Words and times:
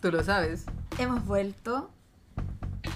Tú 0.00 0.10
lo 0.12 0.22
sabes. 0.22 0.64
Hemos 0.98 1.24
vuelto. 1.24 1.90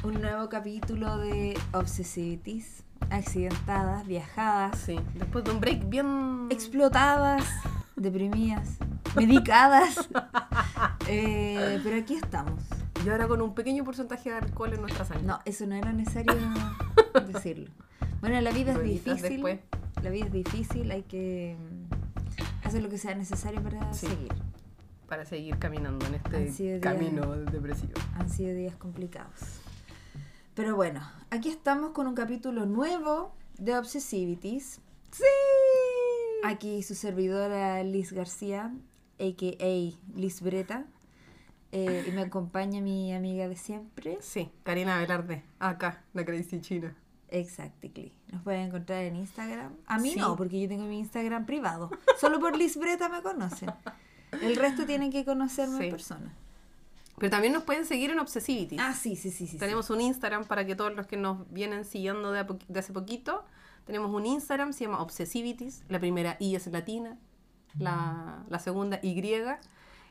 Un 0.02 0.20
nuevo 0.20 0.48
capítulo 0.48 1.18
de 1.18 1.58
Obsessivities. 1.72 2.84
Accidentadas, 3.10 4.06
viajadas, 4.06 4.78
Sí. 4.78 4.98
Después 5.14 5.44
de 5.44 5.50
un 5.52 5.60
break 5.60 5.88
bien. 5.88 6.46
explotadas, 6.50 7.44
deprimidas, 7.96 8.68
medicadas. 9.16 10.08
Eh, 11.08 11.80
pero 11.82 11.96
aquí 11.96 12.14
estamos. 12.14 12.62
Y 13.04 13.08
ahora 13.08 13.26
con 13.26 13.42
un 13.42 13.54
pequeño 13.54 13.82
porcentaje 13.84 14.30
de 14.30 14.36
alcohol 14.36 14.72
en 14.74 14.80
nuestra 14.82 15.04
sangre. 15.04 15.24
No, 15.26 15.40
eso 15.44 15.66
no 15.66 15.74
era 15.74 15.92
necesario 15.92 16.32
decirlo. 17.32 17.68
Bueno, 18.20 18.40
la 18.40 18.50
vida 18.52 18.72
es 18.72 18.82
difícil. 18.82 19.20
después. 19.22 19.58
La 20.02 20.10
vida 20.10 20.26
es 20.26 20.32
difícil, 20.32 20.90
hay 20.92 21.02
que 21.02 21.56
mm, 21.58 22.66
hacer 22.66 22.82
lo 22.82 22.88
que 22.88 22.96
sea 22.98 23.14
necesario 23.16 23.60
para 23.62 23.92
Sí. 23.92 24.06
seguir. 24.06 24.32
Para 25.10 25.24
seguir 25.26 25.58
caminando 25.58 26.06
en 26.06 26.14
este 26.14 26.38
días- 26.46 26.80
camino 26.80 27.36
depresivo. 27.36 27.94
Han 28.14 28.30
sido 28.30 28.54
días 28.54 28.76
complicados. 28.76 29.60
Pero 30.54 30.76
bueno, 30.76 31.00
aquí 31.30 31.48
estamos 31.48 31.90
con 31.90 32.06
un 32.06 32.14
capítulo 32.14 32.64
nuevo 32.64 33.34
de 33.58 33.76
Obsessivities. 33.76 34.80
¡Sí! 35.10 35.24
Aquí 36.44 36.82
su 36.84 36.94
servidora 36.94 37.82
Liz 37.82 38.12
García, 38.12 38.72
a.k.a. 39.18 40.16
Liz 40.16 40.40
Breta. 40.42 40.86
eh, 41.72 42.04
y 42.06 42.10
me 42.12 42.22
acompaña 42.22 42.80
mi 42.80 43.12
amiga 43.12 43.46
de 43.48 43.56
siempre. 43.56 44.18
Sí, 44.20 44.50
Karina 44.62 44.96
Velarde. 44.98 45.42
Acá, 45.58 46.04
la 46.14 46.24
Crazy 46.24 46.60
China. 46.60 46.96
Exactly. 47.28 48.12
Nos 48.32 48.42
pueden 48.42 48.62
encontrar 48.68 49.02
en 49.04 49.16
Instagram. 49.16 49.74
A 49.86 49.98
mí 49.98 50.12
Sí. 50.12 50.18
no, 50.20 50.36
porque 50.36 50.60
yo 50.60 50.68
tengo 50.68 50.84
mi 50.84 50.98
Instagram 51.00 51.46
privado. 51.46 51.90
Solo 52.20 52.38
por 52.40 52.56
Liz 52.56 52.76
Breta 52.76 53.08
me 53.08 53.22
conocen. 53.22 53.70
El 54.42 54.56
resto 54.56 54.86
tienen 54.86 55.10
que 55.10 55.24
conocerme 55.24 55.78
Sí. 55.78 55.84
en 55.84 55.90
persona. 55.90 56.34
Pero 57.18 57.30
también 57.30 57.52
nos 57.52 57.64
pueden 57.64 57.84
seguir 57.84 58.10
en 58.10 58.18
Obsessivity. 58.18 58.76
Ah, 58.78 58.94
sí, 58.94 59.14
sí, 59.16 59.30
sí, 59.30 59.46
sí. 59.46 59.52
sí. 59.52 59.58
Tenemos 59.58 59.90
un 59.90 60.00
Instagram 60.00 60.44
para 60.46 60.64
que 60.64 60.74
todos 60.74 60.94
los 60.94 61.06
que 61.06 61.16
nos 61.16 61.50
vienen 61.52 61.84
siguiendo 61.84 62.32
de, 62.32 62.46
de 62.68 62.80
hace 62.80 62.92
poquito, 62.92 63.44
tenemos 63.84 64.10
un 64.12 64.24
Instagram, 64.24 64.72
se 64.72 64.84
llama 64.84 65.02
Obsessivities. 65.02 65.82
La 65.88 65.98
primera 66.00 66.36
I 66.40 66.54
es 66.54 66.66
latina, 66.68 67.18
la, 67.78 68.44
la 68.48 68.58
segunda 68.58 69.00
Y. 69.02 69.20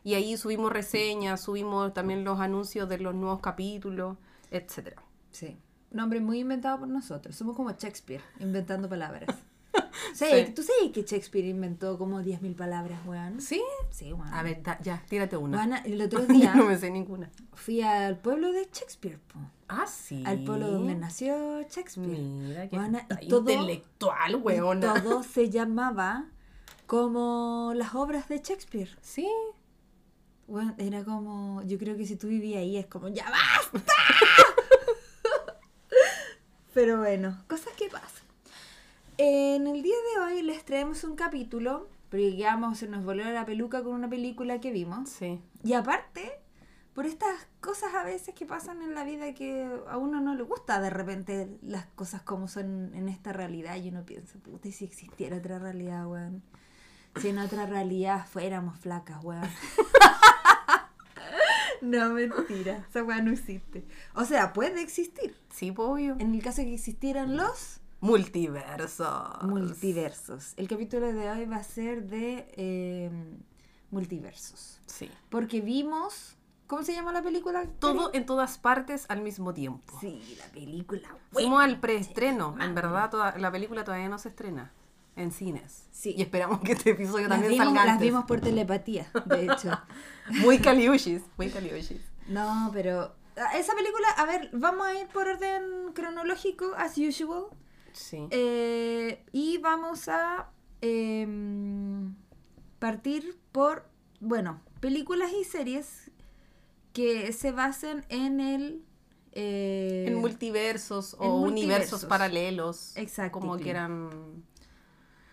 Y 0.03 0.13
ahí 0.13 0.37
subimos 0.37 0.71
reseñas, 0.71 1.41
subimos 1.41 1.93
también 1.93 2.23
los 2.23 2.39
anuncios 2.39 2.87
de 2.87 2.99
los 2.99 3.15
nuevos 3.15 3.39
capítulos, 3.41 4.17
etcétera. 4.51 5.01
Sí. 5.31 5.57
Nombre 5.91 6.19
muy 6.21 6.39
inventado 6.39 6.79
por 6.79 6.87
nosotros. 6.87 7.35
Somos 7.35 7.55
como 7.55 7.71
Shakespeare, 7.71 8.21
inventando 8.39 8.87
palabras. 8.87 9.35
Sí, 10.13 10.25
Sí. 10.31 10.53
¿Tú 10.55 10.63
sabes 10.63 10.91
que 10.93 11.03
Shakespeare 11.03 11.45
inventó 11.47 11.97
como 11.97 12.21
10.000 12.21 12.55
palabras, 12.55 12.99
weón? 13.05 13.39
¿Sí? 13.41 13.61
Sí, 13.91 14.11
weón. 14.13 14.33
A 14.33 14.41
ver, 14.43 14.61
ya, 14.81 15.03
tírate 15.07 15.37
una. 15.37 15.57
Weón, 15.57 15.73
el 15.85 16.01
otro 16.01 16.19
día 16.25 16.55
no 16.55 16.65
me 16.65 16.77
sé 16.77 16.89
ninguna. 16.89 17.29
fui 17.53 17.81
al 17.81 18.17
pueblo 18.17 18.51
de 18.51 18.63
Shakespeare, 18.71 19.19
po. 19.19 19.39
Ah, 19.67 19.85
sí. 19.87 20.23
Al 20.25 20.43
pueblo 20.43 20.71
donde 20.71 20.95
nació 20.95 21.61
Shakespeare. 21.69 22.17
Mira, 22.19 22.67
qué 22.69 22.75
Weona, 22.77 23.07
y 23.21 23.27
todo- 23.27 23.41
intelectual, 23.51 24.31
Y 24.31 24.35
weona. 24.35 25.03
todo 25.03 25.21
se 25.35 25.49
llamaba 25.49 26.25
como 26.87 27.73
las 27.75 27.93
obras 27.93 28.27
de 28.29 28.37
Shakespeare. 28.39 28.89
Sí. 29.01 29.29
Bueno, 30.47 30.73
era 30.79 31.03
como, 31.03 31.61
yo 31.67 31.77
creo 31.77 31.95
que 31.95 32.07
si 32.07 32.15
tú 32.15 32.27
vivías 32.27 32.59
ahí 32.61 32.77
es 32.77 32.87
como, 32.87 33.09
ya 33.09 33.29
basta. 33.29 33.93
Pero 36.73 36.97
bueno, 36.99 37.37
cosas 37.47 37.73
que 37.73 37.87
pasan. 37.89 38.23
En 39.21 39.67
el 39.67 39.83
día 39.83 39.97
de 40.15 40.21
hoy 40.21 40.41
les 40.43 40.63
traemos 40.63 41.03
un 41.03 41.17
capítulo, 41.17 41.89
porque 42.09 42.41
se 42.75 42.87
nos 42.87 43.03
volvió 43.03 43.29
la 43.31 43.45
peluca 43.45 43.83
con 43.83 43.91
una 43.91 44.09
película 44.09 44.61
que 44.61 44.71
vimos. 44.71 45.09
Sí. 45.09 45.41
Y 45.61 45.73
aparte, 45.73 46.31
por 46.93 47.05
estas 47.05 47.35
cosas 47.59 47.93
a 47.95 48.05
veces 48.05 48.33
que 48.33 48.45
pasan 48.45 48.81
en 48.81 48.95
la 48.95 49.03
vida 49.03 49.33
que 49.33 49.67
a 49.89 49.97
uno 49.97 50.21
no 50.21 50.35
le 50.35 50.43
gusta 50.43 50.79
de 50.79 50.89
repente 50.89 51.49
las 51.61 51.85
cosas 51.87 52.21
como 52.21 52.47
son 52.47 52.95
en 52.95 53.09
esta 53.09 53.33
realidad 53.33 53.75
y 53.75 53.89
uno 53.89 54.05
piensa, 54.05 54.39
puta, 54.39 54.69
¿y 54.69 54.71
si 54.71 54.85
existiera 54.85 55.35
otra 55.35 55.59
realidad, 55.59 56.07
weón? 56.07 56.41
Si 57.19 57.27
en 57.27 57.39
otra 57.39 57.65
realidad 57.65 58.25
fuéramos 58.25 58.79
flacas, 58.79 59.21
weón. 59.21 59.49
no, 61.81 62.11
mentira, 62.11 62.85
esa 62.89 63.03
weón 63.03 63.25
no 63.25 63.31
existe. 63.31 63.83
O 64.15 64.23
sea, 64.23 64.53
puede 64.53 64.81
existir. 64.81 65.35
Sí, 65.53 65.73
obvio. 65.75 66.15
En 66.19 66.33
el 66.33 66.41
caso 66.41 66.61
de 66.61 66.67
que 66.67 66.75
existieran 66.75 67.35
los 67.35 67.81
Multiversos. 68.01 69.43
multiversos. 69.43 70.53
El 70.57 70.67
capítulo 70.67 71.11
de 71.13 71.29
hoy 71.29 71.45
va 71.45 71.57
a 71.57 71.63
ser 71.63 72.03
de 72.03 72.51
eh, 72.55 73.11
multiversos. 73.91 74.79
Sí. 74.85 75.09
Porque 75.29 75.61
vimos. 75.61 76.35
¿Cómo 76.67 76.83
se 76.83 76.93
llama 76.93 77.11
la 77.11 77.23
película? 77.23 77.65
Todo 77.79 78.11
en 78.13 78.25
todas 78.27 78.59
partes 78.59 79.05
al 79.09 79.21
mismo 79.21 79.53
tiempo. 79.55 79.97
Sí, 79.99 80.35
la 80.37 80.45
película. 80.51 81.09
Fuimos 81.31 81.63
al 81.63 81.79
preestreno. 81.79 82.55
En 82.61 82.75
verdad, 82.75 83.09
toda- 83.09 83.35
la 83.39 83.51
película 83.51 83.83
todavía 83.83 84.07
no 84.07 84.19
se 84.19 84.29
estrena 84.29 84.71
en 85.15 85.31
cines. 85.31 85.87
Sí. 85.91 86.13
Y 86.15 86.21
esperamos 86.21 86.59
que 86.61 86.73
este 86.73 86.91
episodio 86.91 87.27
Las 87.27 87.39
también 87.39 87.53
vimos, 87.53 87.65
salga 87.65 87.85
las 87.85 87.93
antes. 87.93 88.07
vimos 88.07 88.25
por 88.25 88.39
telepatía, 88.39 89.11
de 89.25 89.45
hecho. 89.45 89.71
Muy 90.41 90.59
caliushis. 90.59 91.23
Muy 91.37 91.49
caliushis. 91.49 92.01
No, 92.27 92.69
pero. 92.71 93.15
ah, 93.35 93.57
Esa 93.57 93.73
película, 93.73 94.07
a 94.17 94.25
ver, 94.25 94.51
vamos 94.53 94.85
a 94.85 94.93
ir 94.93 95.07
por 95.07 95.27
orden 95.27 95.91
cronológico, 95.95 96.73
as 96.77 96.95
usual. 96.99 97.45
Sí. 97.93 98.27
Eh, 98.31 99.23
y 99.31 99.57
vamos 99.59 100.07
a 100.09 100.51
em, 100.81 102.15
partir 102.79 103.37
por, 103.51 103.89
bueno, 104.19 104.61
películas 104.79 105.31
y 105.33 105.43
series 105.43 106.11
que 106.93 107.31
se 107.33 107.51
basen 107.51 108.05
en 108.09 108.39
el... 108.39 108.83
eh, 109.31 110.05
en 110.07 110.15
multiversos 110.15 111.13
en 111.15 111.19
o 111.29 111.37
multiversos. 111.39 111.51
universos 111.53 112.05
paralelos. 112.05 112.97
Exactly. 112.97 113.31
Como 113.39 113.57
quieran. 113.57 114.43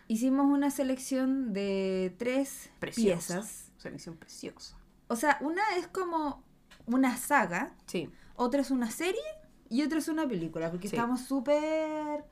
Hicimos 0.08 0.46
una 0.46 0.70
selección 0.70 1.52
de 1.52 2.14
tres 2.18 2.70
Preciosa. 2.78 3.34
piezas. 3.40 3.72
Selección 3.78 4.16
preciosa. 4.16 4.76
O 5.08 5.16
sea, 5.16 5.38
una 5.40 5.62
es 5.78 5.86
como 5.88 6.44
una 6.86 7.16
saga, 7.16 7.74
Sí. 7.86 8.08
otra 8.36 8.60
es 8.60 8.70
una 8.70 8.90
serie 8.90 9.20
y 9.68 9.82
otra 9.82 9.98
es 9.98 10.08
una 10.08 10.28
película, 10.28 10.70
porque 10.70 10.88
Sí. 10.88 10.94
estamos 10.96 11.22
súper... 11.22 12.24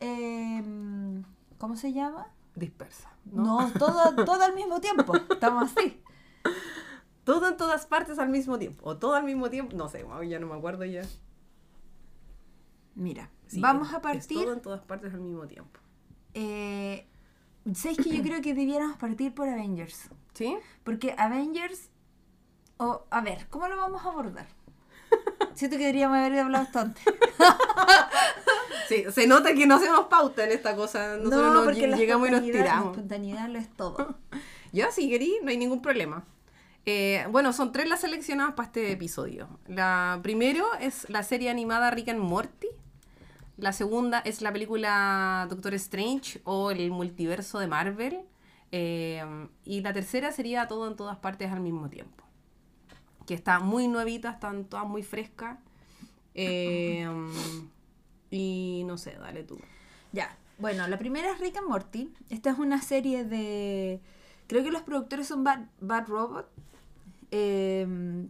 em, 0.00 1.24
¿Cómo 1.58 1.76
se 1.76 1.92
llama? 1.92 2.28
Dispersa. 2.54 3.10
¿no? 3.24 3.60
No, 3.62 3.70
todo, 3.72 4.14
todo 4.24 4.42
al 4.42 4.54
mismo 4.54 4.80
tiempo. 4.80 5.14
Estamos 5.30 5.72
así. 5.76 6.00
Todo 7.24 7.48
en 7.48 7.56
todas 7.56 7.86
partes 7.86 8.18
al 8.18 8.28
mismo 8.28 8.58
tiempo. 8.58 8.88
O 8.88 8.96
todo 8.98 9.14
al 9.14 9.24
mismo 9.24 9.50
tiempo. 9.50 9.76
No 9.76 9.88
sé, 9.88 10.04
ya 10.28 10.38
no 10.38 10.46
me 10.46 10.54
acuerdo 10.54 10.84
ya. 10.84 11.02
Mira, 12.94 13.30
Sí, 13.46 13.60
vamos 13.60 13.88
es- 13.88 13.94
a 13.94 14.00
partir. 14.00 14.38
todo 14.42 14.52
en 14.52 14.60
todas 14.62 14.80
partes 14.82 15.12
al 15.12 15.20
mismo 15.20 15.46
tiempo. 15.46 15.80
Eh, 16.34 17.06
¿Sabes 17.74 17.96
que 17.98 18.16
yo 18.16 18.22
creo 18.22 18.40
que 18.42 18.54
debiéramos 18.54 18.96
partir 18.96 19.34
por 19.34 19.48
Avengers? 19.48 20.08
¿Sí? 20.34 20.56
Porque 20.84 21.14
Avengers. 21.18 21.90
O, 22.78 23.04
a 23.10 23.20
ver, 23.22 23.48
¿cómo 23.48 23.66
lo 23.68 23.76
vamos 23.76 24.04
a 24.04 24.08
abordar? 24.10 24.46
Siento 25.54 25.76
que 25.78 25.84
deberíamos 25.84 26.18
haber 26.18 26.38
hablado 26.40 26.64
esto 26.64 26.78
antes. 26.80 27.02
Sí, 28.88 29.04
se 29.10 29.26
nota 29.26 29.52
que 29.54 29.66
no 29.66 29.76
hacemos 29.76 30.06
pauta 30.06 30.44
en 30.44 30.52
esta 30.52 30.74
cosa. 30.76 31.16
Nosotros 31.16 31.52
nos 31.54 31.64
porque 31.64 31.86
la 31.86 31.96
llegamos 31.96 32.28
y 32.28 32.30
nos 32.32 32.40
espontaneidad- 32.40 32.58
La 32.58 32.62
tiramos. 32.64 32.90
espontaneidad 32.96 33.48
lo 33.48 33.58
es 33.58 33.68
todo. 33.76 34.16
Ya, 34.72 34.90
si 34.90 35.08
querí, 35.08 35.36
no 35.42 35.50
hay 35.50 35.56
ningún 35.56 35.80
problema. 35.82 36.24
Eh, 36.84 37.26
bueno, 37.30 37.52
son 37.52 37.72
tres 37.72 37.88
las 37.88 38.00
seleccionadas 38.00 38.54
para 38.54 38.66
este 38.66 38.92
episodio. 38.92 39.48
La 39.66 40.20
primero 40.22 40.66
es 40.80 41.08
la 41.10 41.22
serie 41.22 41.50
animada 41.50 41.90
Rick 41.90 42.10
and 42.10 42.20
Morty. 42.20 42.68
La 43.56 43.72
segunda 43.72 44.20
es 44.20 44.42
la 44.42 44.52
película 44.52 45.46
Doctor 45.48 45.74
Strange 45.74 46.40
o 46.44 46.70
el 46.70 46.90
multiverso 46.90 47.58
de 47.58 47.66
Marvel. 47.66 48.20
Eh, 48.70 49.24
y 49.64 49.80
la 49.80 49.92
tercera 49.92 50.30
sería 50.32 50.68
Todo 50.68 50.86
en 50.88 50.96
todas 50.96 51.16
partes 51.16 51.50
al 51.50 51.60
mismo 51.60 51.88
tiempo. 51.88 52.22
Que 53.26 53.34
está 53.34 53.58
muy 53.60 53.88
nuevita, 53.88 54.30
están 54.30 54.64
todas 54.66 54.86
muy 54.86 55.02
frescas. 55.02 55.58
Eh, 56.34 57.08
y 58.30 58.84
no 58.86 58.98
sé, 58.98 59.16
dale 59.18 59.42
tú. 59.42 59.58
Ya, 60.12 60.36
bueno, 60.58 60.86
la 60.88 60.98
primera 60.98 61.30
es 61.30 61.40
Rick 61.40 61.56
and 61.58 61.68
Morty. 61.68 62.12
Esta 62.30 62.50
es 62.50 62.58
una 62.58 62.80
serie 62.80 63.24
de. 63.24 64.00
Creo 64.46 64.62
que 64.62 64.70
los 64.70 64.82
productores 64.82 65.26
son 65.28 65.44
Bad, 65.44 65.66
Bad 65.80 66.06
Robot. 66.06 66.48
Eh, 67.30 68.26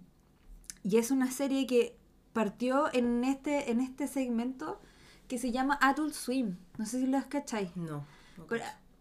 y 0.83 0.99
es 0.99 1.11
una 1.11 1.31
serie 1.31 1.67
que 1.67 1.97
partió 2.33 2.93
en 2.93 3.25
este, 3.25 3.71
en 3.71 3.81
este 3.81 4.07
segmento 4.07 4.81
que 5.27 5.39
se 5.39 5.51
llama 5.51 5.79
Adult 5.81 6.15
Swim. 6.15 6.57
No 6.79 6.87
sé 6.87 7.01
si 7.01 7.07
lo 7.07 7.19
cacháis. 7.29 7.77
No. 7.77 8.05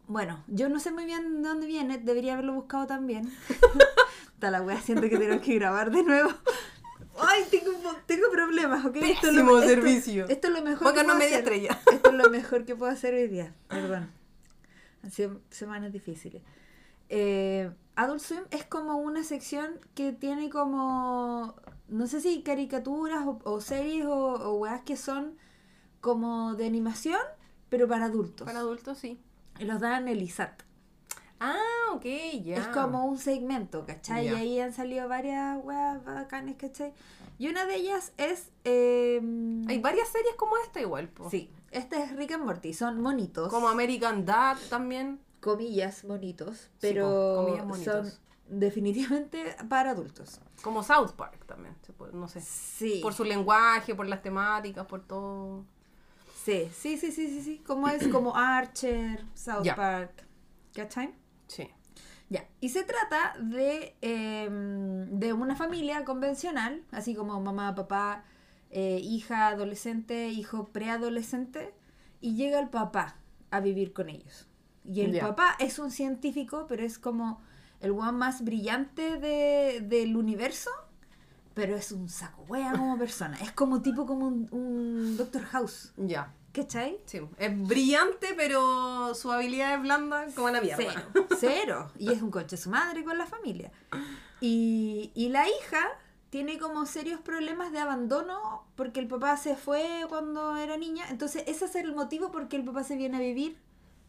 Bueno, 0.07 0.44
yo 0.48 0.69
no 0.69 0.80
sé 0.80 0.91
muy 0.91 1.06
bien 1.06 1.41
de 1.41 1.50
dónde 1.50 1.68
viene, 1.68 1.98
debería 1.98 2.33
haberlo 2.33 2.53
buscado 2.53 2.88
también. 2.88 3.31
Está 4.33 4.51
la 4.51 4.62
wea, 4.62 4.81
siento 4.81 5.09
que 5.09 5.18
tengo 5.18 5.41
que 5.41 5.56
grabar 5.56 5.91
de 5.91 6.03
nuevo. 6.03 6.31
Ay, 7.19 7.44
tengo, 8.06 8.30
problemas, 8.32 8.86
¿ok? 8.86 8.96
Esto 8.98 9.28
es 9.28 9.34
lo- 9.34 9.42
Pésimo 9.42 9.58
esto- 9.60 9.70
servicio. 9.70 10.26
Esto 10.28 10.48
es 10.48 10.54
lo 10.54 10.62
mejor 10.64 10.94
que 10.94 11.04
puedo 11.04 11.18
media 11.18 11.38
hacer. 11.38 11.40
estrella. 11.40 11.80
Esto 11.92 12.10
es 12.10 12.16
lo 12.16 12.30
mejor 12.30 12.66
que 12.66 12.76
puedo 12.76 12.92
hacer 12.92 13.14
hoy 13.14 13.28
día. 13.28 13.54
Perdón. 13.68 14.12
Han 15.04 15.12
sido 15.12 15.42
semanas 15.50 15.92
difíciles. 15.92 16.42
eh, 17.10 17.72
Adult 17.98 18.20
Swim 18.22 18.42
es 18.52 18.66
como 18.66 18.98
una 18.98 19.24
sección 19.24 19.80
que 19.94 20.12
tiene 20.12 20.50
como, 20.50 21.56
no 21.88 22.08
sé 22.08 22.20
si 22.20 22.44
caricaturas 22.44 23.26
o, 23.26 23.40
o 23.46 23.62
series 23.62 24.06
o, 24.06 24.12
o 24.34 24.54
weas 24.56 24.82
que 24.82 24.98
son 24.98 25.38
como 26.02 26.56
de 26.56 26.66
animación, 26.66 27.22
pero 27.70 27.88
para 27.88 28.06
adultos. 28.06 28.46
Para 28.46 28.60
adultos, 28.60 28.98
sí. 28.98 29.18
Y 29.60 29.64
los 29.66 29.80
dan 29.80 30.04
en 30.04 30.08
el 30.10 30.22
ISAT. 30.24 30.64
Ah, 31.40 31.92
ok, 31.94 32.06
ya. 32.44 32.58
Es 32.58 32.68
como 32.68 33.06
un 33.06 33.18
segmento, 33.18 33.86
¿cachai? 33.86 34.26
Ya. 34.26 34.32
Y 34.34 34.36
ahí 34.36 34.60
han 34.60 34.74
salido 34.74 35.08
varias 35.08 35.58
weas 35.64 36.04
bacanes, 36.06 36.56
¿cachai? 36.58 36.94
Y 37.38 37.50
una 37.50 37.66
de 37.66 37.76
ellas 37.76 38.14
es... 38.18 38.50
eh, 38.64 39.20
Hay 39.68 39.80
varias 39.80 40.08
series 40.10 40.36
como 40.36 40.56
esta 40.58 40.80
igual, 40.80 41.10
po. 41.10 41.30
Sí, 41.30 41.50
este 41.72 42.02
es 42.02 42.16
Rick 42.16 42.32
and 42.32 42.46
Morty, 42.46 42.74
son 42.74 43.02
monitos. 43.02 43.50
Como 43.50 43.68
American 43.68 44.26
Dad 44.26 44.58
también. 44.70 45.20
comillas 45.42 46.04
bonitos, 46.04 46.56
Sí, 46.58 46.70
pero 46.80 47.08
po, 47.10 47.44
comillas 47.46 47.68
bonitos. 47.68 48.08
son 48.10 48.20
definitivamente 48.48 49.56
para 49.70 49.92
adultos. 49.92 50.40
Como 50.62 50.82
South 50.84 51.12
Park 51.18 51.46
también, 51.46 51.76
no 52.14 52.28
sé. 52.30 52.40
Sí. 52.42 53.00
Por 53.04 53.14
su 53.14 53.26
lenguaje, 53.26 53.94
por 53.94 54.08
las 54.08 54.22
temáticas, 54.22 54.86
por 54.86 55.02
todo. 55.06 55.66
Sí, 56.44 56.70
sí, 56.74 56.98
sí, 56.98 57.12
sí, 57.12 57.28
sí, 57.28 57.42
sí. 57.42 57.64
Como 57.68 57.88
es 57.90 58.08
como 58.08 58.36
Archer, 58.36 59.26
South 59.34 59.64
Ya. 59.64 59.76
Park. 59.76 60.26
¿Cachai? 60.74 61.14
Sí. 61.47 61.69
Ya. 62.30 62.47
Y 62.59 62.69
se 62.69 62.83
trata 62.83 63.36
de, 63.39 63.95
eh, 64.01 64.47
de 65.12 65.33
una 65.33 65.56
familia 65.56 66.03
convencional, 66.06 66.83
así 66.92 67.13
como 67.15 67.39
mamá, 67.39 67.75
papá, 67.75 68.24
eh, 68.71 69.00
hija 69.03 69.47
adolescente, 69.47 70.30
hijo 70.30 70.65
preadolescente, 70.69 71.74
y 72.21 72.36
llega 72.36 72.59
el 72.59 72.69
papá 72.69 73.18
a 73.51 73.59
vivir 73.59 73.94
con 73.94 74.09
ellos. 74.09 74.47
Y 74.83 75.01
el 75.01 75.12
papá 75.21 75.56
es 75.59 75.80
un 75.80 75.92
científico, 75.92 76.65
pero 76.68 76.83
es 76.83 76.97
como 77.00 77.42
el 77.80 77.91
one 77.91 78.12
más 78.13 78.44
brillante 78.44 79.18
de- 79.19 79.81
del 79.81 80.15
universo, 80.18 80.69
pero 81.53 81.75
es 81.75 81.91
un 81.91 82.09
saco 82.09 82.44
wea 82.50 82.71
como 82.71 82.98
persona. 82.98 83.38
Es 83.41 83.51
como 83.51 83.81
tipo 83.81 84.06
como 84.06 84.27
un, 84.27 84.48
un 84.51 85.18
Doctor 85.18 85.44
House. 85.45 85.94
Ya. 85.98 86.33
¿Cachai? 86.56 86.98
Sí. 87.06 87.19
Es 87.38 87.68
brillante, 87.68 88.34
pero 88.38 89.13
su 89.13 89.30
habilidad 89.30 89.75
es 89.75 89.81
blanda 89.81 90.25
como 90.34 90.50
la 90.50 90.62
mierda. 90.62 90.78
Cero, 91.12 91.28
cero. 91.38 91.92
Y 92.00 92.13
es 92.13 92.22
un 92.22 92.31
coche 92.31 92.56
su 92.56 92.69
madre 92.69 93.04
con 93.04 93.18
la 93.18 93.25
familia. 93.25 93.74
Y, 94.40 95.12
y 95.16 95.28
la 95.30 95.50
hija 95.50 95.81
tiene 96.30 96.57
como 96.57 96.86
serios 96.86 97.19
problemas 97.19 97.74
de 97.74 97.80
abandono 97.80 98.66
porque 98.78 99.02
el 99.02 99.07
papá 99.07 99.36
se 99.36 99.57
fue 99.57 100.06
cuando 100.07 100.56
era 100.56 100.78
niña. 100.78 101.06
Entonces 101.10 101.44
ese 101.46 101.66
es 101.66 101.75
el 101.75 101.94
motivo 101.94 102.31
por 102.31 102.48
qué 102.48 102.56
el 102.56 102.63
papá 102.63 102.86
se 102.86 102.96
viene 102.96 103.18
a 103.18 103.19
vivir 103.19 103.58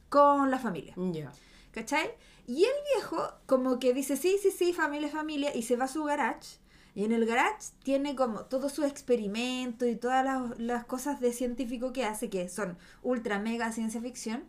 con 0.08 0.48
la 0.50 0.60
familia. 0.60 0.94
Ya. 0.96 1.32
¿Cachai? 1.72 2.14
Y 2.46 2.62
el 2.62 2.74
viejo 2.94 3.28
como 3.46 3.80
que 3.80 3.92
dice, 3.92 4.16
sí, 4.16 4.38
sí, 4.40 4.52
sí, 4.52 4.72
familia, 4.72 5.08
familia, 5.08 5.54
y 5.54 5.62
se 5.62 5.76
va 5.76 5.86
a 5.86 5.88
su 5.88 6.04
garage. 6.04 6.58
Y 6.96 7.04
en 7.04 7.12
el 7.12 7.26
garage 7.26 7.68
tiene 7.84 8.16
como 8.16 8.46
todos 8.46 8.72
sus 8.72 8.86
experimentos 8.86 9.86
y 9.86 9.94
todas 9.96 10.24
las, 10.24 10.58
las 10.58 10.84
cosas 10.86 11.20
de 11.20 11.32
científico 11.32 11.92
que 11.92 12.04
hace, 12.04 12.28
que 12.30 12.48
son 12.48 12.76
ultra 13.02 13.38
mega 13.38 13.70
ciencia 13.70 14.00
ficción. 14.00 14.44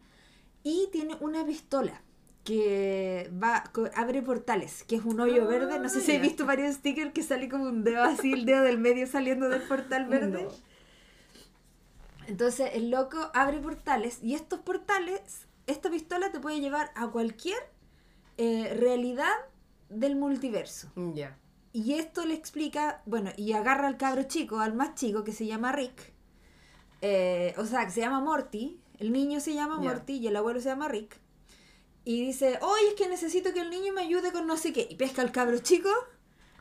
Y 0.64 0.88
tiene 0.92 1.16
una 1.20 1.46
pistola 1.46 2.02
que 2.46 3.30
va 3.44 3.66
abre 3.96 4.22
portales, 4.22 4.84
que 4.86 4.96
es 4.96 5.04
un 5.04 5.20
hoyo 5.20 5.44
Ah, 5.44 5.48
verde. 5.48 5.78
No 5.80 5.90
sé 5.90 6.00
si 6.00 6.08
ya. 6.14 6.16
has 6.16 6.22
visto 6.22 6.46
varios 6.46 6.76
stickers 6.76 7.12
que 7.12 7.22
sale 7.22 7.50
como 7.50 7.66
un 7.66 7.84
dedo 7.84 8.02
así, 8.04 8.32
el 8.32 8.46
dedo 8.46 8.64
del 8.64 8.78
medio 8.80 9.06
saliendo 9.08 9.50
del 9.50 9.62
portal 9.64 10.06
verde. 10.08 10.44
No. 10.44 10.50
Entonces 12.28 12.72
el 12.74 12.90
loco 12.90 13.18
abre 13.34 13.60
portales 13.60 14.20
y 14.24 14.36
estos 14.36 14.60
portales, 14.60 15.48
esta 15.66 15.90
pistola 15.90 16.32
te 16.32 16.40
puede 16.40 16.60
llevar 16.62 16.92
a 16.96 17.08
cualquier 17.08 17.60
eh, 18.38 18.74
realidad 18.80 19.34
del 19.90 20.16
multiverso. 20.16 20.90
Ya. 21.14 21.38
Y 21.74 21.94
esto 21.94 22.26
le 22.26 22.34
explica, 22.34 23.02
bueno, 23.06 23.32
y 23.38 23.54
agarra 23.54 23.88
al 23.88 23.98
cabro 23.98 24.24
chico, 24.24 24.60
al 24.60 24.74
más 24.74 24.96
chico, 24.96 25.24
que 25.24 25.32
se 25.34 25.46
llama 25.46 25.72
Rick. 25.72 26.14
eh, 27.02 27.54
o 27.58 27.66
sea, 27.66 27.86
que 27.86 27.92
se 27.92 28.02
llama 28.02 28.20
Morty. 28.20 28.80
El 28.98 29.12
niño 29.12 29.40
se 29.40 29.54
llama. 29.54 29.78
Morty 29.78 30.14
y 30.14 30.28
el 30.28 30.36
abuelo 30.36 30.60
se 30.60 30.70
llama 30.70 30.88
Rick. 30.88 31.20
Y 32.04 32.26
dice, 32.26 32.58
oye, 32.62 32.88
es 32.90 32.94
que 32.96 33.08
necesito 33.10 33.54
que 33.54 33.60
el 33.60 33.70
niño 33.70 33.94
me 33.94 34.02
ayude 34.02 34.32
con 34.32 34.48
no 34.48 34.58
sé 34.58 34.74
qué. 34.74 34.88
Y 34.90 34.96
pesca 34.96 35.22
al 35.22 35.32
cabro 35.32 35.60
chico, 35.60 35.90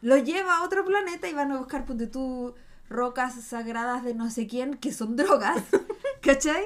lo 0.02 0.16
lleva 0.18 0.56
a 0.58 0.64
otro 0.64 0.84
planeta 0.84 1.28
y 1.28 1.32
van 1.34 1.52
a 1.52 1.56
buscar, 1.58 1.86
ponte 1.86 2.06
tú, 2.08 2.54
rocas 2.90 3.34
sagradas 3.42 4.04
de 4.04 4.14
no 4.14 4.30
sé 4.30 4.46
quién, 4.46 4.74
que 4.74 4.92
son 4.92 5.16
drogas. 5.16 5.62
¿Cachai? 6.20 6.64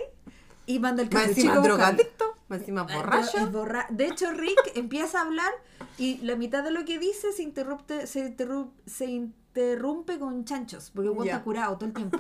Y 0.67 0.79
manda 0.81 1.03
el 1.03 1.09
cabro 1.11 1.35
chico 1.35 1.61
drogadicto, 1.61 2.37
encima 2.57 2.87
Es 2.89 2.95
borracho. 2.97 3.51
borra- 3.51 3.87
De 3.91 4.07
hecho, 4.07 4.31
Rick 4.33 4.59
empieza 4.75 5.19
a 5.21 5.23
hablar 5.23 5.53
y 5.99 6.19
la 6.19 6.37
mitad 6.37 6.63
de 6.65 6.71
lo 6.71 6.85
que 6.85 6.99
dice 6.99 7.33
se 7.33 7.43
interrumpe, 7.43 8.07
se 8.07 8.21
interru- 8.37 8.71
se 8.87 9.07
interrumpe 9.07 10.19
con 10.19 10.45
chanchos, 10.45 10.91
porque 10.95 11.11
weón 11.11 11.27
Ya. 11.27 11.33
está 11.33 11.45
curado 11.45 11.77
todo 11.77 11.87
el 11.87 11.93
tiempo. 11.95 12.19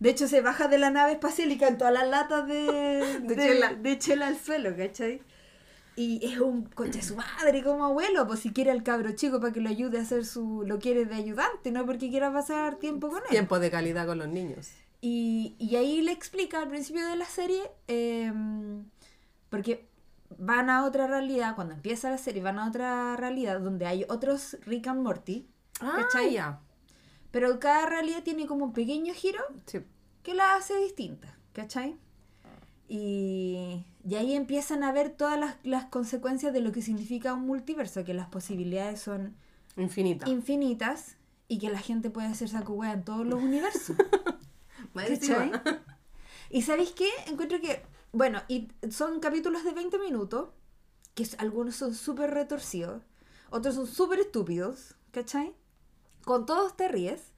De 0.00 0.10
hecho, 0.10 0.28
se 0.28 0.40
baja 0.40 0.68
de 0.68 0.78
la 0.78 0.90
nave 0.90 1.12
espacial 1.12 1.50
y 1.52 1.58
caen 1.58 1.78
todas 1.78 1.92
las 1.94 2.08
latas 2.08 2.46
de, 2.46 2.54
De 3.22 3.34
de- 3.34 3.36
chela. 3.36 3.74
de 3.74 3.98
chela 3.98 4.26
al 4.28 4.36
suelo, 4.38 4.76
¿cachai? 4.76 5.22
Y 5.96 6.26
es 6.26 6.40
un 6.40 6.64
coche 6.64 7.02
su 7.02 7.14
madre 7.14 7.62
como 7.62 7.84
abuelo, 7.84 8.26
pues 8.26 8.40
si 8.40 8.50
quiere 8.52 8.72
al 8.72 8.82
cabro 8.82 9.12
chico 9.12 9.38
para 9.40 9.52
que 9.52 9.60
lo 9.60 9.68
ayude 9.68 9.98
a 9.98 10.02
hacer 10.02 10.24
su... 10.26 10.64
lo 10.66 10.80
quiere 10.80 11.04
de 11.04 11.14
ayudante, 11.14 11.70
no 11.70 11.86
porque 11.86 12.10
quiera 12.10 12.32
pasar 12.32 12.76
tiempo 12.80 13.08
con 13.10 13.18
él. 13.18 13.28
Tiempo 13.30 13.60
de 13.60 13.70
calidad 13.70 14.04
con 14.04 14.18
los 14.18 14.26
niños. 14.28 14.70
Y, 15.00 15.54
y 15.60 15.76
ahí 15.76 16.02
le 16.02 16.10
explica 16.10 16.60
al 16.62 16.68
principio 16.68 17.06
de 17.06 17.14
la 17.14 17.26
serie, 17.26 17.62
eh, 17.86 18.32
porque 19.56 19.88
van 20.38 20.68
a 20.70 20.84
otra 20.84 21.06
realidad, 21.06 21.54
cuando 21.54 21.74
empieza 21.74 22.10
la 22.10 22.18
serie, 22.18 22.42
van 22.42 22.58
a 22.58 22.66
otra 22.68 23.16
realidad 23.16 23.60
donde 23.60 23.86
hay 23.86 24.04
otros 24.08 24.56
Rick 24.66 24.86
and 24.88 25.02
Morty, 25.02 25.46
Ah, 25.80 26.06
ya. 26.30 26.60
pero 27.30 27.58
cada 27.58 27.86
realidad 27.86 28.22
tiene 28.22 28.46
como 28.46 28.64
un 28.64 28.72
pequeño 28.72 29.12
giro 29.14 29.40
Sí. 29.66 29.80
que 30.22 30.34
la 30.34 30.56
hace 30.56 30.76
distinta, 30.78 31.36
¿cachai? 31.52 31.96
Y, 32.88 33.84
y 34.06 34.14
ahí 34.16 34.34
empiezan 34.34 34.82
a 34.84 34.92
ver 34.92 35.10
todas 35.10 35.38
las, 35.38 35.56
las 35.62 35.86
consecuencias 35.86 36.52
de 36.52 36.60
lo 36.60 36.70
que 36.72 36.82
significa 36.82 37.32
un 37.34 37.46
multiverso, 37.46 38.04
que 38.04 38.14
las 38.14 38.28
posibilidades 38.28 39.00
son 39.00 39.36
Infinita. 39.76 40.28
infinitas 40.28 41.16
y 41.48 41.58
que 41.58 41.70
la 41.70 41.78
gente 41.78 42.10
puede 42.10 42.28
hacer 42.28 42.48
saco 42.48 42.74
wea 42.74 42.92
en 42.92 43.02
todos 43.04 43.26
los 43.26 43.42
universos. 43.42 43.96
¿Cachai? 44.94 45.50
¿Y 46.50 46.62
sabéis 46.62 46.92
qué? 46.92 47.08
Encuentro 47.26 47.60
que, 47.60 47.82
bueno, 48.14 48.42
y 48.48 48.68
son 48.90 49.20
capítulos 49.20 49.64
de 49.64 49.72
20 49.72 49.98
minutos, 49.98 50.50
que 51.14 51.26
algunos 51.38 51.76
son 51.76 51.94
súper 51.94 52.30
retorcidos, 52.30 53.02
otros 53.50 53.74
son 53.74 53.86
súper 53.86 54.20
estúpidos, 54.20 54.94
¿cachai? 55.10 55.54
Con 56.24 56.46
todos 56.46 56.76
te 56.76 56.88
ríes, 56.88 57.32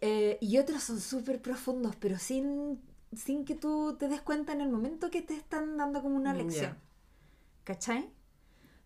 eh, 0.00 0.38
y 0.40 0.58
otros 0.58 0.82
son 0.82 1.00
súper 1.00 1.40
profundos, 1.40 1.96
pero 1.96 2.18
sin, 2.18 2.80
sin 3.16 3.44
que 3.44 3.54
tú 3.54 3.96
te 3.98 4.08
des 4.08 4.20
cuenta 4.20 4.52
en 4.52 4.60
el 4.60 4.68
momento 4.68 5.10
que 5.10 5.22
te 5.22 5.34
están 5.34 5.76
dando 5.76 6.02
como 6.02 6.16
una 6.16 6.34
lección. 6.34 6.76
¿cachai? 7.64 8.10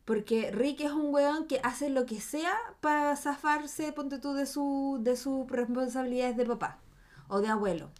Porque 0.04 0.50
Rick 0.50 0.80
es 0.80 0.92
un 0.92 1.14
weón 1.14 1.46
que 1.46 1.60
hace 1.62 1.88
lo 1.88 2.04
que 2.04 2.20
sea 2.20 2.54
para 2.80 3.16
zafarse, 3.16 3.92
ponte 3.92 4.18
tú, 4.18 4.34
de, 4.34 4.44
su, 4.44 4.98
de 5.00 5.16
sus 5.16 5.50
responsabilidades 5.50 6.36
de 6.36 6.44
papá 6.44 6.80
o 7.28 7.40
de 7.40 7.48
abuelo. 7.48 7.90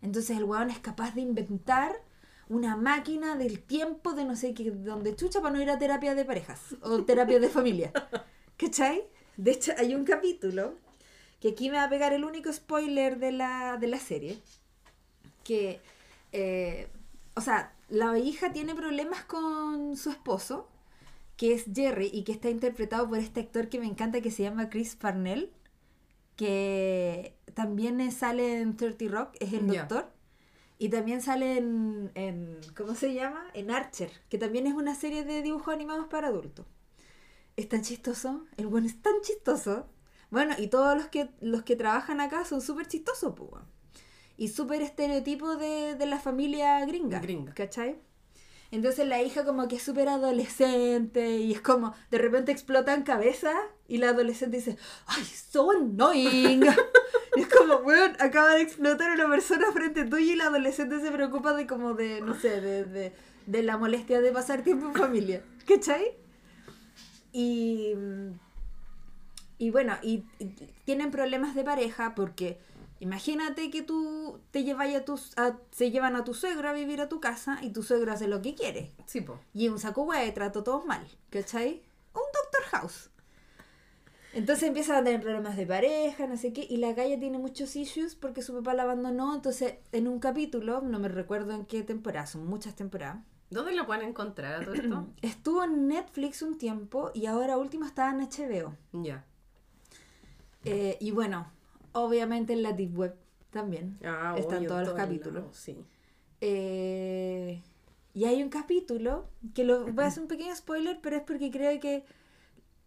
Entonces 0.00 0.36
el 0.36 0.44
weón 0.44 0.70
es 0.70 0.78
capaz 0.78 1.14
de 1.14 1.22
inventar 1.22 1.96
una 2.48 2.76
máquina 2.76 3.36
del 3.36 3.62
tiempo 3.62 4.12
de 4.12 4.24
no 4.24 4.36
sé 4.36 4.54
qué, 4.54 4.70
donde 4.70 5.16
chucha 5.16 5.40
para 5.40 5.54
no 5.54 5.62
ir 5.62 5.70
a 5.70 5.78
terapia 5.78 6.14
de 6.14 6.24
parejas 6.24 6.76
o 6.82 7.04
terapia 7.04 7.40
de 7.40 7.48
familia. 7.48 7.92
¿Cachai? 8.56 9.04
De 9.36 9.50
hecho, 9.52 9.72
hay 9.76 9.94
un 9.94 10.04
capítulo 10.04 10.74
que 11.40 11.48
aquí 11.48 11.70
me 11.70 11.76
va 11.76 11.84
a 11.84 11.90
pegar 11.90 12.12
el 12.12 12.24
único 12.24 12.52
spoiler 12.52 13.18
de 13.18 13.32
la, 13.32 13.76
de 13.76 13.88
la 13.88 13.98
serie. 13.98 14.38
Que, 15.42 15.80
eh, 16.32 16.88
o 17.34 17.40
sea, 17.40 17.74
la 17.88 18.18
hija 18.18 18.52
tiene 18.52 18.74
problemas 18.74 19.24
con 19.24 19.96
su 19.96 20.10
esposo, 20.10 20.68
que 21.36 21.52
es 21.52 21.64
Jerry 21.74 22.10
y 22.12 22.24
que 22.24 22.32
está 22.32 22.48
interpretado 22.48 23.08
por 23.08 23.18
este 23.18 23.40
actor 23.40 23.68
que 23.68 23.78
me 23.78 23.86
encanta 23.86 24.20
que 24.20 24.30
se 24.30 24.44
llama 24.44 24.70
Chris 24.70 24.96
Parnell, 24.96 25.52
que 26.36 27.36
también 27.54 28.10
sale 28.12 28.60
en 28.60 28.76
30 28.76 29.04
Rock, 29.08 29.36
es 29.40 29.52
el 29.52 29.66
doctor. 29.66 30.13
Y 30.78 30.88
también 30.88 31.22
sale 31.22 31.56
en, 31.56 32.10
en, 32.14 32.58
¿cómo 32.76 32.94
se 32.94 33.14
llama? 33.14 33.44
En 33.54 33.70
Archer, 33.70 34.10
que 34.28 34.38
también 34.38 34.66
es 34.66 34.74
una 34.74 34.94
serie 34.94 35.24
de 35.24 35.42
dibujos 35.42 35.72
animados 35.72 36.06
para 36.08 36.28
adultos. 36.28 36.66
Es 37.56 37.68
tan 37.68 37.82
chistoso, 37.82 38.44
el 38.56 38.66
bueno 38.66 38.86
es 38.88 39.00
tan 39.00 39.14
chistoso. 39.22 39.86
Bueno, 40.30 40.54
y 40.58 40.66
todos 40.66 40.96
los 40.96 41.06
que, 41.06 41.30
los 41.40 41.62
que 41.62 41.76
trabajan 41.76 42.20
acá 42.20 42.44
son 42.44 42.60
súper 42.60 42.88
chistosos, 42.88 43.34
pues. 43.36 43.62
Y 44.36 44.48
súper 44.48 44.82
estereotipo 44.82 45.56
de, 45.56 45.94
de 45.94 46.06
la 46.06 46.18
familia 46.18 46.84
gringa. 46.86 47.20
Gringa. 47.20 47.54
¿Cachai? 47.54 48.00
Entonces 48.74 49.06
la 49.06 49.22
hija 49.22 49.44
como 49.44 49.68
que 49.68 49.76
es 49.76 49.82
súper 49.84 50.08
adolescente 50.08 51.36
y 51.36 51.52
es 51.52 51.60
como, 51.60 51.94
de 52.10 52.18
repente 52.18 52.50
explota 52.50 52.92
en 52.92 53.04
cabeza 53.04 53.52
y 53.86 53.98
la 53.98 54.08
adolescente 54.08 54.56
dice, 54.56 54.76
¡ay, 55.06 55.22
so 55.24 55.70
annoying! 55.70 56.64
y 57.36 57.40
es 57.40 57.46
como, 57.46 57.76
weón, 57.76 58.16
acaba 58.18 58.56
de 58.56 58.62
explotar 58.62 59.12
una 59.12 59.30
persona 59.30 59.70
frente 59.72 60.04
tuya 60.06 60.32
y 60.32 60.34
la 60.34 60.46
adolescente 60.46 60.98
se 60.98 61.12
preocupa 61.12 61.54
de 61.54 61.68
como 61.68 61.94
de, 61.94 62.20
no 62.20 62.34
sé, 62.34 62.60
de, 62.60 62.84
de, 62.84 63.12
de 63.46 63.62
la 63.62 63.76
molestia 63.76 64.20
de 64.20 64.32
pasar 64.32 64.62
tiempo 64.62 64.86
en 64.86 64.94
familia. 64.94 65.44
¿Cachai? 65.68 66.16
Y, 67.30 67.94
y 69.56 69.70
bueno, 69.70 69.94
y, 70.02 70.24
y 70.40 70.46
tienen 70.84 71.12
problemas 71.12 71.54
de 71.54 71.62
pareja 71.62 72.16
porque 72.16 72.58
imagínate 73.00 73.70
que 73.70 73.82
tú 73.82 74.40
te 74.50 74.64
llevas 74.64 74.94
a 74.94 75.04
tus, 75.04 75.36
a- 75.38 75.58
se 75.70 75.90
llevan 75.90 76.16
a 76.16 76.24
tu 76.24 76.34
suegro 76.34 76.68
a 76.68 76.72
vivir 76.72 77.00
a 77.00 77.08
tu 77.08 77.20
casa 77.20 77.58
y 77.62 77.70
tu 77.70 77.82
suegro 77.82 78.12
hace 78.12 78.28
lo 78.28 78.42
que 78.42 78.54
quiere. 78.54 78.92
Sí, 79.06 79.20
po. 79.20 79.38
Y 79.52 79.68
un 79.68 79.78
saco 79.78 80.08
y 80.14 80.32
trato 80.32 80.62
todos 80.62 80.86
mal, 80.86 81.06
¿cachai? 81.30 81.82
Un 82.14 82.22
Doctor 82.32 82.62
House. 82.70 83.10
Entonces 84.32 84.64
empiezan 84.66 84.96
a 84.96 85.04
tener 85.04 85.20
problemas 85.20 85.56
de 85.56 85.64
pareja, 85.64 86.26
no 86.26 86.36
sé 86.36 86.52
qué, 86.52 86.66
y 86.68 86.78
la 86.78 86.92
galla 86.92 87.18
tiene 87.20 87.38
muchos 87.38 87.76
issues 87.76 88.16
porque 88.16 88.42
su 88.42 88.52
papá 88.52 88.74
la 88.74 88.82
abandonó, 88.82 89.32
entonces 89.32 89.74
en 89.92 90.08
un 90.08 90.18
capítulo, 90.18 90.80
no 90.80 90.98
me 90.98 91.08
recuerdo 91.08 91.52
en 91.52 91.64
qué 91.66 91.84
temporada, 91.84 92.26
son 92.26 92.46
muchas 92.46 92.74
temporadas, 92.74 93.18
¿Dónde 93.50 93.72
la 93.72 93.86
pueden 93.86 94.08
encontrar 94.08 94.60
a 94.60 94.64
todo 94.64 94.74
esto? 94.74 95.06
estuvo 95.22 95.62
en 95.62 95.86
Netflix 95.86 96.42
un 96.42 96.58
tiempo 96.58 97.12
y 97.14 97.26
ahora 97.26 97.56
último 97.56 97.84
está 97.86 98.10
en 98.10 98.20
HBO. 98.22 98.74
ya. 98.92 99.24
Eh, 100.64 100.96
y 100.98 101.10
bueno, 101.12 101.46
obviamente 101.94 102.52
en 102.52 102.62
la 102.62 102.72
Deep 102.72 102.96
Web 102.96 103.14
también. 103.50 103.98
Ah, 104.04 104.34
Están 104.38 104.66
todos 104.66 104.84
los 104.86 104.94
capítulos. 104.94 105.44
Sí. 105.56 105.82
Eh, 106.40 107.62
y 108.12 108.24
hay 108.26 108.42
un 108.42 108.48
capítulo 108.50 109.26
que 109.54 109.64
lo 109.64 109.86
voy 109.86 110.04
a 110.04 110.08
hacer 110.08 110.22
un 110.22 110.28
pequeño 110.28 110.54
spoiler, 110.54 111.00
pero 111.02 111.16
es 111.16 111.22
porque 111.22 111.50
creo 111.50 111.80
que 111.80 111.96
es 111.96 112.04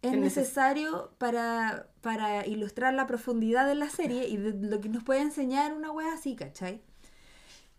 Es 0.00 0.12
neces- 0.12 0.20
necesario 0.20 1.10
para, 1.18 1.88
para 2.02 2.46
ilustrar 2.46 2.94
la 2.94 3.06
profundidad 3.06 3.66
de 3.66 3.74
la 3.74 3.90
serie 3.90 4.28
y 4.28 4.36
de 4.36 4.52
lo 4.68 4.80
que 4.80 4.88
nos 4.88 5.02
puede 5.04 5.20
enseñar 5.20 5.74
una 5.74 5.90
wea 5.90 6.12
así, 6.14 6.36
¿cachai? 6.36 6.80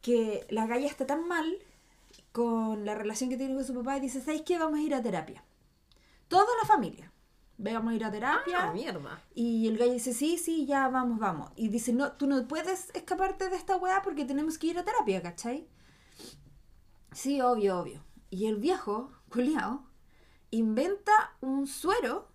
Que 0.02 0.46
la 0.50 0.68
galla 0.68 0.88
está 0.88 1.06
tan 1.06 1.28
mal 1.28 1.58
con 2.32 2.86
la 2.86 2.94
relación 2.96 3.30
que 3.30 3.38
tiene 3.38 3.56
con 3.56 3.64
su 3.66 3.74
papá 3.74 3.98
y 3.98 4.02
dice, 4.02 4.22
¿sabes 4.22 4.42
qué? 4.44 4.60
Vamos 4.60 4.80
a 4.80 4.84
ir 4.84 4.94
a 4.94 5.02
terapia. 5.02 5.44
Toda 6.28 6.46
la 6.62 6.68
familia. 6.68 7.12
Vamos 7.62 7.92
a 7.92 7.96
ir 7.96 8.06
a 8.06 8.12
terapia. 8.12 8.70
Ah, 8.70 8.74
mierda. 8.74 9.22
Y 9.36 9.68
el 9.68 9.78
gallo 9.78 9.92
dice, 9.92 10.14
sí, 10.14 10.38
sí, 10.38 10.66
ya 10.66 10.88
vamos, 10.88 11.20
vamos. 11.20 11.52
Y 11.58 11.68
dice, 11.68 11.92
no, 11.92 12.14
tú 12.14 12.26
no 12.26 12.48
puedes 12.48 12.90
escaparte 12.96 13.50
de 13.50 13.58
esta 13.58 13.76
weá 13.76 14.02
porque 14.02 14.24
tenemos 14.24 14.58
que 14.58 14.68
ir 14.68 14.80
a 14.80 14.86
terapia, 14.86 15.22
¿cachai? 15.22 15.68
Sí, 17.12 17.42
obvio, 17.42 17.80
obvio. 17.80 18.02
Y 18.30 18.46
el 18.46 18.56
viejo, 18.56 19.12
culiao, 19.30 19.86
inventa 20.52 21.36
un 21.42 21.68
suero 21.68 22.30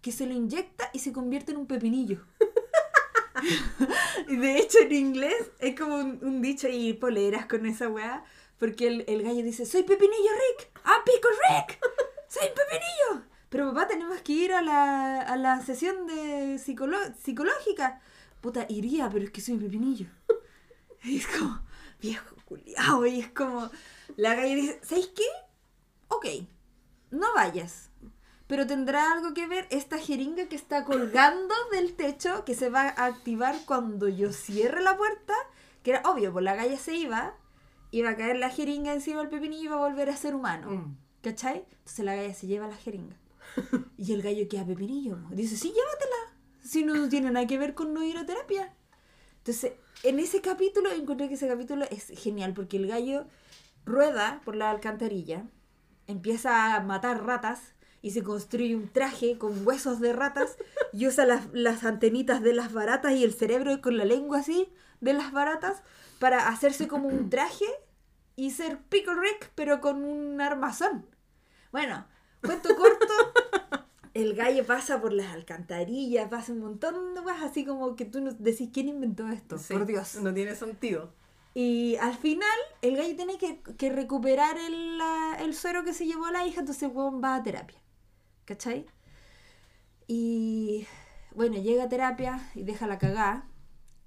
que 0.00 0.10
se 0.10 0.24
lo 0.24 0.32
inyecta 0.32 0.88
y 0.94 1.00
se 1.00 1.12
convierte 1.12 1.52
en 1.52 1.58
un 1.58 1.66
pepinillo. 1.66 2.24
y 4.28 4.36
de 4.36 4.56
hecho 4.56 4.78
en 4.78 4.92
inglés 4.92 5.50
es 5.58 5.78
como 5.78 5.96
un, 5.96 6.18
un 6.22 6.40
dicho 6.40 6.66
y 6.68 6.94
poleras 6.94 7.44
con 7.44 7.66
esa 7.66 7.88
weá. 7.88 8.24
Porque 8.58 8.86
el, 8.86 9.04
el 9.06 9.22
gallo 9.22 9.42
dice, 9.42 9.66
soy 9.66 9.82
Pepinillo 9.82 10.30
Rick, 10.32 10.70
¡Ah, 10.84 11.02
Pico 11.04 11.28
Rick! 11.28 11.78
¡Soy 12.28 12.48
Pepinillo! 12.48 13.31
Pero 13.52 13.68
papá, 13.72 13.86
tenemos 13.86 14.20
que 14.22 14.32
ir 14.32 14.52
a 14.52 14.62
la, 14.62 15.20
a 15.20 15.36
la 15.36 15.60
sesión 15.60 16.06
de 16.06 16.56
psicolo- 16.58 17.14
psicológica. 17.22 18.00
Puta, 18.40 18.64
iría, 18.68 19.08
pero 19.10 19.24
es 19.26 19.30
que 19.30 19.40
soy 19.42 19.58
Pepinillo. 19.58 20.06
Y 21.04 21.16
es 21.18 21.26
como, 21.26 21.60
viejo 22.00 22.36
culiao, 22.44 23.04
y 23.06 23.18
es 23.20 23.28
como, 23.32 23.68
la 24.16 24.34
galla 24.36 24.54
dice, 24.54 24.78
¿sabes 24.84 25.08
qué? 25.08 25.24
Ok, 26.08 26.26
no 27.10 27.34
vayas. 27.34 27.90
Pero 28.46 28.66
tendrá 28.68 29.12
algo 29.12 29.34
que 29.34 29.46
ver 29.48 29.66
esta 29.70 29.98
jeringa 29.98 30.46
que 30.46 30.54
está 30.56 30.84
colgando 30.84 31.54
del 31.72 31.94
techo 31.94 32.44
que 32.44 32.54
se 32.54 32.70
va 32.70 32.82
a 32.82 33.06
activar 33.06 33.56
cuando 33.66 34.08
yo 34.08 34.32
cierre 34.32 34.80
la 34.82 34.96
puerta. 34.96 35.34
Que 35.82 35.90
era 35.90 36.02
obvio, 36.08 36.32
pues 36.32 36.44
la 36.44 36.54
galla 36.54 36.78
se 36.78 36.94
iba, 36.94 37.34
iba 37.90 38.10
a 38.10 38.16
caer 38.16 38.36
la 38.36 38.50
jeringa 38.50 38.92
encima 38.92 39.20
del 39.20 39.28
pepinillo 39.30 39.62
y 39.62 39.66
iba 39.66 39.74
a 39.76 39.88
volver 39.88 40.08
a 40.08 40.16
ser 40.16 40.34
humano. 40.36 40.70
Mm. 40.70 40.96
¿Cachai? 41.22 41.64
Entonces 41.78 42.04
la 42.04 42.14
galla 42.14 42.34
se 42.34 42.46
lleva 42.46 42.68
la 42.68 42.76
jeringa. 42.76 43.16
Y 43.98 44.12
el 44.12 44.22
gallo 44.22 44.48
queda 44.48 44.66
pepinillo. 44.66 45.18
Dice, 45.30 45.56
sí, 45.56 45.68
llévatela. 45.68 46.38
Si 46.62 46.84
no 46.84 47.08
tiene 47.08 47.30
nada 47.30 47.46
que 47.46 47.58
ver 47.58 47.74
con 47.74 47.92
no 47.94 48.02
ir 48.04 48.16
a 48.16 48.26
terapia. 48.26 48.74
Entonces, 49.38 49.72
en 50.02 50.18
ese 50.18 50.40
capítulo, 50.40 50.90
encontré 50.90 51.28
que 51.28 51.34
ese 51.34 51.48
capítulo 51.48 51.84
es 51.90 52.08
genial 52.18 52.52
porque 52.54 52.76
el 52.76 52.86
gallo 52.86 53.26
rueda 53.84 54.40
por 54.44 54.56
la 54.56 54.70
alcantarilla, 54.70 55.44
empieza 56.06 56.74
a 56.74 56.80
matar 56.80 57.24
ratas 57.24 57.74
y 58.00 58.10
se 58.10 58.22
construye 58.22 58.74
un 58.74 58.88
traje 58.88 59.38
con 59.38 59.66
huesos 59.66 60.00
de 60.00 60.12
ratas 60.12 60.56
y 60.92 61.06
usa 61.06 61.24
las, 61.24 61.46
las 61.52 61.84
antenitas 61.84 62.42
de 62.42 62.52
las 62.52 62.72
baratas 62.72 63.12
y 63.12 63.24
el 63.24 63.32
cerebro 63.32 63.80
con 63.80 63.96
la 63.96 64.04
lengua 64.04 64.38
así 64.38 64.72
de 65.00 65.12
las 65.12 65.32
baratas 65.32 65.82
para 66.18 66.48
hacerse 66.48 66.88
como 66.88 67.08
un 67.08 67.30
traje 67.30 67.66
y 68.34 68.50
ser 68.50 68.78
Pickle 68.88 69.14
Rick 69.14 69.52
pero 69.54 69.80
con 69.80 70.04
un 70.04 70.40
armazón. 70.40 71.06
Bueno, 71.70 72.06
cuento 72.42 72.74
corto, 72.76 73.06
el 74.14 74.34
gallo 74.34 74.66
pasa 74.66 75.00
por 75.00 75.12
las 75.12 75.32
alcantarillas, 75.32 76.28
pasa 76.28 76.52
un 76.52 76.60
montón 76.60 77.14
de 77.14 77.22
cosas 77.22 77.42
así 77.42 77.64
como 77.64 77.96
que 77.96 78.04
tú 78.04 78.20
no 78.20 78.32
decís 78.32 78.70
quién 78.72 78.88
inventó 78.88 79.28
esto, 79.28 79.58
Sí, 79.58 79.72
por 79.72 79.86
Dios. 79.86 80.16
No 80.16 80.34
tiene 80.34 80.54
sentido. 80.54 81.12
Y 81.54 81.96
al 81.96 82.14
final, 82.14 82.58
el 82.80 82.96
gallo 82.96 83.14
tiene 83.16 83.36
que, 83.38 83.60
que 83.76 83.90
recuperar 83.90 84.56
el, 84.58 84.98
la- 84.98 85.36
el 85.40 85.54
suero 85.54 85.84
que 85.84 85.92
se 85.92 86.06
llevó 86.06 86.26
a 86.26 86.32
la 86.32 86.46
hija, 86.46 86.60
entonces 86.60 86.84
el 86.84 86.96
huevón 86.96 87.22
va 87.22 87.34
a 87.36 87.42
terapia. 87.42 87.78
¿Cachai? 88.44 88.86
Y 90.06 90.86
bueno, 91.34 91.56
llega 91.60 91.84
a 91.84 91.88
terapia 91.88 92.50
y 92.54 92.62
deja 92.64 92.86
la 92.86 92.98
cagada. 92.98 93.46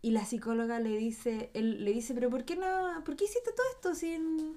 Y 0.01 0.11
la 0.11 0.23
psicóloga 0.23 0.79
le 0.79 0.95
dice, 0.97 1.49
él 1.55 1.83
le 1.83 1.91
dice, 1.91 2.13
pero 2.13 2.29
¿por 2.29 2.45
qué 2.45 2.55
no? 2.55 3.03
¿Por 3.03 3.15
qué 3.15 3.23
hiciste 3.25 3.51
todo 3.51 3.65
esto 3.73 3.95
sin.? 3.95 4.55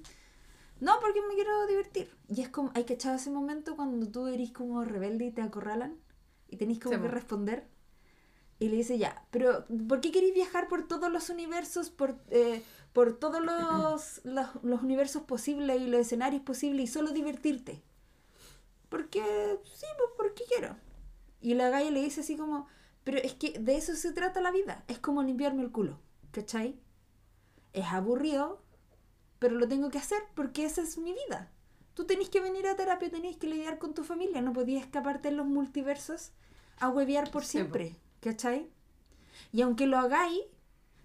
No, 0.79 0.99
porque 1.01 1.21
me 1.21 1.35
quiero 1.35 1.67
divertir. 1.67 2.15
Y 2.27 2.41
es 2.41 2.49
como, 2.49 2.71
hay 2.73 2.85
que 2.85 2.93
echar 2.93 3.15
ese 3.15 3.29
momento 3.31 3.75
cuando 3.75 4.07
tú 4.09 4.27
eres 4.27 4.51
como 4.51 4.83
rebelde 4.83 5.25
y 5.25 5.31
te 5.31 5.41
acorralan 5.41 5.97
y 6.47 6.57
tenés 6.57 6.79
como 6.79 6.95
Sí, 6.95 7.01
que 7.01 7.07
po. 7.07 7.13
responder. 7.13 7.67
Y 8.59 8.69
le 8.69 8.77
dice, 8.77 8.97
ya, 8.97 9.25
pero 9.31 9.65
¿por 9.87 10.01
qué 10.01 10.11
queréis 10.11 10.33
viajar 10.33 10.67
por 10.67 10.87
todos 10.87 11.11
los 11.11 11.29
universos, 11.29 11.89
por, 11.89 12.17
eh, 12.29 12.63
por 12.93 13.17
todos 13.19 13.41
los, 13.43 14.21
los, 14.25 14.47
los 14.63 14.81
universos 14.83 15.23
posibles 15.23 15.81
y 15.81 15.87
los 15.87 16.01
escenarios 16.01 16.43
posibles 16.43 16.89
y 16.89 16.93
solo 16.93 17.11
divertirte? 17.11 17.83
Porque, 18.89 19.21
sí, 19.63 19.85
pues 19.97 20.09
porque 20.17 20.43
quiero. 20.47 20.75
Y 21.41 21.53
la 21.53 21.69
galla 21.69 21.91
le 21.91 22.01
dice 22.01 22.21
así 22.21 22.35
como, 22.37 22.67
pero 23.03 23.17
es 23.19 23.33
que 23.33 23.57
de 23.59 23.77
eso 23.77 23.95
se 23.95 24.11
trata 24.13 24.41
la 24.41 24.51
vida, 24.51 24.83
es 24.87 24.99
como 24.99 25.23
limpiarme 25.23 25.63
el 25.63 25.71
culo, 25.71 25.99
¿cachai? 26.31 26.79
Es 27.73 27.85
aburrido, 27.87 28.61
pero 29.39 29.55
lo 29.55 29.67
tengo 29.67 29.89
que 29.89 29.97
hacer 29.97 30.21
porque 30.35 30.65
esa 30.65 30.81
es 30.81 30.97
mi 30.97 31.13
vida. 31.13 31.49
Tú 31.93 32.05
tenés 32.05 32.29
que 32.29 32.41
venir 32.41 32.67
a 32.67 32.75
terapia, 32.75 33.09
tenés 33.09 33.37
que 33.37 33.47
lidiar 33.47 33.79
con 33.79 33.93
tu 33.93 34.03
familia, 34.03 34.41
no 34.41 34.53
podías 34.53 34.83
escaparte 34.83 35.29
en 35.29 35.37
los 35.37 35.47
multiversos 35.47 36.31
a 36.79 36.89
huevear 36.89 37.31
por 37.31 37.43
siempre, 37.43 37.95
¿cachai? 38.21 38.69
Y 39.51 39.61
aunque 39.61 39.87
lo 39.87 39.97
hagáis, 39.97 40.41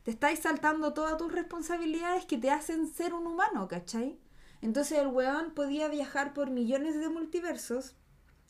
te 0.02 0.10
estáis 0.10 0.40
saltando 0.40 0.92
todas 0.92 1.16
tus 1.16 1.32
responsabilidades 1.32 2.26
que 2.26 2.38
te 2.38 2.50
hacen 2.50 2.86
ser 2.86 3.14
un 3.14 3.26
humano, 3.26 3.66
¿cachai? 3.68 4.18
Entonces 4.60 4.98
el 4.98 5.08
weón 5.08 5.52
podía 5.52 5.88
viajar 5.88 6.32
por 6.32 6.50
millones 6.50 6.98
de 6.98 7.08
multiversos. 7.08 7.96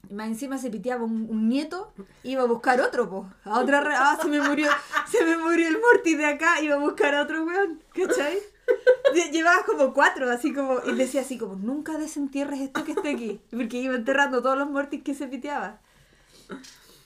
Y 0.09 0.15
más 0.15 0.27
encima 0.27 0.59
se 0.59 0.71
piteaba 0.71 1.05
un, 1.05 1.27
un 1.31 1.49
nieto, 1.49 1.95
iba 2.25 2.43
a 2.43 2.47
buscar 2.47 2.81
otro, 2.81 3.09
po. 3.09 3.33
A 3.45 3.61
otra 3.61 3.83
ah, 3.97 4.19
se 4.21 4.29
me 4.29 4.41
murió, 4.41 4.69
se 5.11 5.25
me 5.25 5.39
murió 5.39 5.67
el 5.67 5.81
Morty 5.81 6.15
de 6.15 6.27
acá, 6.27 6.61
iba 6.61 6.75
a 6.75 6.79
buscar 6.79 7.15
a 7.15 7.23
otro 7.23 7.45
weón, 7.45 7.83
¿cachai? 7.95 8.39
Lle- 9.15 9.31
Llevaba 9.31 9.65
como 9.65 9.93
cuatro, 9.95 10.31
así 10.31 10.53
como, 10.53 10.79
y 10.87 10.95
decía 10.95 11.21
así 11.23 11.39
como, 11.39 11.55
nunca 11.57 11.99
desentierres 11.99 12.61
esto 12.61 12.85
que 12.85 12.93
está 12.93 13.09
aquí. 13.11 13.41
Porque 13.51 13.79
iba 13.79 13.95
enterrando 13.95 14.43
todos 14.43 14.59
los 14.59 14.71
Mortys 14.71 15.03
que 15.03 15.15
se 15.15 15.27
piteaba. 15.27 15.81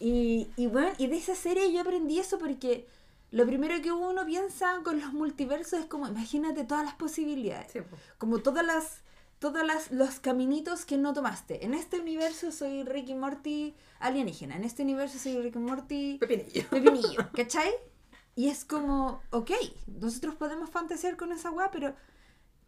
Y, 0.00 0.48
y 0.56 0.66
bueno, 0.68 0.90
y 0.98 1.08
de 1.08 1.16
esa 1.16 1.34
serie 1.34 1.72
yo 1.72 1.80
aprendí 1.80 2.18
eso 2.18 2.38
porque 2.38 2.86
lo 3.32 3.44
primero 3.46 3.80
que 3.82 3.90
uno 3.92 4.24
piensa 4.24 4.80
con 4.84 5.00
los 5.00 5.12
multiversos 5.12 5.80
es 5.80 5.86
como, 5.86 6.06
imagínate 6.06 6.64
todas 6.64 6.84
las 6.84 6.94
posibilidades. 6.94 7.72
Sí, 7.72 7.80
po. 7.80 7.96
Como 8.16 8.38
todas 8.38 8.64
las, 8.64 9.00
todas 9.40 9.66
las, 9.66 9.90
los 9.90 10.20
caminitos 10.20 10.84
que 10.84 10.98
no 10.98 11.12
tomaste. 11.14 11.64
En 11.64 11.74
este 11.74 11.98
universo 12.00 12.52
soy 12.52 12.84
Ricky 12.84 13.14
Morty 13.14 13.74
alienígena. 13.98 14.56
En 14.56 14.64
este 14.64 14.82
universo 14.84 15.18
soy 15.18 15.40
Ricky 15.42 15.58
Morty 15.58 16.18
Pepinillo. 16.18 16.68
pepinillo, 16.70 17.28
¿cachai? 17.34 17.70
Y 18.38 18.48
es 18.50 18.64
como, 18.64 19.20
ok, 19.30 19.50
nosotros 20.00 20.36
podemos 20.36 20.70
fantasear 20.70 21.16
con 21.16 21.32
esa 21.32 21.50
weá, 21.50 21.72
pero 21.72 21.96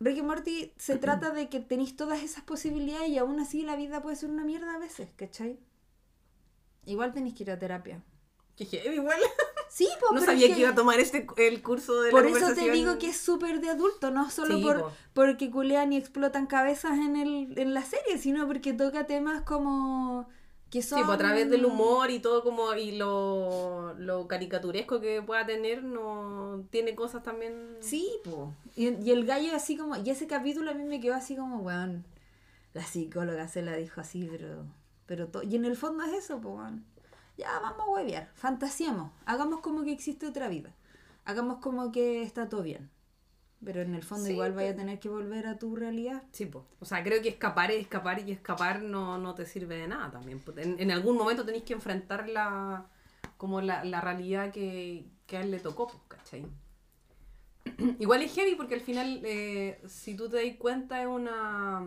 Rick 0.00 0.16
y 0.16 0.22
Morty 0.22 0.72
se 0.76 0.96
trata 0.98 1.30
de 1.30 1.48
que 1.48 1.60
tenéis 1.60 1.94
todas 1.94 2.24
esas 2.24 2.42
posibilidades 2.42 3.08
y 3.08 3.18
aún 3.18 3.38
así 3.38 3.62
la 3.62 3.76
vida 3.76 4.02
puede 4.02 4.16
ser 4.16 4.30
una 4.30 4.42
mierda 4.42 4.74
a 4.74 4.78
veces, 4.78 5.10
¿cachai? 5.14 5.60
Igual 6.86 7.12
tenéis 7.12 7.36
que 7.36 7.44
ir 7.44 7.52
a 7.52 7.58
terapia. 7.60 8.02
Que 8.56 8.64
heavy, 8.64 8.96
igual. 8.96 9.20
Sí, 9.72 9.88
pues, 10.00 10.20
No 10.20 10.26
sabía 10.26 10.52
que 10.52 10.62
iba 10.62 10.70
a 10.70 10.74
tomar 10.74 10.98
este 10.98 11.24
el 11.36 11.62
curso 11.62 12.02
de 12.02 12.10
Por 12.10 12.28
la 12.28 12.36
eso 12.36 12.54
te 12.54 12.68
digo 12.72 12.98
que 12.98 13.10
es 13.10 13.16
súper 13.16 13.60
de 13.60 13.70
adulto, 13.70 14.10
no 14.10 14.28
solo 14.28 14.56
Sí, 14.56 14.64
por, 14.64 14.80
po. 14.80 14.92
porque 15.14 15.48
culean 15.52 15.92
y 15.92 15.96
explotan 15.96 16.48
cabezas 16.48 16.98
en, 16.98 17.14
el, 17.14 17.56
en 17.56 17.74
la 17.74 17.84
serie, 17.84 18.18
sino 18.18 18.44
porque 18.48 18.72
toca 18.72 19.06
temas 19.06 19.42
como 19.42 20.28
que 20.70 20.82
son... 20.82 20.98
Sí, 21.00 21.04
pues 21.04 21.14
a 21.16 21.18
través 21.18 21.50
del 21.50 21.64
humor 21.64 22.10
y 22.10 22.20
todo 22.20 22.42
como 22.42 22.72
y 22.74 22.92
lo, 22.92 23.94
lo 23.98 24.28
caricaturesco 24.28 25.00
que 25.00 25.20
pueda 25.22 25.44
tener, 25.46 25.82
no 25.82 26.64
tiene 26.70 26.94
cosas 26.94 27.22
también. 27.22 27.76
Sí, 27.80 28.08
po. 28.24 28.54
Y, 28.76 28.88
y 29.02 29.10
el 29.10 29.26
gallo 29.26 29.54
así 29.54 29.76
como, 29.76 29.96
y 29.96 30.08
ese 30.10 30.26
capítulo 30.26 30.70
a 30.70 30.74
mí 30.74 30.84
me 30.84 31.00
quedó 31.00 31.14
así 31.14 31.36
como, 31.36 31.58
weón, 31.58 32.04
la 32.72 32.84
psicóloga 32.84 33.48
se 33.48 33.62
la 33.62 33.76
dijo 33.76 34.00
así, 34.00 34.28
pero, 34.30 34.64
Pero 35.06 35.26
to- 35.28 35.42
y 35.42 35.56
en 35.56 35.64
el 35.64 35.76
fondo 35.76 36.04
es 36.04 36.12
eso, 36.12 36.40
pues, 36.40 36.54
weón. 36.54 36.84
Ya, 37.36 37.58
vamos 37.60 37.80
a 37.86 37.90
huevear, 37.90 38.30
fantasiemos, 38.34 39.10
hagamos 39.24 39.60
como 39.60 39.82
que 39.82 39.92
existe 39.92 40.26
otra 40.26 40.48
vida, 40.48 40.74
hagamos 41.24 41.58
como 41.58 41.90
que 41.90 42.22
está 42.22 42.48
todo 42.48 42.62
bien. 42.62 42.90
Pero 43.64 43.82
en 43.82 43.94
el 43.94 44.02
fondo 44.02 44.26
Sí, 44.26 44.32
igual 44.32 44.52
vaya 44.52 44.70
a 44.70 44.74
tener 44.74 44.98
que 44.98 45.08
volver 45.08 45.46
a 45.46 45.58
tu 45.58 45.76
realidad. 45.76 46.22
Sí, 46.32 46.46
po. 46.46 46.66
O 46.80 46.86
sea, 46.86 47.04
creo 47.04 47.20
que 47.20 47.28
escapar 47.28 47.70
es 47.70 47.80
escapar 47.82 48.26
y 48.26 48.32
escapar 48.32 48.82
no, 48.82 49.18
no 49.18 49.34
te 49.34 49.44
sirve 49.44 49.76
de 49.76 49.88
nada 49.88 50.10
también. 50.10 50.42
En, 50.56 50.80
en 50.80 50.90
algún 50.90 51.16
momento 51.16 51.44
tenéis 51.44 51.64
que 51.64 51.74
enfrentar 51.74 52.28
la, 52.28 52.86
como 53.36 53.60
la, 53.60 53.84
la 53.84 54.00
realidad 54.00 54.50
que, 54.50 55.04
que 55.26 55.36
a 55.36 55.42
él 55.42 55.50
le 55.50 55.60
tocó, 55.60 55.88
po, 55.88 56.00
¿cachai? 56.08 56.46
Igual 57.98 58.22
es 58.22 58.34
heavy 58.34 58.54
porque 58.54 58.74
al 58.74 58.80
final, 58.80 59.20
eh, 59.24 59.80
si 59.86 60.16
tú 60.16 60.28
te 60.28 60.44
das 60.44 60.56
cuenta, 60.58 61.00
es 61.02 61.08
una... 61.08 61.86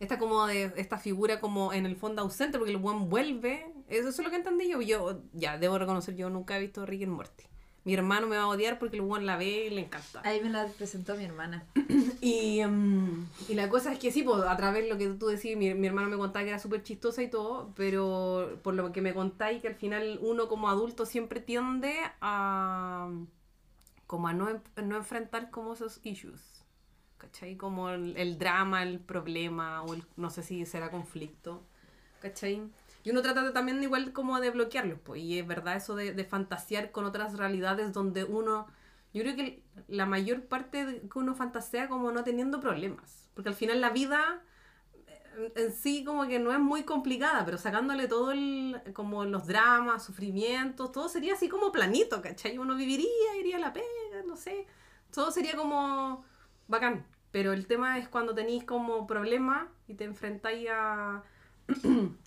Esta 0.00 0.18
como 0.18 0.46
de 0.46 0.72
esta 0.76 0.98
figura 0.98 1.40
como 1.40 1.72
en 1.72 1.86
el 1.86 1.96
fondo 1.96 2.22
ausente 2.22 2.58
porque 2.58 2.72
el 2.72 2.78
buen 2.78 3.08
vuelve. 3.08 3.72
Eso 3.88 4.08
es 4.08 4.18
lo 4.18 4.30
que 4.30 4.36
entendí 4.36 4.68
yo. 4.68 4.80
Yo, 4.80 5.22
ya, 5.32 5.56
debo 5.56 5.78
reconocer, 5.78 6.14
yo 6.16 6.30
nunca 6.30 6.56
he 6.56 6.60
visto 6.60 6.84
Rick 6.84 7.04
and 7.04 7.12
Morty. 7.12 7.44
Mi 7.84 7.92
hermano 7.92 8.26
me 8.26 8.36
va 8.36 8.44
a 8.44 8.48
odiar 8.48 8.78
porque 8.78 8.96
el 8.96 9.02
buen 9.02 9.26
la 9.26 9.36
ve 9.36 9.66
y 9.66 9.70
le 9.70 9.82
encanta. 9.82 10.22
Ahí 10.24 10.40
me 10.42 10.48
la 10.48 10.66
presentó 10.66 11.16
mi 11.16 11.24
hermana. 11.24 11.64
Y, 12.20 12.64
mm, 12.64 13.26
y 13.50 13.54
la 13.54 13.68
cosa 13.68 13.92
es 13.92 13.98
que 13.98 14.10
sí, 14.10 14.22
pues, 14.22 14.42
a 14.42 14.56
través 14.56 14.84
de 14.84 14.88
lo 14.88 14.96
que 14.96 15.08
tú 15.08 15.26
decís, 15.26 15.58
mi, 15.58 15.74
mi 15.74 15.86
hermano 15.86 16.08
me 16.08 16.16
contaba 16.16 16.42
que 16.44 16.50
era 16.50 16.58
súper 16.58 16.82
chistosa 16.82 17.22
y 17.22 17.28
todo, 17.28 17.72
pero 17.76 18.58
por 18.62 18.72
lo 18.72 18.92
que 18.92 19.02
me 19.02 19.12
contáis, 19.12 19.60
que 19.60 19.68
al 19.68 19.74
final 19.74 20.18
uno 20.22 20.48
como 20.48 20.70
adulto 20.70 21.04
siempre 21.04 21.40
tiende 21.40 21.94
a 22.22 23.10
como 24.06 24.28
a 24.28 24.32
no, 24.32 24.48
no 24.82 24.96
enfrentar 24.96 25.50
como 25.50 25.74
esos 25.74 26.00
issues, 26.04 26.40
¿cachai? 27.18 27.56
Como 27.56 27.90
el, 27.90 28.16
el 28.16 28.38
drama, 28.38 28.82
el 28.82 29.00
problema, 29.00 29.82
o 29.82 29.94
el, 29.94 30.04
no 30.16 30.30
sé 30.30 30.42
si 30.42 30.64
será 30.66 30.90
conflicto, 30.90 31.62
¿cachai? 32.20 32.62
Y 33.04 33.10
uno 33.10 33.22
trata 33.22 33.52
también 33.52 33.82
igual 33.82 34.12
como 34.12 34.40
de 34.40 34.50
bloquearlos, 34.50 34.98
pues, 35.04 35.20
y 35.22 35.38
es 35.38 35.46
verdad 35.46 35.76
eso 35.76 35.94
de, 35.94 36.12
de 36.12 36.24
fantasear 36.24 36.90
con 36.90 37.04
otras 37.04 37.36
realidades 37.36 37.92
donde 37.92 38.24
uno... 38.24 38.66
Yo 39.12 39.22
creo 39.22 39.36
que 39.36 39.62
la 39.86 40.06
mayor 40.06 40.46
parte 40.46 41.02
que 41.12 41.18
uno 41.18 41.34
fantasea 41.36 41.88
como 41.88 42.10
no 42.10 42.24
teniendo 42.24 42.60
problemas, 42.60 43.28
porque 43.34 43.50
al 43.50 43.54
final 43.54 43.80
la 43.80 43.90
vida 43.90 44.42
eh, 45.36 45.52
en 45.56 45.72
sí 45.72 46.04
como 46.04 46.26
que 46.26 46.38
no 46.38 46.52
es 46.52 46.58
muy 46.58 46.84
complicada, 46.84 47.44
pero 47.44 47.58
sacándole 47.58 48.08
todo 48.08 48.32
el, 48.32 48.80
como 48.92 49.24
los 49.24 49.46
dramas, 49.46 50.02
sufrimientos, 50.04 50.90
todo 50.92 51.08
sería 51.08 51.34
así 51.34 51.48
como 51.48 51.72
planito, 51.72 52.22
¿cachai? 52.22 52.58
Uno 52.58 52.74
viviría, 52.74 53.36
iría 53.38 53.56
a 53.56 53.60
la 53.60 53.72
pega, 53.72 53.86
no 54.26 54.36
sé, 54.36 54.66
todo 55.12 55.30
sería 55.30 55.56
como 55.56 56.24
bacán, 56.68 57.06
pero 57.30 57.52
el 57.52 57.66
tema 57.66 57.98
es 57.98 58.08
cuando 58.08 58.34
tenéis 58.34 58.64
como 58.64 59.06
problemas 59.06 59.66
y 59.88 59.94
te 59.94 60.04
enfrentáis 60.04 60.68
a 60.70 61.22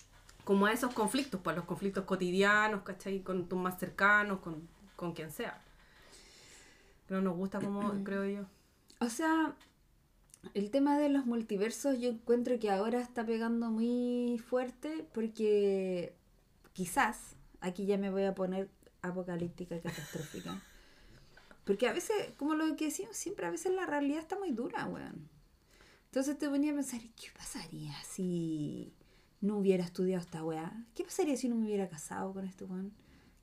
como 0.48 0.64
a 0.64 0.72
esos 0.72 0.94
conflictos, 0.94 1.42
pues 1.44 1.54
los 1.54 1.66
conflictos 1.66 2.06
cotidianos, 2.06 2.80
¿cachai? 2.80 3.20
Con 3.20 3.50
tus 3.50 3.58
más 3.58 3.78
cercanos, 3.78 4.40
con, 4.40 4.66
con 4.96 5.12
quien 5.12 5.30
sea. 5.30 5.62
Pero 7.06 7.20
nos 7.20 7.36
gusta 7.36 7.60
como, 7.60 7.92
creo 8.02 8.24
yo. 8.24 8.46
O 8.98 9.10
sea, 9.10 9.54
el 10.54 10.70
tema 10.70 10.96
de 10.96 11.10
los 11.10 11.26
multiversos 11.26 12.00
yo 12.00 12.08
encuentro 12.08 12.58
que 12.58 12.70
ahora 12.70 12.98
está 12.98 13.26
pegando 13.26 13.70
muy 13.70 14.38
fuerte 14.38 15.06
porque 15.12 16.14
quizás, 16.72 17.36
aquí 17.60 17.84
ya 17.84 17.98
me 17.98 18.08
voy 18.08 18.24
a 18.24 18.34
poner 18.34 18.70
apocalíptica 19.02 19.76
y 19.76 19.80
catastrófica. 19.80 20.62
Porque 21.66 21.86
a 21.86 21.92
veces, 21.92 22.32
como 22.38 22.54
lo 22.54 22.74
que 22.76 22.86
decimos 22.86 23.18
siempre, 23.18 23.44
a 23.44 23.50
veces 23.50 23.74
la 23.74 23.84
realidad 23.84 24.20
está 24.20 24.38
muy 24.38 24.52
dura, 24.52 24.86
weón. 24.86 25.28
Entonces 26.06 26.38
te 26.38 26.48
ponía 26.48 26.72
a 26.72 26.74
pensar, 26.74 27.02
¿qué 27.02 27.28
pasaría 27.36 27.92
si 28.02 28.94
no 29.40 29.58
hubiera 29.58 29.84
estudiado 29.84 30.22
esta 30.22 30.44
weá? 30.44 30.72
¿Qué 30.94 31.04
pasaría 31.04 31.36
si 31.36 31.48
no 31.48 31.56
me 31.56 31.66
hubiera 31.66 31.88
casado 31.88 32.32
con 32.32 32.44
este 32.44 32.64
weón? 32.64 32.92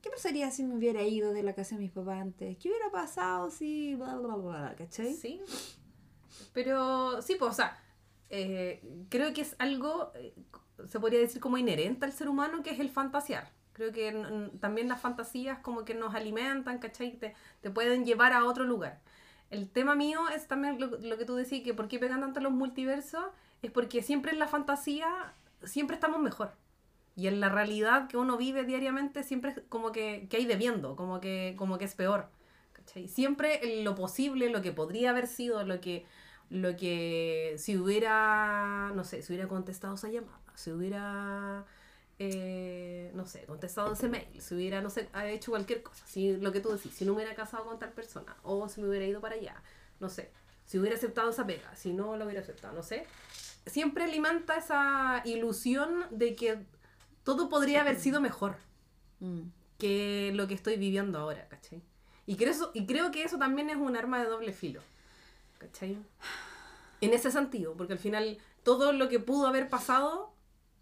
¿Qué 0.02 0.10
pasaría 0.10 0.52
si 0.52 0.64
me 0.64 0.76
hubiera 0.76 1.02
ido 1.02 1.34
de 1.34 1.42
la 1.42 1.54
casa 1.54 1.76
de 1.76 1.82
mis 1.82 1.92
papás 1.92 2.22
antes? 2.22 2.58
¿Qué 2.58 2.70
hubiera 2.70 2.92
pasado 2.92 3.50
si... 3.50 3.96
bla, 3.96 4.16
bla, 4.18 4.36
bla, 4.36 4.76
¿cachai? 4.78 5.14
Sí. 5.16 5.42
Pero 6.54 7.22
sí, 7.22 7.36
pues, 7.40 7.52
o 7.52 7.54
sea, 7.54 7.78
eh, 8.30 8.84
creo 9.10 9.34
que 9.34 9.42
es 9.42 9.56
algo, 9.58 10.12
eh, 10.16 10.36
se 10.88 11.00
podría 11.00 11.20
decir 11.20 11.42
como 11.42 11.58
inherente 11.58 12.06
al 12.06 12.12
ser 12.12 12.30
humano, 12.30 12.62
que 12.62 12.72
es 12.72 12.80
el 12.80 12.90
fantasear. 12.90 13.50
Creo 13.74 13.92
que 13.92 14.52
también 14.60 14.88
las 14.88 15.02
fantasías 15.02 15.60
como 15.60 15.84
que 15.86 15.96
nos 15.96 16.16
alimentan, 16.16 16.80
¿cachai? 16.80 17.18
Te, 17.18 17.34
te 17.62 17.72
pueden 17.72 18.06
llevar 18.06 18.32
a 18.34 18.46
otro 18.46 18.64
lugar. 18.64 19.02
El 19.50 19.70
tema 19.70 19.96
mío 19.96 20.22
es 20.34 20.48
también 20.48 20.80
lo, 20.80 20.88
lo 20.98 21.18
que 21.18 21.26
tú 21.26 21.36
decís, 21.36 21.64
que 21.64 21.74
por 21.74 21.88
qué 21.88 22.00
pegan 22.00 22.22
tanto 22.22 22.40
los 22.40 22.52
multiversos, 22.52 23.26
es 23.62 23.72
porque 23.72 24.02
siempre 24.02 24.32
en 24.32 24.40
la 24.40 24.48
fantasía, 24.48 25.34
siempre 25.66 25.96
estamos 25.96 26.22
mejor. 26.22 26.54
Y 27.16 27.28
en 27.28 27.40
la 27.40 27.50
realidad 27.50 28.08
que 28.08 28.18
uno 28.18 28.38
vive 28.38 28.66
diariamente, 28.66 29.24
siempre 29.24 29.52
es 29.52 29.62
como 29.70 29.92
que, 29.92 30.28
que 30.30 30.38
hay 30.38 30.46
debiendo, 30.46 30.96
como 30.96 31.22
que, 31.22 31.56
como 31.58 31.78
que 31.78 31.86
es 31.86 31.96
peor. 31.96 32.30
¿cachai? 32.74 33.08
Siempre 33.08 33.84
lo 33.84 33.96
posible, 33.96 34.50
lo 34.50 34.62
que 34.62 34.72
podría 34.72 35.12
haber 35.12 35.28
sido, 35.28 35.64
lo 35.64 35.80
que, 35.80 36.06
lo 36.50 36.76
que 36.76 37.56
si 37.58 37.78
hubiera, 37.78 38.92
no 38.96 39.04
sé, 39.04 39.22
si 39.22 39.34
hubiera 39.34 39.48
contestado 39.48 39.96
esa 39.96 40.10
llamada, 40.10 40.42
si 40.56 40.72
hubiera, 40.72 41.66
eh, 42.20 43.12
no 43.16 43.26
sé, 43.26 43.46
contestado 43.46 43.94
ese 43.94 44.10
mail, 44.10 44.42
si 44.42 44.56
hubiera, 44.56 44.82
no 44.82 44.90
sé, 44.90 45.10
hecho 45.26 45.52
cualquier 45.52 45.84
cosa, 45.84 46.06
si 46.06 46.36
lo 46.38 46.52
que 46.52 46.60
tú 46.60 46.70
decís, 46.70 46.94
si 46.94 47.06
no 47.06 47.14
me 47.14 47.18
hubiera 47.18 47.36
casado 47.36 47.66
con 47.66 47.80
tal 47.80 47.94
persona, 47.94 48.36
o 48.44 48.68
si 48.68 48.82
me 48.82 48.90
hubiera 48.90 49.06
ido 49.06 49.22
para 49.22 49.36
allá, 49.36 49.62
no 50.00 50.10
sé, 50.10 50.32
si 50.66 50.80
hubiera 50.80 50.96
aceptado 50.98 51.30
esa 51.30 51.46
pega, 51.46 51.76
si 51.76 51.94
no 51.94 52.18
lo 52.18 52.26
hubiera 52.26 52.42
aceptado, 52.42 52.74
no 52.74 52.84
sé. 52.84 53.06
Siempre 53.66 54.04
alimenta 54.04 54.56
esa 54.58 55.22
ilusión 55.26 56.06
de 56.12 56.36
que 56.36 56.60
todo 57.24 57.50
podría 57.50 57.82
haber 57.82 58.00
sido 58.00 58.22
mejor 58.22 58.58
Mm. 59.20 59.42
que 59.80 60.32
lo 60.36 60.48
que 60.48 60.54
estoy 60.54 60.78
viviendo 60.78 61.20
ahora, 61.20 61.48
¿cachai? 61.48 61.82
Y 62.28 62.36
creo, 62.38 62.52
eso- 62.52 62.72
y 62.74 62.86
creo 62.86 63.12
que 63.12 63.24
eso 63.24 63.38
también 63.38 63.70
es 63.70 63.78
un 63.78 63.96
arma 63.96 64.20
de 64.22 64.30
doble 64.30 64.52
filo, 64.54 64.82
¿cachai? 65.58 65.98
En 67.02 67.14
ese 67.14 67.32
sentido, 67.32 67.76
porque 67.76 67.94
al 67.94 68.00
final 68.00 68.38
todo 68.64 68.92
lo 68.94 69.10
que 69.10 69.20
pudo 69.20 69.48
haber 69.48 69.70
pasado, 69.70 70.34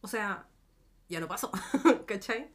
o 0.02 0.08
sea, 0.08 0.48
ya 1.10 1.20
no 1.20 1.28
pasó, 1.28 1.52
¿cachai? 2.08 2.50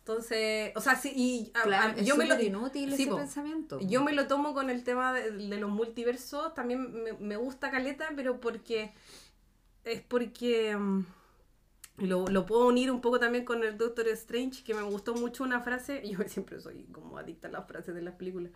Entonces, 0.00 0.72
o 0.76 0.80
sea, 0.80 0.96
sí, 0.96 1.12
y 1.14 1.52
a- 1.54 1.62
Claro, 1.62 1.92
a- 1.96 2.00
es 2.00 2.06
yo 2.06 2.16
me 2.16 2.24
lo 2.26 2.40
inútil 2.40 2.94
sí, 2.94 3.02
ese 3.02 3.10
po. 3.10 3.16
pensamiento. 3.18 3.78
yo 3.80 4.02
me 4.02 4.12
lo 4.12 4.26
tomo 4.26 4.54
con 4.54 4.70
el 4.70 4.82
tema 4.82 5.12
de, 5.12 5.30
de 5.32 5.56
los 5.58 5.70
multiversos, 5.70 6.54
también 6.54 7.02
me, 7.02 7.12
me 7.14 7.36
gusta 7.36 7.70
Caleta, 7.70 8.08
pero 8.16 8.40
porque 8.40 8.94
es 9.84 10.02
porque 10.02 10.76
mm, 10.76 11.04
lo, 11.98 12.26
lo 12.28 12.46
puedo 12.46 12.66
unir 12.66 12.90
un 12.90 13.00
poco 13.00 13.18
también 13.18 13.44
con 13.44 13.64
el 13.64 13.76
Doctor 13.76 14.08
Strange, 14.08 14.62
que 14.64 14.74
me 14.74 14.82
gustó 14.82 15.14
mucho 15.14 15.44
una 15.44 15.60
frase, 15.60 16.02
yo 16.08 16.18
siempre 16.26 16.60
soy 16.60 16.84
como 16.92 17.18
adicta 17.18 17.48
a 17.48 17.50
las 17.50 17.66
frases 17.66 17.94
de 17.94 18.02
las 18.02 18.14
películas, 18.14 18.52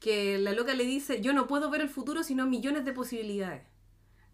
que 0.00 0.38
la 0.38 0.52
loca 0.52 0.74
le 0.74 0.84
dice, 0.84 1.20
yo 1.22 1.32
no 1.32 1.46
puedo 1.48 1.70
ver 1.70 1.82
el 1.82 1.88
futuro 1.88 2.22
sino 2.24 2.46
millones 2.46 2.84
de 2.84 2.92
posibilidades. 2.92 3.62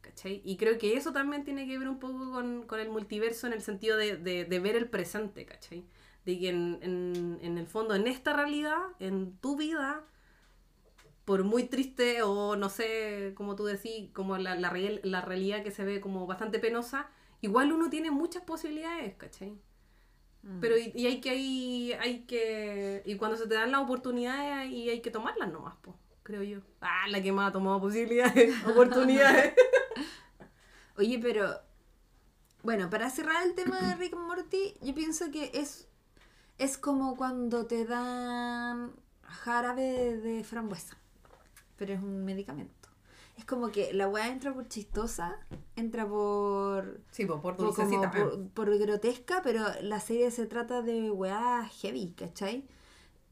¿Cachai? 0.03 0.43
Y 0.45 0.57
creo 0.57 0.79
que 0.79 0.97
eso 0.97 1.13
también 1.13 1.45
tiene 1.45 1.67
que 1.67 1.79
ver 1.79 1.89
un 1.89 1.99
poco 2.01 2.33
con, 2.33 2.65
con 2.67 2.81
el 2.81 2.89
multiverso 2.91 3.47
en 3.47 3.53
el 3.55 3.63
sentido 3.63 3.97
de, 3.97 4.17
de- 4.17 4.61
ver 4.61 4.77
el 4.77 4.89
presente, 4.89 5.47
¿cachai? 5.47 5.85
De 6.27 6.39
que 6.39 6.49
en, 6.51 6.79
en- 6.83 7.39
en 7.43 7.59
el 7.59 7.67
fondo, 7.67 7.95
en 7.95 8.07
esta 8.07 8.33
realidad, 8.35 8.79
en 9.01 9.37
tu 9.39 9.57
vida, 9.57 10.05
por 11.29 11.45
muy 11.45 11.65
triste 11.65 12.23
o 12.23 12.57
no 12.57 12.71
sé, 12.71 13.35
como 13.37 13.55
tú 13.57 13.65
decís, 13.67 14.11
como 14.15 14.39
la, 14.39 14.55
la, 14.57 14.71
real- 14.71 15.01
la 15.05 15.21
realidad 15.21 15.63
que 15.65 15.71
se 15.71 15.85
ve 15.85 16.01
como 16.01 16.27
bastante 16.27 16.59
penosa, 16.59 17.11
igual 17.43 17.73
uno 17.73 17.91
tiene 17.91 18.11
muchas 18.11 18.43
posibilidades, 18.45 19.15
¿cachai? 19.17 19.53
Mm. 20.43 20.61
Pero 20.61 20.79
y, 20.79 20.93
y 20.95 21.07
hay 21.07 21.21
que 21.21 21.31
hay, 21.31 21.93
hay 22.01 22.21
que 22.27 23.03
y 23.05 23.17
cuando 23.17 23.37
se 23.37 23.47
te 23.47 23.55
dan 23.55 23.73
las 23.73 23.83
oportunidades 23.83 24.71
y 24.73 24.89
hay 24.91 25.01
que 25.03 25.11
tomarlas 25.11 25.53
nomás, 25.53 25.75
pues, 25.83 25.97
creo 26.23 26.43
yo. 26.43 26.61
Ah, 26.81 27.07
la 27.11 27.23
que 27.23 27.33
más 27.33 27.51
ha 27.51 27.53
tomado 27.53 27.81
posibilidades, 27.81 28.55
oportunidades. 28.67 29.55
Oye, 30.97 31.19
pero 31.21 31.61
bueno, 32.63 32.91
para 32.91 33.11
cerrar 33.11 33.47
el 33.47 33.55
tema 33.55 33.81
de 33.89 33.95
Rick 33.97 34.17
Morty, 34.17 34.75
yo 34.83 34.95
pienso 34.95 35.31
que 35.31 35.51
es 35.55 35.89
es 36.59 36.79
como 36.79 37.17
cuando 37.17 37.67
te 37.67 37.85
dan 37.85 38.93
jarabe 39.23 40.17
de 40.19 40.45
frambuesa, 40.45 40.99
pero 41.79 41.95
es 41.95 42.03
un 42.03 42.25
medicamento. 42.25 42.89
Es 43.39 43.45
como 43.45 43.71
que 43.71 43.93
la 43.93 44.09
weá 44.09 44.29
entra 44.29 44.53
por 44.53 44.69
chistosa, 44.69 45.37
entra 45.77 46.07
por 46.09 47.01
Sí, 47.13 47.25
por 47.25 47.41
por, 47.41 47.57
como 47.57 48.01
por, 48.11 48.49
por 48.51 48.79
grotesca, 48.79 49.43
pero 49.45 49.65
la 49.83 50.01
serie 50.01 50.31
se 50.33 50.47
trata 50.47 50.83
de 50.83 51.11
weá 51.11 51.65
heavy, 51.81 52.15
¿cachai? 52.17 52.67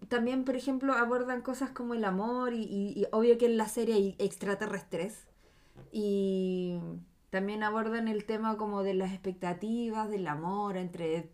También, 0.09 0.44
por 0.44 0.56
ejemplo, 0.56 0.92
abordan 0.94 1.42
cosas 1.42 1.70
como 1.70 1.94
el 1.94 2.04
amor 2.04 2.54
y, 2.54 2.62
y- 2.62 3.00
y 3.00 3.06
obvio 3.12 3.38
que 3.38 3.46
en 3.46 3.56
la 3.56 3.68
serie 3.68 3.94
hay 3.94 4.16
extraterrestres. 4.18 5.26
Y 5.92 6.78
también 7.30 7.62
abordan 7.62 8.09
el 8.09 8.24
tema 8.24 8.56
como 8.56 8.82
de 8.82 8.94
las 8.94 9.12
expectativas, 9.12 10.11
del 10.11 10.26
amor 10.28 10.76
entre 10.76 11.30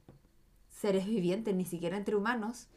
seres 0.70 1.07
vivientes, 1.07 1.55
ni 1.55 1.64
siquiera 1.64 1.96
entre 1.96 2.16
humanos. 2.16 2.68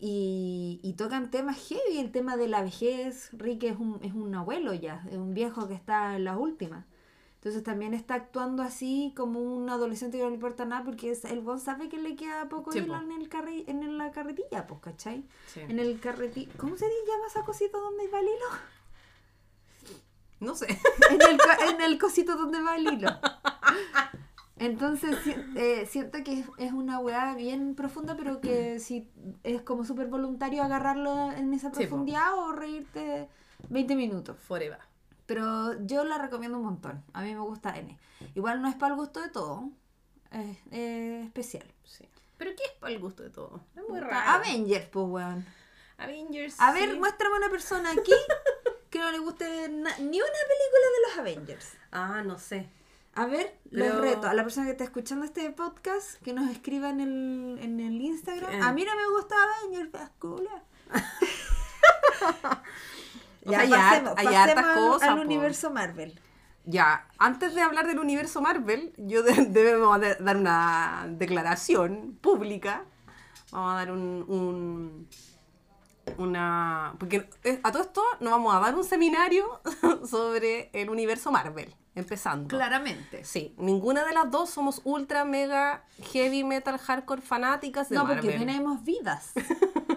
Y, 0.00 0.78
y 0.84 0.92
tocan 0.92 1.30
temas 1.30 1.56
heavy, 1.68 1.98
el 1.98 2.12
tema 2.12 2.36
de 2.36 2.46
la 2.48 2.62
vejez. 2.62 3.30
Rick 3.32 3.64
es 3.64 3.78
un, 3.78 3.98
es 4.02 4.12
un 4.14 4.34
abuelo 4.34 4.72
ya, 4.74 5.04
es 5.10 5.16
un 5.16 5.34
viejo 5.34 5.66
que 5.66 5.74
está 5.74 6.14
en 6.16 6.24
las 6.24 6.36
últimas. 6.36 6.84
Entonces 7.34 7.62
también 7.62 7.94
está 7.94 8.14
actuando 8.14 8.62
así 8.64 9.12
como 9.16 9.40
un 9.40 9.70
adolescente 9.70 10.16
que 10.18 10.24
no 10.24 10.28
le 10.30 10.34
importa 10.34 10.64
nada 10.64 10.82
porque 10.84 11.10
es, 11.10 11.24
el 11.24 11.40
bon 11.40 11.60
sabe 11.60 11.88
que 11.88 11.96
le 11.96 12.16
queda 12.16 12.48
poco 12.48 12.72
Sí, 12.72 12.78
hilo 12.80 12.94
po. 12.94 13.00
en, 13.00 13.12
el 13.12 13.28
carri- 13.30 13.64
en 13.68 13.96
la 13.98 14.10
carretilla, 14.10 14.66
pues, 14.66 14.80
¿cachai? 14.80 15.24
Sí. 15.46 15.60
En 15.60 15.78
el 15.78 16.00
carretilla. 16.00 16.52
¿Cómo 16.56 16.76
se 16.76 16.86
llama 16.86 17.26
esa 17.28 17.44
cosita 17.44 17.78
donde 17.78 18.08
va 18.08 18.18
el 18.20 18.26
hilo? 18.26 19.98
No 20.40 20.54
sé. 20.54 20.66
en, 21.10 21.20
el, 21.22 21.38
en 21.74 21.80
el 21.80 21.98
cosito 21.98 22.36
donde 22.36 22.60
va 22.62 22.76
el 22.76 22.86
hilo. 22.92 23.08
Entonces 24.58 25.16
eh, 25.56 25.86
siento 25.86 26.22
que 26.24 26.40
es, 26.40 26.46
es 26.58 26.72
una 26.72 26.98
weá 26.98 27.34
bien 27.34 27.74
profunda, 27.74 28.16
pero 28.16 28.40
que 28.40 28.78
si 28.80 29.08
es 29.44 29.62
como 29.62 29.84
súper 29.84 30.06
voluntario 30.08 30.62
agarrarlo 30.62 31.32
en 31.32 31.52
esa 31.54 31.70
Sí, 31.70 31.76
profundidad 31.86 32.34
o 32.36 32.52
reírte 32.52 33.28
20 33.68 33.96
minutos. 33.96 34.36
Forever. 34.46 34.78
Pero 35.26 35.80
yo 35.84 36.04
la 36.04 36.18
recomiendo 36.18 36.58
un 36.58 36.64
montón. 36.64 37.04
A 37.12 37.22
mí 37.22 37.34
me 37.34 37.40
gusta 37.40 37.76
N. 37.76 37.98
Igual 38.34 38.62
no 38.62 38.68
es 38.68 38.74
para 38.76 38.94
el 38.94 38.98
gusto 39.00 39.20
de 39.20 39.28
todo. 39.28 39.70
Es 40.30 40.56
es 40.70 41.26
especial. 41.26 41.66
Sí. 41.84 42.08
Pero 42.38 42.52
¿qué 42.56 42.62
es 42.64 42.72
para 42.80 42.92
el 42.92 42.98
gusto 42.98 43.22
de 43.22 43.30
todo? 43.30 43.60
Es 43.76 43.82
muy 43.88 44.00
raro. 44.00 44.30
Avengers, 44.40 44.86
pues 44.86 45.06
weón. 45.08 45.44
Avengers. 45.98 46.56
A 46.60 46.72
ver, 46.72 46.90
sí. 46.92 46.98
muéstrame 46.98 47.36
una 47.36 47.50
persona 47.50 47.90
aquí 47.90 48.12
que 48.90 48.98
no 49.00 49.10
le 49.10 49.18
guste 49.18 49.44
ni 49.68 49.76
una 49.84 49.98
película 49.98 50.86
de 50.94 51.00
los 51.08 51.18
Avengers. 51.18 51.72
Ah, 51.90 52.22
no 52.24 52.38
sé. 52.38 52.68
A 53.22 53.26
ver, 53.26 53.58
Pero- 53.70 53.84
les 53.84 53.94
reto 53.96 54.28
a 54.28 54.34
la 54.34 54.42
persona 54.42 54.66
que 54.66 54.72
está 54.72 54.84
escuchando 54.84 55.24
este 55.24 55.50
podcast 55.50 56.20
que 56.22 56.32
nos 56.32 56.50
escriba 56.50 56.90
en 56.90 57.00
el, 57.00 57.58
en 57.60 57.80
el 57.80 58.00
Instagram. 58.00 58.52
Eh. 58.52 58.60
A 58.62 58.72
mí 58.72 58.84
no 58.84 58.94
me 58.96 59.08
gusta 59.16 59.34
Avengers, 59.60 59.90
feas 59.90 60.10
culias. 60.18 60.62
O 63.46 63.50
sea, 63.50 63.60
hay 63.60 63.72
har- 63.72 64.14
hay 64.16 64.34
hartas 64.34 64.64
al- 64.66 64.74
cosas, 64.74 65.08
al 65.08 65.16
po. 65.16 65.22
universo 65.22 65.70
Marvel. 65.70 66.20
Ya, 66.64 67.06
antes 67.18 67.54
de 67.54 67.62
hablar 67.62 67.86
del 67.86 67.98
universo 67.98 68.42
Marvel, 68.42 68.92
yo 68.98 69.22
de- 69.22 69.46
debemos 69.48 69.98
de- 70.00 70.16
dar 70.16 70.36
una 70.36 71.06
declaración 71.08 72.18
pública. 72.20 72.84
Vamos 73.50 73.72
a 73.72 73.76
dar 73.76 73.90
un, 73.92 74.24
un- 74.28 75.08
una 76.18 76.94
porque 76.98 77.28
a 77.62 77.72
todo 77.72 77.82
esto 77.82 78.02
nos 78.20 78.32
vamos 78.32 78.54
a 78.54 78.60
dar 78.60 78.74
un 78.74 78.84
seminario 78.84 79.60
sobre 80.06 80.68
el 80.74 80.90
universo 80.90 81.30
Marvel, 81.30 81.74
empezando. 81.98 82.48
Claramente. 82.48 83.24
Sí, 83.24 83.54
ninguna 83.58 84.04
de 84.04 84.12
las 84.14 84.30
dos 84.30 84.50
somos 84.50 84.80
ultra 84.84 85.24
mega 85.24 85.84
heavy 86.12 86.44
metal 86.44 86.78
hardcore 86.78 87.22
fanáticas 87.22 87.88
de 87.88 87.96
No, 87.96 88.04
Marvel. 88.04 88.22
porque 88.24 88.38
tenemos 88.38 88.84
vidas. 88.84 89.32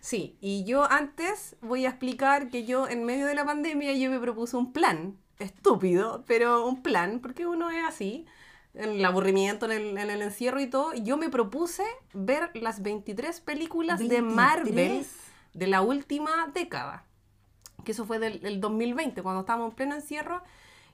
Sí, 0.00 0.36
y 0.40 0.64
yo 0.64 0.90
antes 0.90 1.56
voy 1.60 1.86
a 1.86 1.90
explicar 1.90 2.48
que 2.48 2.64
yo 2.64 2.88
en 2.88 3.04
medio 3.04 3.26
de 3.26 3.34
la 3.34 3.44
pandemia 3.44 3.92
yo 3.92 4.10
me 4.10 4.18
propuse 4.18 4.56
un 4.56 4.72
plan, 4.72 5.16
estúpido, 5.38 6.24
pero 6.26 6.66
un 6.66 6.82
plan, 6.82 7.20
porque 7.20 7.46
uno 7.46 7.70
es 7.70 7.84
así, 7.86 8.26
en 8.74 8.90
el 8.90 9.04
aburrimiento, 9.04 9.66
en 9.66 9.72
el, 9.72 9.98
en 9.98 10.10
el 10.10 10.22
encierro 10.22 10.60
y 10.60 10.66
todo, 10.66 10.92
y 10.94 11.02
yo 11.02 11.16
me 11.16 11.28
propuse 11.28 11.84
ver 12.14 12.50
las 12.54 12.82
23 12.82 13.40
películas 13.42 14.00
de 14.00 14.08
23. 14.08 14.34
Marvel 14.34 15.06
de 15.54 15.66
la 15.68 15.82
última 15.82 16.48
década, 16.52 17.04
que 17.84 17.92
eso 17.92 18.04
fue 18.04 18.18
del, 18.18 18.40
del 18.40 18.60
2020, 18.60 19.22
cuando 19.22 19.40
estábamos 19.42 19.70
en 19.70 19.76
pleno 19.76 19.94
encierro, 19.94 20.42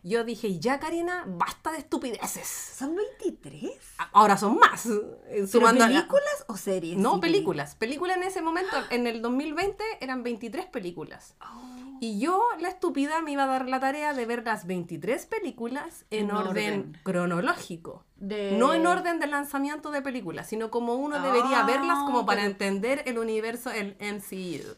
yo 0.09 0.25
dije, 0.25 0.59
ya 0.59 0.81
Karina, 0.81 1.25
basta 1.27 1.71
de 1.73 1.79
estupideces. 1.79 2.47
¿Son 2.49 2.97
23? 2.97 3.73
Ahora 4.13 4.37
son 4.37 4.57
más. 4.59 4.87
eh, 4.87 4.91
¿Pero 5.31 5.47
sumando 5.47 5.85
a 5.85 5.89
la- 5.89 5.95
películas 6.01 6.45
o 6.49 6.57
series? 6.57 6.97
no, 6.99 7.21
películas. 7.21 7.75
Películas 7.77 8.17
en 8.17 8.23
ese 8.25 8.43
momento, 8.43 8.77
en 8.91 9.07
el 9.07 9.23
2020, 9.23 9.85
eran 10.01 10.23
23 10.23 10.67
películas. 10.67 11.35
Oh. 11.43 11.99
Y 12.01 12.21
yo, 12.21 12.41
la 12.61 12.69
estúpida, 12.69 13.21
me 13.23 13.33
iba 13.33 13.43
a 13.45 13.47
dar 13.49 13.69
la 13.69 13.81
tarea 13.81 14.15
de 14.15 14.25
ver 14.25 14.45
las 14.45 14.67
23 14.67 15.27
películas 15.27 16.05
en, 16.11 16.31
En 16.31 16.31
orden, 16.31 16.49
orden. 16.81 16.99
cronológico. 17.03 18.05
De- 18.17 18.53
No 18.57 18.73
en 18.75 18.87
orden 18.87 19.19
de 19.19 19.27
lanzamiento 19.27 19.91
de 19.91 20.01
películas, 20.03 20.49
sino 20.49 20.71
como 20.71 20.95
uno 20.95 21.21
debería 21.21 21.61
Ah, 21.61 21.67
verlas 21.67 21.99
como 22.05 22.25
para 22.25 22.41
pero- 22.43 22.51
entender 22.53 23.03
el 23.07 23.19
universo, 23.19 23.71
el 23.73 23.97
MCU. 24.01 24.77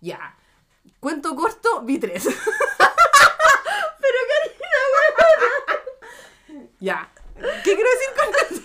Ya. 0.00 0.36
Cuento 0.98 1.36
corto, 1.36 1.82
vi 1.82 1.98
tres. 1.98 2.26
Ya. 6.82 7.08
¿Qué 7.36 7.74
quiero 7.76 7.88
decir 7.90 8.10
con 8.16 8.56
eso? 8.56 8.62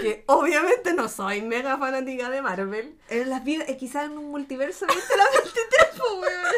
que 0.00 0.24
obviamente 0.26 0.94
no 0.94 1.08
soy 1.08 1.42
mega 1.42 1.76
fanática 1.76 2.30
de 2.30 2.42
Marvel. 2.42 2.96
En 3.08 3.28
las 3.28 3.42
vidas, 3.42 3.68
eh, 3.68 3.76
quizás 3.76 4.04
en 4.04 4.18
un 4.18 4.30
multiverso 4.30 4.86
viste 4.86 5.16
las 5.16 5.32
23, 5.32 5.98
po, 5.98 6.20
weón. 6.20 6.54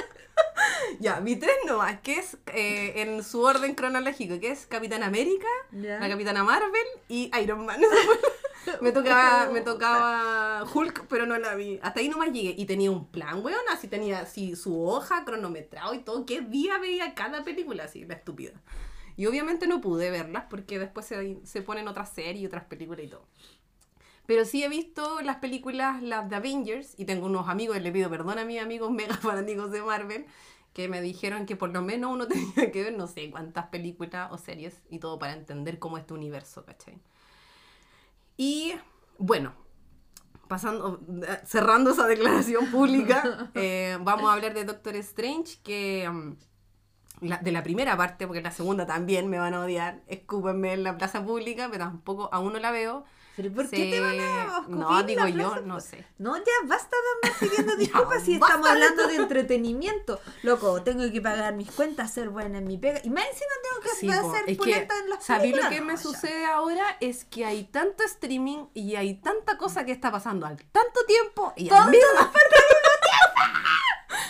Ya, 1.00 1.20
vi 1.20 1.36
tres 1.36 1.54
nomás, 1.66 2.00
que 2.00 2.18
es 2.18 2.36
eh, 2.52 3.02
en 3.02 3.22
su 3.24 3.42
orden 3.42 3.74
cronológico, 3.74 4.38
que 4.38 4.50
es 4.50 4.66
Capitán 4.66 5.02
América, 5.02 5.46
la 5.72 6.08
Capitana 6.08 6.44
Marvel 6.44 6.86
y 7.08 7.30
Iron 7.42 7.64
Man. 7.64 7.80
Me 8.80 8.92
tocaba, 8.92 9.50
me 9.52 9.60
tocaba 9.60 10.64
Hulk, 10.64 11.06
pero 11.08 11.26
no 11.26 11.36
la 11.36 11.54
vi. 11.54 11.78
Hasta 11.82 12.00
ahí 12.00 12.08
nomás 12.08 12.32
llegué. 12.32 12.54
Y 12.56 12.64
tenía 12.64 12.90
un 12.90 13.06
plan, 13.06 13.44
weón, 13.44 13.60
así 13.70 13.88
tenía 13.88 14.20
así 14.20 14.56
su 14.56 14.86
hoja 14.86 15.24
cronometrado 15.24 15.92
y 15.92 15.98
todo. 15.98 16.24
¿Qué 16.24 16.40
día 16.40 16.78
veía 16.78 17.14
cada 17.14 17.44
película? 17.44 17.84
Así, 17.84 18.06
la 18.06 18.14
estúpida. 18.14 18.52
Y 19.16 19.26
obviamente 19.26 19.66
no 19.66 19.80
pude 19.80 20.10
verlas 20.10 20.44
porque 20.50 20.78
después 20.78 21.06
se, 21.06 21.38
se 21.44 21.62
ponen 21.62 21.88
otras 21.88 22.12
series 22.12 22.42
y 22.42 22.46
otras 22.46 22.64
películas 22.64 23.04
y 23.04 23.08
todo. 23.08 23.26
Pero 24.26 24.44
sí 24.44 24.64
he 24.64 24.68
visto 24.68 25.20
las 25.20 25.36
películas, 25.36 26.02
las 26.02 26.28
de 26.28 26.36
Avengers, 26.36 26.94
y 26.96 27.04
tengo 27.04 27.26
unos 27.26 27.48
amigos, 27.48 27.80
le 27.80 27.92
pido 27.92 28.08
perdón 28.08 28.38
a 28.38 28.44
mis 28.44 28.60
amigos 28.60 28.90
mega 28.90 29.14
fanáticos 29.20 29.70
de 29.70 29.82
Marvel, 29.82 30.26
que 30.72 30.88
me 30.88 31.00
dijeron 31.00 31.46
que 31.46 31.56
por 31.56 31.70
lo 31.70 31.82
menos 31.82 32.12
uno 32.12 32.26
tenía 32.28 32.70
que 32.70 32.82
ver 32.82 32.96
no 32.96 33.06
sé 33.06 33.30
cuántas 33.30 33.66
películas 33.66 34.32
o 34.32 34.38
series 34.38 34.82
y 34.90 34.98
todo 34.98 35.18
para 35.18 35.34
entender 35.34 35.78
cómo 35.78 35.98
es 35.98 36.02
este 36.02 36.14
universo, 36.14 36.64
¿cachai? 36.64 36.98
Y 38.36 38.74
bueno, 39.18 39.54
pasando, 40.48 41.00
cerrando 41.44 41.90
esa 41.90 42.06
declaración 42.06 42.70
pública, 42.70 43.50
eh, 43.54 43.98
vamos 44.00 44.28
a 44.28 44.32
hablar 44.32 44.54
de 44.54 44.64
Doctor 44.64 44.96
Strange, 44.96 45.58
que 45.62 46.08
mm, 46.10 46.36
la- 47.28 47.38
de 47.38 47.52
la 47.52 47.62
primera 47.62 47.96
parte, 47.96 48.26
porque 48.26 48.42
la 48.42 48.50
segunda 48.50 48.86
también 48.86 49.28
me 49.28 49.38
van 49.38 49.54
a 49.54 49.60
odiar, 49.60 50.00
escúpenme 50.06 50.72
en 50.72 50.82
la 50.84 50.96
plaza 50.96 51.24
pública, 51.24 51.68
pero 51.70 51.84
tampoco 51.84 52.28
aún 52.32 52.52
no 52.52 52.58
la 52.58 52.70
veo. 52.70 53.04
¿Pero 53.36 53.52
por 53.52 53.66
Se- 53.66 53.74
qué 53.74 53.90
te 53.90 54.00
van 54.00 54.20
a 54.20 54.64
No, 54.68 55.02
digo 55.02 55.26
yo, 55.26 55.60
no 55.62 55.80
sé. 55.80 56.06
No, 56.18 56.36
ya 56.36 56.44
basta 56.66 56.96
de 56.96 57.28
andar 57.28 57.40
pidiendo 57.40 57.72
Ya, 57.72 57.78
disculpas 57.78 58.22
si 58.22 58.38
basta 58.38 58.54
estamos 58.54 58.70
hablando 58.70 59.08
de 59.08 59.16
entretenimiento. 59.16 60.20
Loco, 60.44 60.82
tengo 60.82 61.10
que 61.10 61.20
pagar 61.20 61.52
mis 61.54 61.68
cuentas, 61.72 62.12
ser 62.12 62.28
buena 62.28 62.58
en 62.58 62.66
mi 62.68 62.78
pega. 62.78 63.00
Y 63.02 63.10
más 63.10 63.24
encima 63.26 63.50
tengo 63.60 63.80
que 63.82 63.88
Sí, 63.98 64.08
hacer 64.08 64.56
pulenta 64.56 64.94
en 65.00 65.10
las 65.10 65.24
¿sabéis 65.24 65.56
lo 65.56 65.68
que 65.68 65.80
me 65.80 65.94
No, 65.94 65.98
ya. 65.98 66.02
sucede 66.02 66.46
ahora? 66.46 66.84
Es 67.00 67.24
que 67.24 67.44
hay 67.44 67.64
tanto 67.64 68.04
streaming 68.04 68.66
y 68.72 68.94
hay 68.94 69.14
tanta 69.14 69.58
cosa 69.58 69.84
que 69.84 69.90
está 69.90 70.12
pasando 70.12 70.46
al 70.46 70.56
tanto 70.70 71.04
tiempo 71.04 71.52
y 71.56 71.68
al 71.70 71.90
mismo 71.90 72.06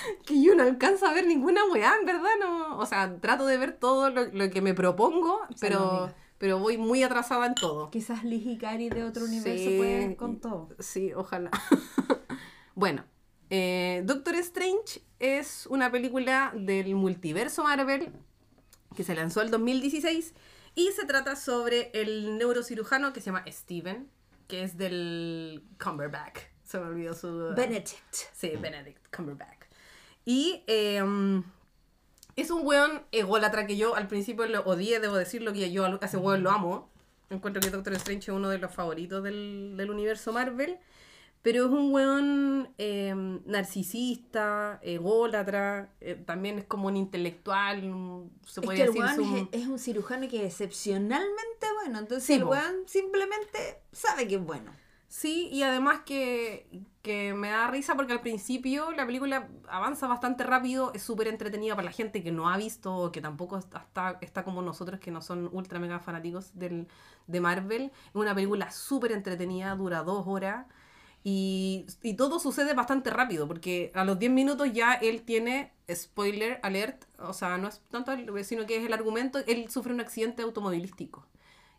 que 0.27 0.43
yo 0.43 0.55
no 0.55 0.63
alcanzo 0.63 1.07
a 1.07 1.13
ver 1.13 1.27
ninguna 1.27 1.61
weá, 1.73 1.95
en 1.99 2.07
verdad, 2.07 2.31
no. 2.41 2.79
O 2.79 2.87
sea, 2.87 3.19
trato 3.21 3.47
de 3.47 3.57
ver 3.57 3.73
todo 3.73 4.11
lo, 4.11 4.27
lo 4.27 4.51
que 4.51 4.61
me 4.61 4.75
propongo, 4.75 5.41
pero, 5.61 6.13
pero 6.39 6.59
voy 6.59 6.79
muy 6.79 7.03
atrasada 7.03 7.47
en 7.47 7.55
todo. 7.55 7.91
Quizás 7.91 8.25
Liz 8.25 8.47
y 8.47 8.59
Cari 8.59 8.89
de 8.91 9.05
otro 9.05 9.25
universo 9.25 9.71
Sí, 9.71 9.77
pueden 9.77 10.15
con 10.15 10.41
todo. 10.41 10.69
Sí, 10.79 11.13
ojalá. 11.15 11.51
bueno, 12.75 13.05
eh, 13.51 14.03
Doctor 14.05 14.35
Strange 14.37 15.03
es 15.19 15.67
una 15.67 15.91
película 15.91 16.53
del 16.57 16.95
multiverso 16.95 17.63
Marvel 17.63 18.13
que 18.95 19.05
se 19.05 19.15
lanzó 19.15 19.43
el 19.43 19.51
2016 19.51 20.35
y 20.75 20.91
se 20.93 21.05
trata 21.05 21.37
sobre 21.37 21.91
el 21.95 22.39
neurocirujano 22.39 23.13
que 23.13 23.21
se 23.21 23.27
llama 23.27 23.45
Steven, 23.49 24.09
que 24.49 24.65
es 24.65 24.77
del 24.77 25.63
Cumberbatch. 25.83 26.41
Se 26.65 26.79
me 26.79 26.87
olvidó 26.87 27.15
su... 27.15 27.53
Benedict. 27.57 28.15
Sí, 28.33 28.53
Benedict 28.61 29.15
Cumberbatch. 29.15 29.64
Y 30.25 30.63
eh, 30.67 31.03
es 32.37 32.51
un 32.51 32.67
weón 32.67 33.03
ególatra 33.13 33.67
que 33.67 33.77
yo 33.77 33.95
al 33.95 34.09
principio 34.09 34.47
lo 34.47 34.61
odié, 34.63 35.01
debo 35.01 35.17
decirlo, 35.17 35.53
que 35.53 35.71
yo 35.71 35.85
a 35.85 35.99
ese 36.03 36.17
weón 36.17 36.43
lo 36.43 36.51
amo. 36.51 36.91
Encuentro 37.31 37.61
que 37.61 37.71
Doctor 37.71 37.95
Strange 37.95 38.31
es 38.31 38.37
uno 38.37 38.49
de 38.49 38.59
los 38.59 38.73
favoritos 38.73 39.23
del, 39.23 39.75
del 39.77 39.91
universo 39.91 40.33
Marvel. 40.33 40.79
Pero 41.43 41.67
es 41.67 41.71
un 41.71 41.93
weón 41.93 42.71
eh, 42.79 43.13
narcisista, 43.45 44.79
ególatra, 44.83 45.91
eh, 46.01 46.15
también 46.15 46.59
es 46.59 46.65
como 46.65 46.89
un 46.89 46.97
intelectual, 46.97 47.85
un- 47.85 48.33
se 48.47 48.61
Es 48.61 48.65
puede 48.65 48.79
que 48.79 48.85
el 48.85 48.89
decir. 48.95 49.03
weón 49.03 49.17
su- 49.17 49.49
es, 49.53 49.61
es 49.63 49.67
un 49.69 49.79
cirujano 49.79 50.27
que 50.27 50.39
es 50.39 50.45
excepcionalmente 50.53 51.67
bueno. 51.83 51.99
Entonces 51.99 52.25
Sí, 52.25 52.33
el 52.35 52.45
weón 52.45 52.77
simplemente 52.87 53.59
sabe 53.93 54.27
que 54.27 54.37
es 54.37 54.41
bueno. 54.43 54.73
Sí, 55.15 55.49
y 55.53 55.63
además 55.63 56.01
que, 56.05 56.67
que 57.03 57.35
me 57.35 57.49
da 57.51 57.69
risa 57.69 57.95
porque 57.95 58.13
al 58.13 58.21
principio 58.21 58.91
la 58.91 59.07
película 59.07 59.49
avanza 59.69 60.09
bastante 60.09 60.43
rápido, 60.43 60.93
es 60.93 61.05
súper 61.05 61.29
entretenida 61.29 61.77
para 61.77 61.85
la 61.85 61.93
gente 61.93 62.25
que 62.25 62.33
no 62.33 62.49
ha 62.49 62.57
visto 62.57 62.93
o 62.97 63.13
que 63.13 63.21
tampoco 63.21 63.57
está, 63.57 63.87
está, 64.21 64.43
como 64.45 64.61
nosotros 64.61 64.99
que 64.99 65.13
no 65.13 65.23
son 65.23 65.49
ultra 65.53 65.79
mega 65.79 66.01
fanáticos 66.01 66.51
del, 66.59 66.89
de 67.29 67.41
Marvel. 67.41 67.93
Es 68.09 68.15
una 68.15 68.35
película 68.35 68.73
súper 68.73 69.13
entretenida, 69.13 69.77
dura 69.77 70.03
dos 70.03 70.27
horas. 70.27 70.67
Y, 71.23 71.87
y 72.03 72.15
todo 72.15 72.41
sucede 72.41 72.75
bastante 72.75 73.11
rápido, 73.11 73.47
porque 73.49 73.93
a 73.95 74.05
los 74.05 74.19
10 74.19 74.33
minutos 74.33 74.73
ya 74.73 74.95
él 74.95 75.23
tiene, 75.23 75.73
spoiler 75.93 76.59
alert, 76.65 77.05
o 77.19 77.33
sea, 77.33 77.57
no 77.59 77.69
es 77.69 77.81
tanto, 77.91 78.13
sino 78.43 78.67
que 78.67 78.79
es 78.79 78.85
el 78.87 78.93
argumento, 78.93 79.39
él 79.47 79.71
sufre 79.71 79.95
un 79.95 80.01
accidente 80.01 80.43
automovilístico 80.43 81.27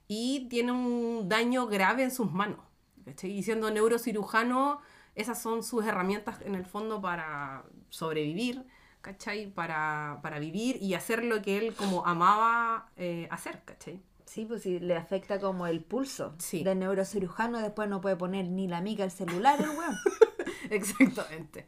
y 0.08 0.48
tiene 0.50 0.72
un 0.72 1.28
daño 1.30 1.68
grave 1.68 2.04
en 2.04 2.12
sus 2.12 2.32
manos. 2.32 2.75
¿Cachai? 3.06 3.32
Y 3.32 3.44
siendo 3.44 3.72
neurocirujano, 3.72 4.82
esas 5.16 5.42
son 5.42 5.64
sus 5.64 5.86
herramientas 5.86 6.42
en 6.42 6.56
el 6.56 6.66
fondo 6.66 7.02
para 7.02 7.64
sobrevivir, 7.90 8.66
¿cachai? 9.02 9.48
Para, 9.48 10.20
para 10.22 10.40
vivir 10.40 10.78
y 10.82 10.94
hacer 10.96 11.24
lo 11.24 11.42
que 11.42 11.58
él 11.58 11.74
como 11.74 12.06
amaba 12.06 12.90
eh, 12.98 13.28
hacer, 13.32 13.62
¿cachai? 13.64 14.02
Sí, 14.26 14.46
pues 14.46 14.64
si 14.64 14.80
le 14.80 14.96
afecta 14.98 15.40
como 15.40 15.68
el 15.68 15.82
pulso 15.84 16.34
Sí. 16.40 16.64
del 16.64 16.80
neurocirujano, 16.80 17.60
después 17.60 17.88
no 17.88 18.02
puede 18.02 18.16
poner 18.16 18.48
ni 18.48 18.68
la 18.68 18.82
mica 18.82 19.04
al 19.04 19.12
celular 19.12 19.62
el 19.62 19.70
weón. 19.70 19.96
Exactamente. 20.72 21.68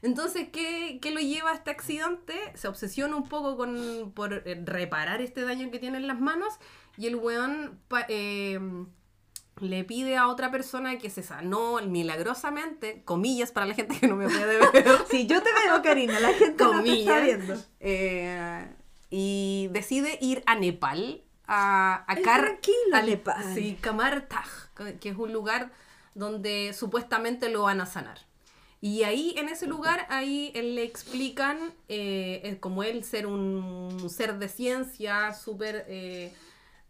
Entonces, 0.00 0.48
¿qué, 0.50 1.00
qué 1.02 1.10
lo 1.10 1.20
lleva 1.20 1.50
a 1.50 1.54
este 1.54 1.70
accidente? 1.70 2.34
Se 2.54 2.68
obsesiona 2.68 3.16
un 3.16 3.28
poco 3.28 3.56
con, 3.56 4.12
por 4.14 4.32
eh, 4.32 4.62
reparar 4.64 5.20
este 5.20 5.42
daño 5.42 5.70
que 5.70 5.78
tiene 5.78 5.98
en 5.98 6.06
las 6.06 6.20
manos 6.20 6.54
y 6.96 7.06
el 7.08 7.16
weón 7.16 7.80
eh, 8.08 8.58
le 9.60 9.84
pide 9.84 10.16
a 10.16 10.28
otra 10.28 10.50
persona 10.50 10.98
que 10.98 11.10
se 11.10 11.22
sanó 11.22 11.80
milagrosamente, 11.86 13.02
comillas 13.04 13.50
para 13.52 13.66
la 13.66 13.74
gente 13.74 13.98
que 13.98 14.06
no 14.06 14.16
me 14.16 14.28
puede 14.28 14.58
ver, 14.58 14.84
Si 15.10 15.26
yo 15.26 15.42
te 15.42 15.50
veo, 15.64 15.82
Karina, 15.82 16.20
la 16.20 16.32
gente 16.32 16.62
no 16.64 16.70
te 16.70 16.76
está 16.76 16.76
comillas, 16.78 17.22
viendo. 17.24 17.62
eh, 17.80 18.68
y 19.10 19.68
decide 19.72 20.18
ir 20.20 20.42
a 20.46 20.54
Nepal, 20.54 21.22
a, 21.46 22.04
a 22.06 22.16
Kar- 22.16 22.58
al- 22.92 23.06
Nepal. 23.06 23.54
Sí, 23.54 23.78
Kamar 23.80 24.28
Taj, 24.28 24.98
que 25.00 25.08
es 25.08 25.16
un 25.16 25.32
lugar 25.32 25.70
donde 26.14 26.72
supuestamente 26.74 27.48
lo 27.48 27.62
van 27.62 27.80
a 27.80 27.86
sanar. 27.86 28.18
Y 28.80 29.02
ahí, 29.02 29.34
en 29.36 29.48
ese 29.48 29.66
lugar, 29.66 30.06
ahí 30.08 30.52
él 30.54 30.76
le 30.76 30.84
explican, 30.84 31.58
eh, 31.88 32.42
eh, 32.44 32.58
como 32.60 32.84
él 32.84 33.02
ser 33.02 33.26
un 33.26 34.08
ser 34.08 34.38
de 34.38 34.48
ciencia, 34.48 35.32
súper 35.34 35.84
eh, 35.88 36.32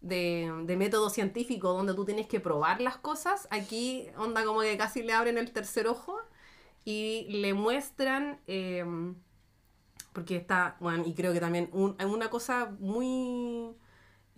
de, 0.01 0.53
de 0.65 0.77
método 0.77 1.11
científico, 1.11 1.73
donde 1.73 1.95
tú 1.95 2.05
tienes 2.05 2.27
que 2.27 2.41
probar 2.41 2.81
las 2.81 2.97
cosas, 2.99 3.49
aquí 3.51 4.07
onda 4.17 4.45
como 4.45 4.61
que 4.61 4.77
casi 4.77 5.03
le 5.03 5.13
abren 5.13 5.39
el 5.39 5.51
tercer 5.53 5.87
ojo 5.89 6.19
y 6.85 7.27
le 7.31 7.55
muestran, 7.55 8.41
eh, 8.47 8.85
porque 10.13 10.37
está, 10.37 10.77
bueno, 10.81 11.05
y 11.07 11.15
creo 11.15 11.33
que 11.33 11.41
también 11.41 11.69
un- 11.73 11.97
una 12.05 12.31
cosa 12.31 12.75
muy 12.81 13.75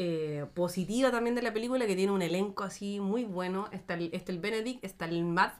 eh, 0.03 0.46
positiva 0.55 1.11
también 1.11 1.35
de 1.35 1.42
la 1.42 1.53
película, 1.53 1.87
que 1.87 1.94
tiene 1.94 2.11
un 2.11 2.23
elenco 2.23 2.64
así 2.64 3.01
muy 3.01 3.25
bueno, 3.25 3.68
está 3.70 3.94
el, 3.94 4.09
está 4.14 4.33
el 4.33 4.38
Benedict, 4.38 4.83
está 4.83 5.05
el 5.05 5.25
Matt, 5.25 5.55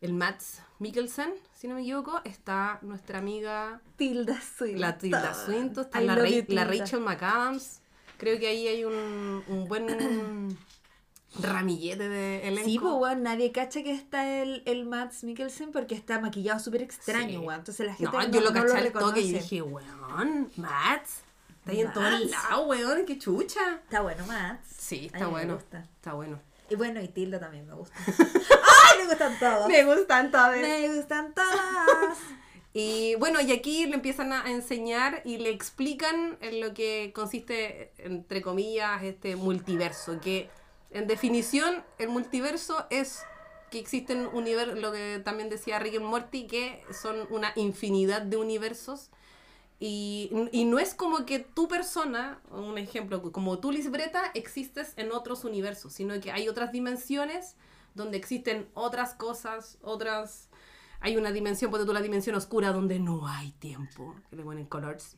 el 0.00 0.12
Mats 0.12 0.62
Mikkelsen, 0.78 1.34
si 1.52 1.66
no 1.66 1.74
me 1.74 1.80
equivoco, 1.82 2.20
está 2.24 2.78
nuestra 2.82 3.18
amiga 3.18 3.82
Tilda 3.96 4.40
Swinton. 4.40 4.80
la 4.80 4.98
Tilda 4.98 5.34
Swinton, 5.34 5.84
está 5.84 6.00
la, 6.00 6.14
Ra-. 6.14 6.64
Rachel 6.64 7.00
McAdams. 7.00 7.82
Creo 8.20 8.38
que 8.38 8.46
ahí 8.48 8.68
hay 8.68 8.84
un, 8.84 9.42
un 9.48 9.66
buen 9.66 9.88
ramillete 11.40 12.08
de 12.08 12.46
elenco. 12.48 12.68
Sí, 12.68 12.78
pues, 12.78 12.92
weón, 12.94 13.22
nadie 13.22 13.50
cacha 13.52 13.82
que 13.82 13.92
está 13.92 14.28
el, 14.42 14.62
el 14.66 14.84
Mads 14.84 15.24
Mikkelsen 15.24 15.72
porque 15.72 15.94
está 15.94 16.20
maquillado 16.20 16.58
súper 16.60 16.82
extraño, 16.82 17.40
Sí. 17.40 17.46
weón. 17.46 17.58
Entonces 17.60 17.86
la 17.86 17.94
gente 17.94 18.16
No, 18.16 18.22
no, 18.22 18.30
yo 18.30 18.40
lo 18.40 18.50
no 18.50 18.62
caché 18.62 18.76
al 18.78 18.92
toque 18.92 19.20
y 19.22 19.32
dije, 19.32 19.62
weón, 19.62 20.50
Mats, 20.56 21.22
está 21.60 21.70
ahí 21.72 21.80
en 21.80 21.92
todos 21.94 22.10
Mads. 22.10 22.30
lados, 22.30 22.68
weón, 22.68 23.06
qué 23.06 23.18
chucha. 23.18 23.76
Está 23.84 24.02
bueno, 24.02 24.26
Mads. 24.26 24.68
Sí, 24.78 25.06
está 25.06 25.20
me 25.20 25.26
bueno. 25.26 25.54
gusta. 25.54 25.78
Está 25.96 26.12
bueno. 26.12 26.38
Y 26.68 26.74
bueno, 26.76 27.00
y 27.00 27.08
Tilda 27.08 27.40
también 27.40 27.66
me 27.66 27.74
gusta. 27.74 27.96
¡Ay, 28.06 28.98
me 29.02 29.06
gustan 29.06 29.38
todos! 29.40 29.66
Me 29.68 29.84
gustan 29.84 30.30
todas. 30.30 30.60
Me 30.60 30.94
gustan 30.94 31.32
todas. 31.34 32.18
Y 32.72 33.16
bueno, 33.16 33.40
y 33.40 33.50
aquí 33.50 33.86
le 33.86 33.96
empiezan 33.96 34.32
a 34.32 34.48
enseñar 34.50 35.22
y 35.24 35.38
le 35.38 35.50
explican 35.50 36.38
en 36.40 36.60
lo 36.60 36.72
que 36.72 37.12
consiste, 37.12 37.92
entre 37.98 38.42
comillas, 38.42 39.02
este 39.02 39.34
multiverso. 39.34 40.20
Que 40.20 40.48
en 40.90 41.08
definición, 41.08 41.84
el 41.98 42.10
multiverso 42.10 42.86
es 42.90 43.24
que 43.70 43.80
existen 43.80 44.28
universos, 44.32 44.78
lo 44.78 44.92
que 44.92 45.20
también 45.24 45.48
decía 45.48 45.78
Rick 45.80 45.96
and 45.96 46.04
Morty, 46.04 46.46
que 46.46 46.82
son 46.92 47.26
una 47.30 47.52
infinidad 47.56 48.22
de 48.22 48.36
universos. 48.36 49.10
Y, 49.80 50.30
y 50.52 50.64
no 50.64 50.78
es 50.78 50.94
como 50.94 51.24
que 51.24 51.38
tu 51.40 51.66
persona, 51.66 52.40
un 52.50 52.78
ejemplo, 52.78 53.32
como 53.32 53.58
tú, 53.58 53.72
Lisbreta, 53.72 54.30
existes 54.34 54.92
en 54.96 55.10
otros 55.10 55.44
universos, 55.44 55.94
sino 55.94 56.20
que 56.20 56.30
hay 56.30 56.48
otras 56.48 56.70
dimensiones 56.70 57.56
donde 57.94 58.16
existen 58.16 58.68
otras 58.74 59.14
cosas, 59.14 59.78
otras... 59.82 60.49
Hay 61.00 61.16
una 61.16 61.32
dimensión, 61.32 61.70
ponte 61.70 61.86
tú 61.86 61.92
la 61.92 62.02
dimensión 62.02 62.36
oscura, 62.36 62.72
donde 62.72 62.98
no 62.98 63.26
hay 63.26 63.52
tiempo, 63.52 64.14
que 64.28 64.36
le 64.36 64.42
ponen 64.42 64.66
colors. 64.66 65.16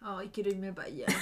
Ay, 0.00 0.30
quiero 0.32 0.50
irme 0.50 0.72
para 0.72 0.88
allá. 0.88 1.06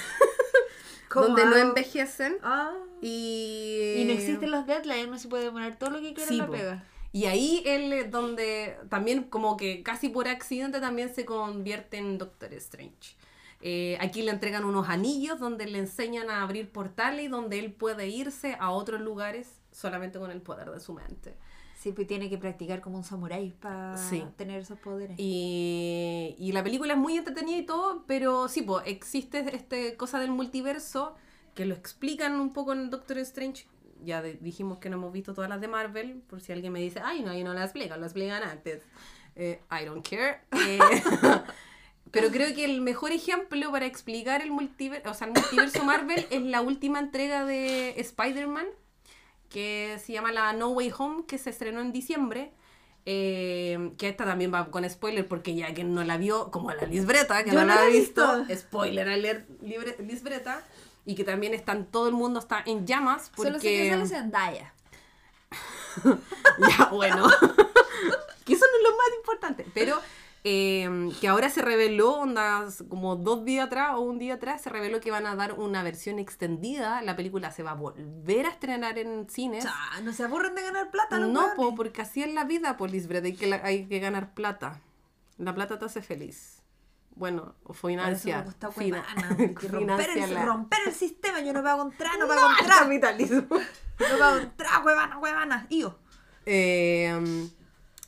Donde 1.13 1.45
no 1.45 1.57
envejecen 1.57 2.37
Ah. 2.41 2.73
y... 3.01 3.95
Y 3.97 4.05
no 4.05 4.13
existen 4.13 4.49
los 4.49 4.65
deadlines, 4.65 5.09
no 5.09 5.19
se 5.19 5.27
puede 5.27 5.51
poner 5.51 5.75
todo 5.75 5.89
lo 5.89 5.99
que 5.99 6.13
quiera 6.13 6.27
Sí, 6.29 6.35
en 6.35 6.39
la 6.39 6.45
po. 6.47 6.53
pega. 6.53 6.83
Y 7.11 7.25
ahí 7.25 7.61
él 7.65 7.91
es 7.91 8.09
donde 8.09 8.77
también 8.89 9.23
como 9.23 9.57
que 9.57 9.83
casi 9.83 10.07
por 10.07 10.29
accidente 10.29 10.79
también 10.79 11.13
se 11.13 11.25
convierte 11.25 11.97
en 11.97 12.17
Doctor 12.17 12.53
Strange. 12.53 13.17
Eh, 13.59 13.97
aquí 13.99 14.21
le 14.21 14.31
entregan 14.31 14.63
unos 14.63 14.87
anillos 14.87 15.37
donde 15.37 15.65
le 15.67 15.79
enseñan 15.79 16.29
a 16.29 16.41
abrir 16.41 16.71
portales 16.71 17.25
y 17.25 17.27
donde 17.27 17.59
él 17.59 17.73
puede 17.73 18.07
irse 18.07 18.55
a 18.59 18.71
otros 18.71 19.01
lugares 19.01 19.59
solamente 19.73 20.17
con 20.17 20.31
el 20.31 20.41
poder 20.41 20.71
de 20.71 20.79
su 20.79 20.93
mente. 20.93 21.35
Sí, 21.81 21.91
pues 21.93 22.05
tiene 22.05 22.29
que 22.29 22.37
practicar 22.37 22.79
como 22.79 22.97
un 22.97 23.03
samurái 23.03 23.55
para 23.59 23.97
Sí. 23.97 24.23
tener 24.37 24.59
esos 24.61 24.77
poderes. 24.77 25.15
Y, 25.17 26.35
y 26.37 26.51
la 26.51 26.63
película 26.63 26.93
es 26.93 26.99
muy 26.99 27.17
entretenida 27.17 27.57
y 27.57 27.65
todo, 27.65 28.03
pero 28.05 28.47
sí, 28.47 28.61
pues 28.61 28.83
existe 28.85 29.43
este 29.55 29.97
cosa 29.97 30.19
del 30.19 30.29
multiverso 30.29 31.15
que 31.55 31.65
lo 31.65 31.73
explican 31.73 32.39
un 32.39 32.53
poco 32.53 32.73
en 32.73 32.91
Doctor 32.91 33.17
Strange. 33.19 33.65
Ya 34.03 34.21
de- 34.21 34.35
dijimos 34.35 34.77
que 34.77 34.89
no 34.91 34.97
hemos 34.97 35.11
visto 35.11 35.33
todas 35.33 35.49
las 35.49 35.59
de 35.59 35.67
Marvel, 35.67 36.21
por 36.29 36.39
si 36.39 36.51
alguien 36.51 36.71
me 36.71 36.79
dice, 36.79 37.01
ay, 37.03 37.23
no, 37.23 37.31
ahí 37.31 37.43
no 37.43 37.53
las 37.55 37.63
explican, 37.65 37.99
las 37.99 38.11
explican 38.11 38.43
antes. 38.43 38.83
Eh, 39.35 39.59
I 39.71 39.85
don't 39.85 40.07
care. 40.07 40.41
Eh, 40.67 40.77
pero 42.11 42.29
creo 42.29 42.53
que 42.53 42.63
el 42.65 42.81
mejor 42.81 43.11
ejemplo 43.11 43.71
para 43.71 43.85
explicar 43.87 44.41
el 44.43 44.51
multiverso, 44.51 45.09
o 45.09 45.13
sea, 45.15 45.27
el 45.27 45.33
multiverso 45.33 45.83
Marvel 45.83 46.27
es 46.29 46.41
la 46.43 46.61
última 46.61 46.99
entrega 46.99 47.43
de 47.45 47.99
Spider-Man, 47.99 48.67
que 49.51 49.99
se 50.03 50.13
llama 50.13 50.31
la 50.31 50.53
No 50.53 50.69
Way 50.69 50.93
Home, 50.97 51.25
que 51.27 51.37
se 51.37 51.51
estrenó 51.51 51.81
en 51.81 51.91
diciembre. 51.91 52.53
eh, 53.05 53.93
que 53.97 54.09
esta 54.09 54.25
también 54.25 54.53
va 54.53 54.69
con 54.71 54.87
spoiler, 54.89 55.27
porque 55.27 55.55
ya 55.55 55.73
que 55.73 55.83
no 55.83 56.03
la 56.03 56.17
vio, 56.17 56.51
como 56.51 56.71
la 56.71 56.85
Lisbreta, 56.85 57.43
que 57.43 57.51
Yo 57.51 57.61
no 57.61 57.65
la 57.65 57.75
la 57.75 57.81
ha 57.81 57.85
visto, 57.87 58.45
visto. 58.47 58.55
spoiler 58.55 59.09
alert, 59.09 59.49
libre, 59.61 59.95
Lisbreta, 59.99 60.63
y 61.05 61.15
que 61.15 61.23
también 61.23 61.53
están, 61.55 61.85
todo 61.87 62.07
el 62.07 62.13
mundo 62.13 62.39
está 62.39 62.61
en 62.65 62.85
llamas, 62.87 63.31
porque... 63.35 63.49
Solo 63.51 63.59
sé 63.59 63.73
que 63.73 63.89
sale 63.89 64.05
Zendaya. 64.07 64.73
Ya, 66.57 66.85
bueno. 66.91 67.27
que 68.45 68.53
eso 68.53 68.65
no 68.71 68.77
es 68.77 68.83
lo 68.83 68.97
más 68.97 69.07
importante. 69.17 69.65
Pero 69.73 69.99
eh, 70.43 71.09
que 71.21 71.27
ahora 71.27 71.49
se 71.49 71.61
reveló, 71.61 72.13
onda, 72.15 72.65
como 72.89 73.15
dos 73.15 73.45
días 73.45 73.67
atrás 73.67 73.91
o 73.95 73.99
un 74.01 74.17
día 74.17 74.35
atrás, 74.35 74.61
se 74.61 74.69
reveló 74.69 74.99
que 74.99 75.11
van 75.11 75.25
a 75.27 75.35
dar 75.35 75.53
una 75.59 75.83
versión 75.83 76.17
extendida. 76.19 77.01
La 77.03 77.15
película 77.15 77.51
se 77.51 77.61
va 77.63 77.71
a 77.71 77.75
volver 77.75 78.45
a 78.47 78.49
estrenar 78.49 78.97
en 78.97 79.29
cines. 79.29 79.65
No 80.03 80.13
se 80.13 80.23
aburren 80.23 80.55
de 80.55 80.63
ganar 80.63 80.89
plata 80.91 81.19
los 81.19 81.29
No, 81.29 81.53
po, 81.55 81.75
porque 81.75 82.01
así 82.01 82.23
es 82.23 82.33
la 82.33 82.43
vida, 82.43 82.75
Lisbeth, 82.91 83.23
hay 83.25 83.35
que, 83.35 83.47
la- 83.47 83.61
hay 83.63 83.85
que 83.87 83.99
ganar 83.99 84.33
plata. 84.33 84.81
La 85.37 85.53
plata 85.53 85.77
te 85.77 85.85
hace 85.85 86.01
feliz. 86.01 86.57
Bueno, 87.13 87.55
Por 87.63 87.75
eso 87.75 87.87
me 87.87 87.93
financia. 87.93 88.45
fina- 88.75 89.03
huevana, 89.13 89.29
romper, 89.69 90.09
el, 90.09 90.23
financia 90.23 90.45
romper 90.45 90.79
el 90.87 90.93
sistema, 90.93 91.41
yo 91.41 91.53
no 91.53 91.61
pago 91.61 91.83
entrar, 91.83 92.13
no 92.17 92.25
No, 92.25 92.27
pago 92.33 92.47
al 92.47 92.59
entrar, 92.59 92.79
capitalismo. 92.83 93.45
no 93.51 94.17
pago 94.19 94.37
entrar, 94.37 94.83
huevana, 94.85 95.19
huevana, 95.19 95.65
y 95.69 95.81
yo. 95.81 95.99
Eh, 96.45 97.47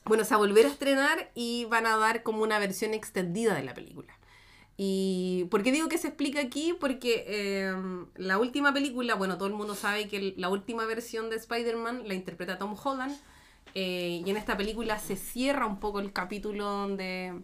bueno, 0.06 0.24
se 0.24 0.32
va 0.32 0.36
a 0.38 0.40
volver 0.40 0.66
a 0.66 0.70
estrenar 0.70 1.32
y 1.36 1.66
van 1.66 1.86
a 1.86 1.98
dar 1.98 2.24
como 2.24 2.44
una 2.44 2.60
versión 2.60 2.94
extendida 2.94 3.56
de 3.56 3.64
la 3.64 3.74
película. 3.74 4.14
¿Y 4.76 5.46
por 5.52 5.62
qué 5.64 5.72
digo 5.72 5.88
que 5.88 5.98
se 5.98 6.08
explica 6.08 6.42
aquí? 6.42 6.76
Porque 6.80 7.26
eh, 7.28 7.74
la 8.16 8.40
última 8.40 8.74
película, 8.74 9.16
bueno, 9.16 9.38
todo 9.38 9.48
el 9.48 9.54
mundo 9.54 9.76
sabe 9.76 10.08
que 10.08 10.34
la 10.38 10.50
última 10.50 10.86
versión 10.86 11.30
de 11.30 11.36
Spider-Man 11.36 12.08
la 12.08 12.16
interpreta 12.16 12.58
Tom 12.58 12.76
Holland. 12.82 13.16
eh, 13.76 14.22
y 14.26 14.30
en 14.30 14.38
esta 14.38 14.58
película 14.58 15.00
se 15.00 15.16
cierra 15.16 15.66
un 15.68 15.80
poco 15.80 16.00
el 16.00 16.12
capítulo 16.14 16.66
donde... 16.66 17.42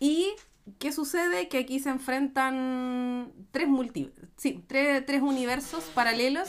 ¿Y 0.00 0.34
qué 0.78 0.92
sucede? 0.92 1.48
Que 1.48 1.58
aquí 1.58 1.78
se 1.80 1.90
enfrentan 1.90 3.32
tres 3.50 3.68
multi... 3.68 4.12
Sí, 4.36 4.64
tres, 4.66 5.04
tres 5.06 5.22
universos 5.22 5.84
paralelos. 5.94 6.48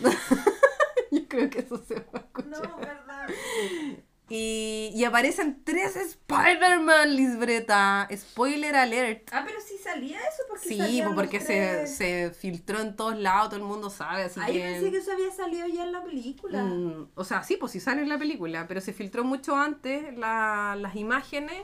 Yo 1.10 1.26
creo 1.28 1.50
que 1.50 1.60
eso 1.60 1.78
se 1.78 1.94
va 1.94 2.06
a 2.14 2.18
escuchar. 2.18 2.76
verdad. 2.76 3.28
Y, 4.32 4.92
y 4.94 5.04
aparecen 5.04 5.60
tres 5.64 5.96
Spider-Man, 5.96 7.16
Lisbreta. 7.16 8.08
Spoiler 8.16 8.76
alert. 8.76 9.28
Ah, 9.32 9.42
pero 9.44 9.58
sí 9.60 9.76
salía 9.82 10.18
eso 10.20 10.42
porque 10.48 10.68
Sí, 10.68 11.02
porque 11.16 11.40
se, 11.40 11.88
se 11.88 12.30
filtró 12.30 12.80
en 12.80 12.94
todos 12.94 13.18
lados, 13.18 13.48
todo 13.50 13.56
el 13.56 13.64
mundo 13.66 13.90
sabe, 13.90 14.22
así 14.22 14.38
Ay, 14.40 14.52
que... 14.54 14.60
pensé 14.60 14.90
que 14.92 14.98
eso 14.98 15.12
había 15.12 15.32
salido 15.32 15.66
ya 15.66 15.82
en 15.82 15.90
la 15.92 16.04
película. 16.04 16.62
Mm, 16.62 17.08
o 17.14 17.24
sea, 17.24 17.42
sí, 17.42 17.56
pues 17.56 17.72
sí 17.72 17.80
sale 17.80 18.02
en 18.02 18.08
la 18.08 18.18
película, 18.18 18.66
pero 18.68 18.80
se 18.80 18.92
filtró 18.92 19.24
mucho 19.24 19.56
antes 19.56 20.16
la- 20.16 20.76
las 20.78 20.94
imágenes 20.94 21.62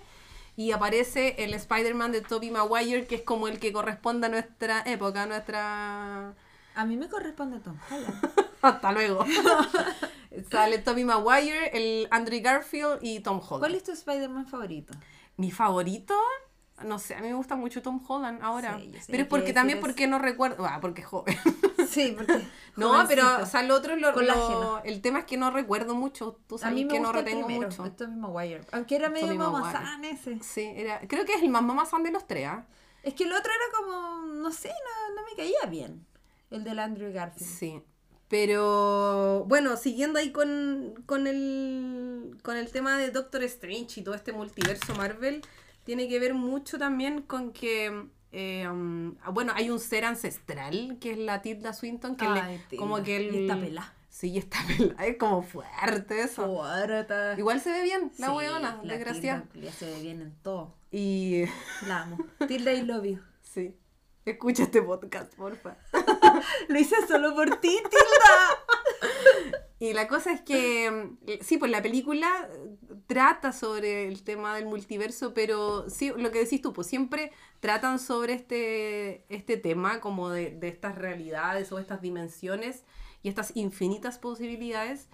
y 0.56 0.72
aparece 0.72 1.36
el 1.44 1.54
Spider-Man 1.54 2.10
de 2.10 2.20
Tobey 2.22 2.50
Maguire, 2.50 3.06
que 3.06 3.14
es 3.16 3.22
como 3.22 3.46
el 3.46 3.60
que 3.60 3.72
corresponde 3.72 4.26
a 4.26 4.30
nuestra 4.30 4.82
época, 4.86 5.22
a 5.22 5.26
nuestra... 5.26 6.34
A 6.76 6.84
mí 6.84 6.96
me 6.96 7.08
corresponde 7.08 7.58
Tom 7.60 7.76
Holland. 7.90 8.30
Hasta 8.62 8.92
luego. 8.92 9.24
Sale 10.50 10.78
Tobey 10.78 11.04
Maguire, 11.04 11.70
el 11.72 12.08
Andrew 12.10 12.40
Garfield 12.42 12.98
y 13.02 13.20
Tom 13.20 13.38
Holland. 13.38 13.60
¿Cuál 13.60 13.74
es 13.74 13.84
tu 13.84 13.92
Spider-Man 13.92 14.46
favorito? 14.46 14.92
Mi 15.38 15.50
favorito, 15.50 16.14
no 16.84 16.98
sé, 16.98 17.14
a 17.14 17.20
mí 17.20 17.28
me 17.28 17.34
gusta 17.34 17.56
mucho 17.56 17.82
Tom 17.82 18.02
Holland 18.06 18.40
ahora. 18.42 18.78
Sí, 18.78 18.90
pero 18.92 19.00
es 19.00 19.06
que 19.06 19.24
porque 19.24 19.52
también 19.52 19.78
eso. 19.78 19.86
porque 19.86 20.06
no 20.06 20.18
recuerdo, 20.18 20.66
ah, 20.66 20.78
porque 20.80 21.00
es 21.02 21.06
joven. 21.06 21.36
Sí, 21.88 22.14
porque. 22.16 22.44
No, 22.74 23.04
pero 23.06 23.42
o 23.42 23.46
sea, 23.46 23.62
lo 23.62 23.76
otro, 23.76 23.94
lo- 23.96 24.10
lo- 24.20 24.82
el 24.82 25.00
tema 25.00 25.20
es 25.20 25.24
que 25.24 25.36
no 25.36 25.52
recuerdo 25.52 25.94
mucho. 25.94 26.40
Tú 26.48 26.56
a 26.56 26.58
sabes 26.58 26.74
mí 26.74 26.84
me 26.84 26.90
que 26.90 26.98
no 26.98 27.08
gusta 27.08 27.18
retengo 27.20 27.46
primero, 27.46 27.68
mucho. 27.70 27.92
Tobey 27.92 28.16
Maguire. 28.16 28.64
Aunque 28.72 28.96
era 28.96 29.08
medio 29.08 29.32
mamazán 29.36 30.04
ese. 30.04 30.38
Sí, 30.42 30.72
era, 30.74 30.98
creo 31.06 31.24
que 31.24 31.34
es 31.34 31.42
el 31.42 31.48
más 31.48 31.62
mamazán 31.62 32.02
de 32.02 32.10
los 32.10 32.26
tres, 32.26 32.48
¿ah? 32.48 32.66
Es 33.04 33.14
que 33.14 33.22
el 33.22 33.32
otro 33.32 33.50
era 33.52 33.78
como, 33.78 34.26
no 34.26 34.50
sé, 34.52 34.68
no, 34.68 35.14
no 35.14 35.22
me 35.30 35.36
caía 35.36 35.70
bien. 35.70 36.04
El 36.50 36.64
del 36.64 36.78
Andrew 36.78 37.12
Garfield. 37.12 37.50
Sí. 37.50 37.82
Pero 38.28 39.44
bueno, 39.46 39.76
siguiendo 39.76 40.18
ahí 40.18 40.32
con, 40.32 40.94
con, 41.06 41.26
el, 41.26 42.36
con 42.42 42.56
el 42.56 42.70
tema 42.72 42.98
de 42.98 43.10
Doctor 43.10 43.42
Strange 43.44 44.00
y 44.00 44.02
todo 44.02 44.14
este 44.14 44.32
multiverso 44.32 44.94
Marvel, 44.96 45.42
tiene 45.84 46.08
que 46.08 46.18
ver 46.18 46.34
mucho 46.34 46.76
también 46.78 47.22
con 47.22 47.52
que, 47.52 48.08
eh, 48.32 48.68
um, 48.68 49.14
bueno, 49.32 49.52
hay 49.54 49.70
un 49.70 49.78
ser 49.78 50.04
ancestral 50.04 50.98
que 51.00 51.12
es 51.12 51.18
la 51.18 51.40
Tilda 51.40 51.72
Swinton, 51.72 52.16
que 52.16 52.24
le- 52.28 52.40
Ay, 52.40 52.60
como 52.76 53.02
que 53.02 53.42
está 53.42 53.60
pelá. 53.60 53.92
Sí, 54.08 54.38
está 54.38 54.58
pelada, 54.66 55.06
es 55.06 55.18
como 55.18 55.42
fuerte 55.42 56.20
eso. 56.22 56.46
Fuerte. 56.46 57.14
Igual 57.38 57.60
se 57.60 57.70
ve 57.70 57.82
bien, 57.82 58.10
la 58.18 58.28
Sí, 58.28 58.32
weona, 58.32 58.80
desgraciada. 58.82 59.44
Se 59.78 59.86
ve 59.86 60.00
bien 60.02 60.22
en 60.22 60.34
todo. 60.42 60.74
Y 60.90 61.44
La 61.86 62.02
amo. 62.02 62.18
Tilda 62.48 62.72
y 62.72 62.86
you. 62.86 63.18
sí, 63.42 63.76
escucha 64.30 64.64
este 64.64 64.82
podcast, 64.82 65.34
porfa. 65.34 65.76
Lo 66.68 66.78
hice 66.78 66.96
solo 67.06 67.34
por 67.34 67.56
ti, 67.60 67.76
Tilda. 67.82 69.10
Y 69.78 69.92
la 69.92 70.08
cosa 70.08 70.32
es 70.32 70.40
que, 70.40 70.90
mm, 70.90 71.42
sí, 71.42 71.58
pues 71.58 71.70
la 71.70 71.82
película 71.82 72.48
trata 73.06 73.52
sobre 73.52 74.08
el 74.08 74.22
tema 74.24 74.54
del 74.56 74.66
multiverso, 74.66 75.34
pero 75.34 75.88
sí, 75.90 76.12
lo 76.16 76.30
que 76.30 76.38
decís 76.40 76.62
tú, 76.62 76.72
pues 76.72 76.86
siempre 76.86 77.30
tratan 77.60 77.98
sobre 77.98 78.32
este, 78.32 79.24
este 79.34 79.56
tema 79.58 80.00
como 80.00 80.30
de, 80.30 80.50
de 80.50 80.68
estas 80.68 80.96
realidades 80.96 81.70
o 81.72 81.78
estas 81.78 82.00
dimensiones 82.00 82.84
y 83.22 83.28
estas 83.28 83.52
infinitas 83.54 84.18
posibilidades, 84.18 85.08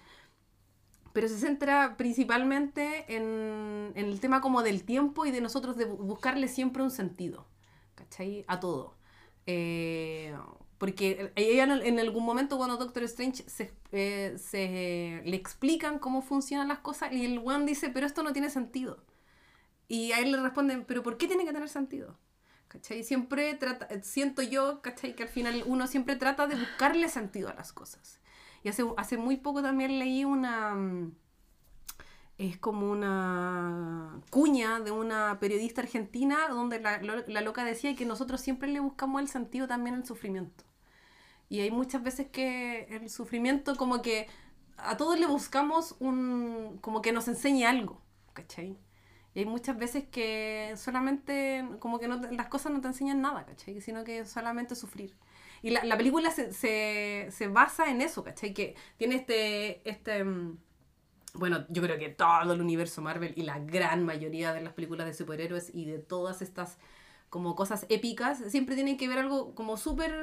pero 1.11 1.27
se 1.27 1.37
centra 1.37 1.95
principalmente 1.97 3.05
en, 3.13 3.91
en 3.95 4.05
el 4.05 4.19
tema 4.19 4.39
como 4.41 4.63
del 4.63 4.83
tiempo 4.83 5.25
y 5.25 5.31
de 5.31 5.41
nosotros 5.41 5.75
de 5.77 5.87
bu- 5.89 5.97
buscarle 5.97 6.47
siempre 6.47 6.81
un 6.83 6.89
sentido, 6.91 7.45
¿cachai? 7.95 8.45
A 8.47 8.59
todo. 8.59 8.95
Eh, 9.45 10.35
porque 10.77 11.31
ella 11.35 11.63
en, 11.63 11.99
algún 11.99 12.25
momento 12.25 12.57
cuando 12.57 12.77
Doctor 12.77 13.03
Strange 13.03 13.43
se, 13.47 13.73
eh, 13.91 14.35
se 14.37 15.21
le 15.23 15.35
explican 15.37 15.97
cómo 15.97 16.21
funcionan 16.21 16.67
las 16.67 16.79
cosas 16.79 17.13
y 17.13 17.25
el 17.25 17.37
one 17.37 17.65
dice, 17.65 17.89
pero 17.89 18.05
esto 18.05 18.21
no 18.21 18.33
tiene 18.33 18.49
sentido. 18.49 19.03
Y 19.87 20.11
a 20.11 20.19
él 20.19 20.31
le 20.31 20.41
responden, 20.41 20.85
pero 20.85 21.03
¿por 21.03 21.17
qué 21.17 21.27
tiene 21.27 21.45
que 21.45 21.53
tener 21.53 21.69
sentido? 21.69 22.17
¿Cachai? 22.67 23.03
Siempre 23.03 23.53
trata, 23.53 23.87
siento 24.01 24.41
yo, 24.41 24.81
¿cachai? 24.81 25.15
Que 25.15 25.23
al 25.23 25.29
final 25.29 25.63
uno 25.67 25.87
siempre 25.87 26.15
trata 26.15 26.47
de 26.47 26.55
buscarle 26.55 27.07
sentido 27.07 27.49
a 27.49 27.53
las 27.53 27.71
cosas. 27.71 28.19
Y 28.63 28.69
hace, 28.69 28.83
hace 28.97 29.17
muy 29.17 29.37
poco 29.37 29.61
también 29.61 29.99
leí 29.99 30.25
una... 30.25 30.75
Es 32.37 32.57
como 32.57 32.91
una 32.91 34.19
cuña 34.31 34.79
de 34.79 34.91
una 34.91 35.39
periodista 35.39 35.81
argentina 35.81 36.47
donde 36.49 36.79
la, 36.79 36.99
la 37.01 37.41
loca 37.41 37.63
decía 37.63 37.95
que 37.95 38.05
nosotros 38.05 38.41
siempre 38.41 38.67
le 38.69 38.79
buscamos 38.79 39.21
el 39.21 39.27
sentido 39.27 39.67
también 39.67 39.95
al 39.95 40.05
sufrimiento. 40.05 40.63
Y 41.49 41.61
hay 41.61 41.71
muchas 41.71 42.03
veces 42.03 42.27
que 42.29 42.85
el 42.89 43.09
sufrimiento 43.09 43.75
como 43.75 44.01
que 44.01 44.27
a 44.77 44.97
todos 44.97 45.19
le 45.19 45.27
buscamos 45.27 45.95
un... 45.99 46.79
como 46.81 47.01
que 47.01 47.11
nos 47.11 47.27
enseñe 47.27 47.65
algo, 47.65 48.01
¿cachai? 48.33 48.77
Y 49.35 49.39
hay 49.39 49.45
muchas 49.45 49.77
veces 49.77 50.05
que 50.11 50.73
solamente, 50.77 51.65
como 51.79 51.99
que 51.99 52.07
no 52.07 52.17
las 52.31 52.47
cosas 52.47 52.71
no 52.71 52.81
te 52.81 52.87
enseñan 52.87 53.21
nada, 53.21 53.45
¿cachai? 53.45 53.81
Sino 53.81 54.03
que 54.03 54.25
solamente 54.25 54.75
sufrir. 54.75 55.15
Y 55.61 55.71
la, 55.71 55.83
la 55.85 55.97
película 55.97 56.31
se, 56.31 56.53
se, 56.53 57.27
se 57.31 57.47
basa 57.47 57.89
en 57.91 58.01
eso, 58.01 58.23
¿cachai? 58.23 58.53
Que 58.53 58.75
tiene 58.97 59.15
este, 59.15 59.87
este, 59.89 60.23
mm, 60.23 60.57
bueno, 61.33 61.65
yo 61.69 61.81
creo 61.81 61.97
que 61.97 62.09
todo 62.09 62.53
el 62.53 62.61
universo 62.61 63.01
Marvel 63.01 63.33
y 63.35 63.43
la 63.43 63.59
gran 63.59 64.05
mayoría 64.05 64.53
de 64.53 64.61
las 64.61 64.73
películas 64.73 65.07
de 65.07 65.13
superhéroes 65.13 65.73
y 65.73 65.85
de 65.85 65.99
todas 65.99 66.41
estas 66.41 66.77
como 67.29 67.55
cosas 67.55 67.87
épicas, 67.89 68.43
siempre 68.49 68.75
tienen 68.75 68.95
que 68.95 69.07
ver 69.07 69.17
algo 69.17 69.55
como 69.55 69.75
súper 69.75 70.13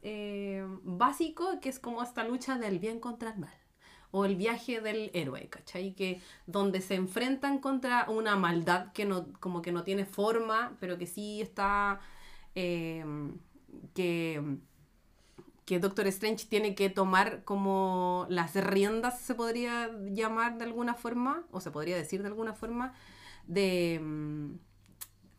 eh, 0.00 0.66
básico, 0.82 1.60
que 1.60 1.68
es 1.68 1.78
como 1.78 2.02
esta 2.02 2.24
lucha 2.24 2.56
del 2.56 2.78
bien 2.78 3.00
contra 3.00 3.32
el 3.32 3.38
mal 3.38 3.52
o 4.12 4.24
el 4.24 4.36
viaje 4.36 4.80
del 4.80 5.10
héroe, 5.12 5.48
¿cachai? 5.50 5.92
Que 5.94 6.22
donde 6.46 6.80
se 6.80 6.94
enfrentan 6.94 7.58
contra 7.58 8.08
una 8.08 8.36
maldad 8.36 8.92
que 8.92 9.04
no, 9.04 9.26
como 9.40 9.60
que 9.60 9.72
no 9.72 9.84
tiene 9.84 10.06
forma, 10.06 10.74
pero 10.80 10.96
que 10.96 11.06
sí 11.06 11.42
está, 11.42 12.00
eh, 12.54 13.04
que, 13.92 14.40
que 15.64 15.78
Doctor 15.78 16.06
Strange 16.08 16.46
tiene 16.46 16.74
que 16.74 16.90
tomar 16.90 17.42
como 17.44 18.26
las 18.28 18.54
riendas, 18.54 19.20
se 19.20 19.34
podría 19.34 19.90
llamar 20.10 20.58
de 20.58 20.64
alguna 20.64 20.94
forma, 20.94 21.44
o 21.50 21.60
se 21.60 21.70
podría 21.70 21.96
decir 21.96 22.22
de 22.22 22.28
alguna 22.28 22.54
forma, 22.54 22.92
de, 23.46 24.00
mm, 24.02 24.54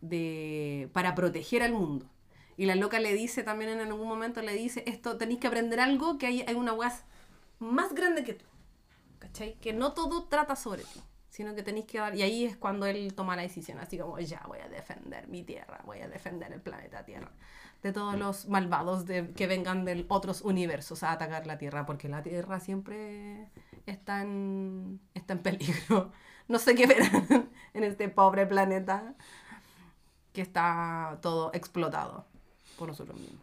de 0.02 0.90
para 0.94 1.16
proteger 1.16 1.62
al 1.64 1.74
mundo. 1.74 2.10
Y 2.58 2.66
la 2.66 2.76
loca 2.76 3.00
le 3.00 3.14
dice 3.14 3.44
también 3.44 3.72
en 3.72 3.82
algún 3.82 4.08
momento, 4.08 4.42
le 4.42 4.54
dice, 4.54 4.84
esto 4.88 5.18
tenéis 5.18 5.40
que 5.40 5.48
aprender 5.48 5.80
algo, 5.80 6.18
que 6.18 6.28
hay, 6.28 6.42
hay 6.42 6.56
una 6.56 6.72
guas 6.72 7.04
más 7.60 7.94
grande 7.94 8.24
que 8.24 8.34
tú. 8.34 8.46
¿Cachai? 9.20 9.56
Que 9.60 9.74
no 9.74 9.94
todo 9.94 10.28
trata 10.28 10.56
sobre 10.56 10.84
ti, 10.84 11.02
sino 11.30 11.56
que 11.56 11.64
tenéis 11.64 11.86
que 11.86 11.98
dar... 12.00 12.16
Y 12.16 12.22
ahí 12.22 12.46
es 12.46 12.56
cuando 12.56 12.86
él 12.86 13.14
toma 13.14 13.36
la 13.36 13.42
decisión, 13.42 13.80
así 13.80 13.98
como, 13.98 14.20
ya 14.20 14.42
voy 14.48 14.60
a 14.60 14.70
defender 14.70 15.28
mi 15.28 15.44
tierra, 15.44 15.82
voy 15.86 16.00
a 16.00 16.08
defender 16.08 16.52
el 16.54 16.62
planeta 16.62 17.04
Tierra, 17.06 17.32
de 17.86 17.94
todos 17.94 18.18
los 18.18 18.48
malvados 18.48 19.06
de, 19.06 19.32
que 19.34 19.46
vengan 19.46 19.86
de 19.86 20.06
otros 20.08 20.42
universos 20.42 21.04
a 21.04 21.12
atacar 21.12 21.46
la 21.46 21.60
Tierra, 21.60 21.86
porque 21.86 22.10
la 22.10 22.24
Tierra 22.24 22.60
siempre 22.60 23.48
está 23.86 24.24
en, 24.24 25.00
está 25.14 25.34
en 25.34 25.40
peligro. 25.40 26.12
No 26.48 26.60
sé 26.60 26.76
qué 26.76 26.86
verán 26.86 27.50
en 27.74 27.84
este 27.84 28.08
pobre 28.08 28.46
planeta 28.46 29.16
que 30.32 30.42
está 30.42 31.18
todo 31.24 31.50
explotado 31.56 32.28
por 32.78 32.88
nosotros 32.88 33.20
mismos. 33.20 33.42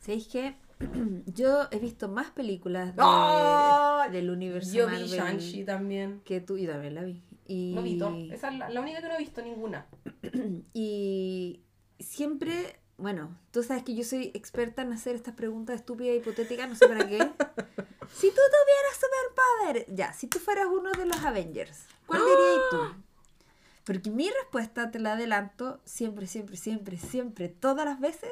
¿Sabéis 0.00 0.28
que 0.28 0.56
Yo 1.26 1.68
he 1.70 1.78
visto 1.78 2.08
más 2.08 2.30
películas 2.30 2.96
de- 2.96 3.02
¡Ay! 3.04 4.12
del 4.12 4.30
universo 4.30 4.72
Yo 4.72 4.88
vi 4.88 5.04
Shang-Chi 5.06 5.64
también. 5.64 6.22
que 6.24 6.40
tú 6.40 6.56
y 6.56 6.66
también 6.66 6.94
la 6.94 7.02
vi. 7.02 7.22
Y, 7.46 7.74
No 7.74 7.82
visto. 7.82 8.16
Esa 8.32 8.48
es 8.48 8.58
la, 8.58 8.70
la 8.70 8.80
única 8.80 9.02
que 9.02 9.08
no 9.08 9.14
he 9.14 9.18
visto, 9.18 9.42
ninguna. 9.42 9.86
y 10.72 11.60
siempre, 11.98 12.80
bueno, 12.96 13.36
tú 13.50 13.62
sabes 13.62 13.82
que 13.82 13.94
yo 13.94 14.04
soy 14.04 14.30
experta 14.34 14.82
en 14.82 14.92
hacer 14.92 15.14
estas 15.16 15.34
preguntas 15.34 15.76
estúpidas 15.76 16.16
hipotéticas, 16.16 16.68
no 16.68 16.74
sé 16.76 16.86
para 16.86 17.06
qué. 17.06 17.18
si 17.18 18.28
tú 18.30 18.40
tuvieras 18.52 19.00
superpoder, 19.00 19.86
ya, 19.94 20.12
si 20.12 20.26
tú 20.28 20.38
fueras 20.38 20.66
uno 20.66 20.92
de 20.92 21.06
los 21.06 21.22
Avengers, 21.24 21.86
¿cuál 22.06 22.20
dirías 22.20 22.60
tú? 22.70 23.04
Porque 23.84 24.10
mi 24.10 24.30
respuesta, 24.30 24.90
te 24.90 24.98
la 24.98 25.12
adelanto, 25.12 25.80
siempre, 25.84 26.26
siempre, 26.26 26.56
siempre, 26.56 26.96
siempre, 26.96 27.48
todas 27.48 27.84
las 27.84 28.00
veces, 28.00 28.30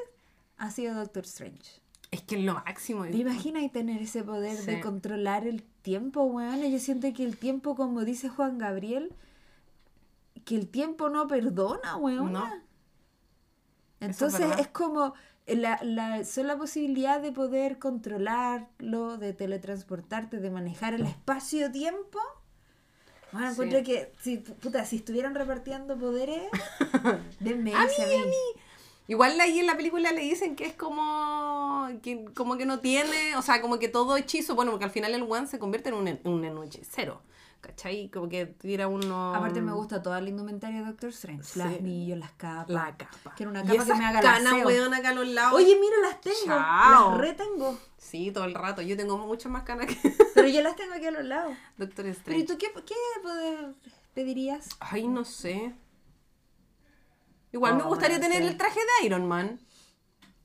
ha 0.57 0.71
sido 0.71 0.95
Doctor 0.95 1.25
Strange. 1.25 1.81
Es 2.09 2.21
que 2.21 2.35
es 2.35 2.43
lo 2.43 2.53
máximo. 2.53 3.03
¿Te 3.05 3.17
imaginas 3.17 3.71
tener 3.71 4.01
ese 4.01 4.23
poder 4.23 4.57
de 4.65 4.81
controlar 4.81 5.47
el 5.47 5.63
tiempo, 5.63 6.23
weón? 6.23 6.61
Yo 6.61 6.79
siento 6.79 7.11
que 7.11 7.23
el 7.23 7.37
tiempo, 7.37 7.75
como 7.75 8.05
dice 8.05 8.29
Juan 8.29 8.59
Gabriel, 8.59 9.13
que 10.45 10.55
el 10.55 10.67
tiempo 10.67 11.09
no 11.09 11.27
perdona, 11.27 11.97
weón. 11.97 12.33
No. 12.33 12.72
Es 14.03 14.21
Entonces 14.21 14.59
es, 14.59 14.67
como 14.67 15.13
la, 15.47 15.79
la 15.83 16.23
sola 16.25 16.57
posibilidad 16.57 17.21
de 17.21 17.31
poder 17.31 17.79
controlarlo, 17.79 19.17
de 19.17 19.33
teletransportarte, 19.33 20.37
de 20.39 20.49
manejar 20.49 20.93
el 20.93 21.05
espacio-tiempo. 21.05 22.19
Bueno, 23.31 23.53
Sí. 23.53 23.83
que 23.83 24.11
si, 24.21 24.37
puta, 24.37 24.85
si 24.85 24.97
estuvieran 24.97 25.33
repartiendo 25.33 25.97
poderes, 25.97 26.43
denme 27.39 27.73
A 27.73 27.85
ese 27.85 28.05
mí, 28.05 28.13
a 28.13 28.25
mí. 28.25 28.61
Igual 29.07 29.39
ahí 29.41 29.59
en 29.59 29.65
la 29.65 29.75
película 29.75 30.11
le 30.11 30.21
dicen 30.21 30.55
que 30.55 30.65
es 30.65 30.73
como 30.75 31.87
que, 32.01 32.25
como 32.35 32.57
que 32.57 32.65
no 32.65 32.79
tiene, 32.79 33.35
o 33.35 33.41
sea, 33.41 33.59
como 33.61 33.79
que 33.79 33.89
todo 33.89 34.15
hechizo, 34.17 34.55
bueno, 34.55 34.71
porque 34.71 34.85
al 34.85 34.91
final 34.91 35.13
el 35.13 35.23
one 35.23 35.47
se 35.47 35.59
convierte 35.59 35.89
en 35.89 35.95
un, 35.95 36.07
en 36.07 36.57
un 36.57 36.63
hechicero, 36.63 37.21
¿cachai? 37.63 38.09
Como 38.09 38.27
que 38.27 38.45
tuviera 38.45 38.87
uno... 38.89 39.33
Aparte 39.33 39.61
me 39.61 39.71
gusta 39.71 40.03
toda 40.03 40.19
la 40.21 40.27
indumentaria 40.29 40.81
de 40.81 40.85
Doctor 40.87 41.09
Strange. 41.11 41.43
Sí. 41.43 41.59
Los 41.59 41.67
anillos, 41.69 42.19
las 42.19 42.31
capas. 42.33 42.69
La 42.69 42.95
capa. 42.97 43.33
Quiero 43.35 43.49
una 43.51 43.63
Y 43.63 43.67
capa 43.67 43.85
que 43.85 43.93
me 43.95 44.05
haga 44.05 44.21
canas, 44.21 44.53
weón, 44.65 44.93
acá 44.93 45.09
a 45.09 45.13
los 45.13 45.27
lados. 45.29 45.53
Oye, 45.55 45.77
mira, 45.79 45.95
las 46.03 46.19
tengo. 46.21 46.37
Chao. 46.45 47.11
Las 47.11 47.17
retengo. 47.21 47.79
Sí, 47.97 48.31
todo 48.31 48.43
el 48.43 48.53
rato. 48.53 48.81
Yo 48.81 48.97
tengo 48.97 49.17
muchas 49.17 49.49
más 49.51 49.63
canas 49.63 49.87
que 49.87 49.95
Pero 50.35 50.47
yo 50.49 50.61
las 50.61 50.75
tengo 50.75 50.93
aquí 50.93 51.05
a 51.05 51.11
los 51.11 51.23
lados. 51.23 51.55
Doctor 51.77 51.95
Pero 52.05 52.09
¿y 52.09 52.11
Strange. 52.11 52.45
tú 52.45 52.57
qué, 52.57 52.71
qué 52.85 52.95
poder 53.23 53.73
pedirías? 54.13 54.67
Ay, 54.81 55.07
no 55.07 55.23
sé. 55.23 55.73
Igual 57.53 57.77
me 57.77 57.83
Oh, 57.83 57.87
gustaría 57.87 58.17
no 58.17 58.23
tener 58.23 58.41
el 58.43 58.57
traje 58.57 58.79
de 58.79 59.05
Iron 59.05 59.25
Man. 59.27 59.59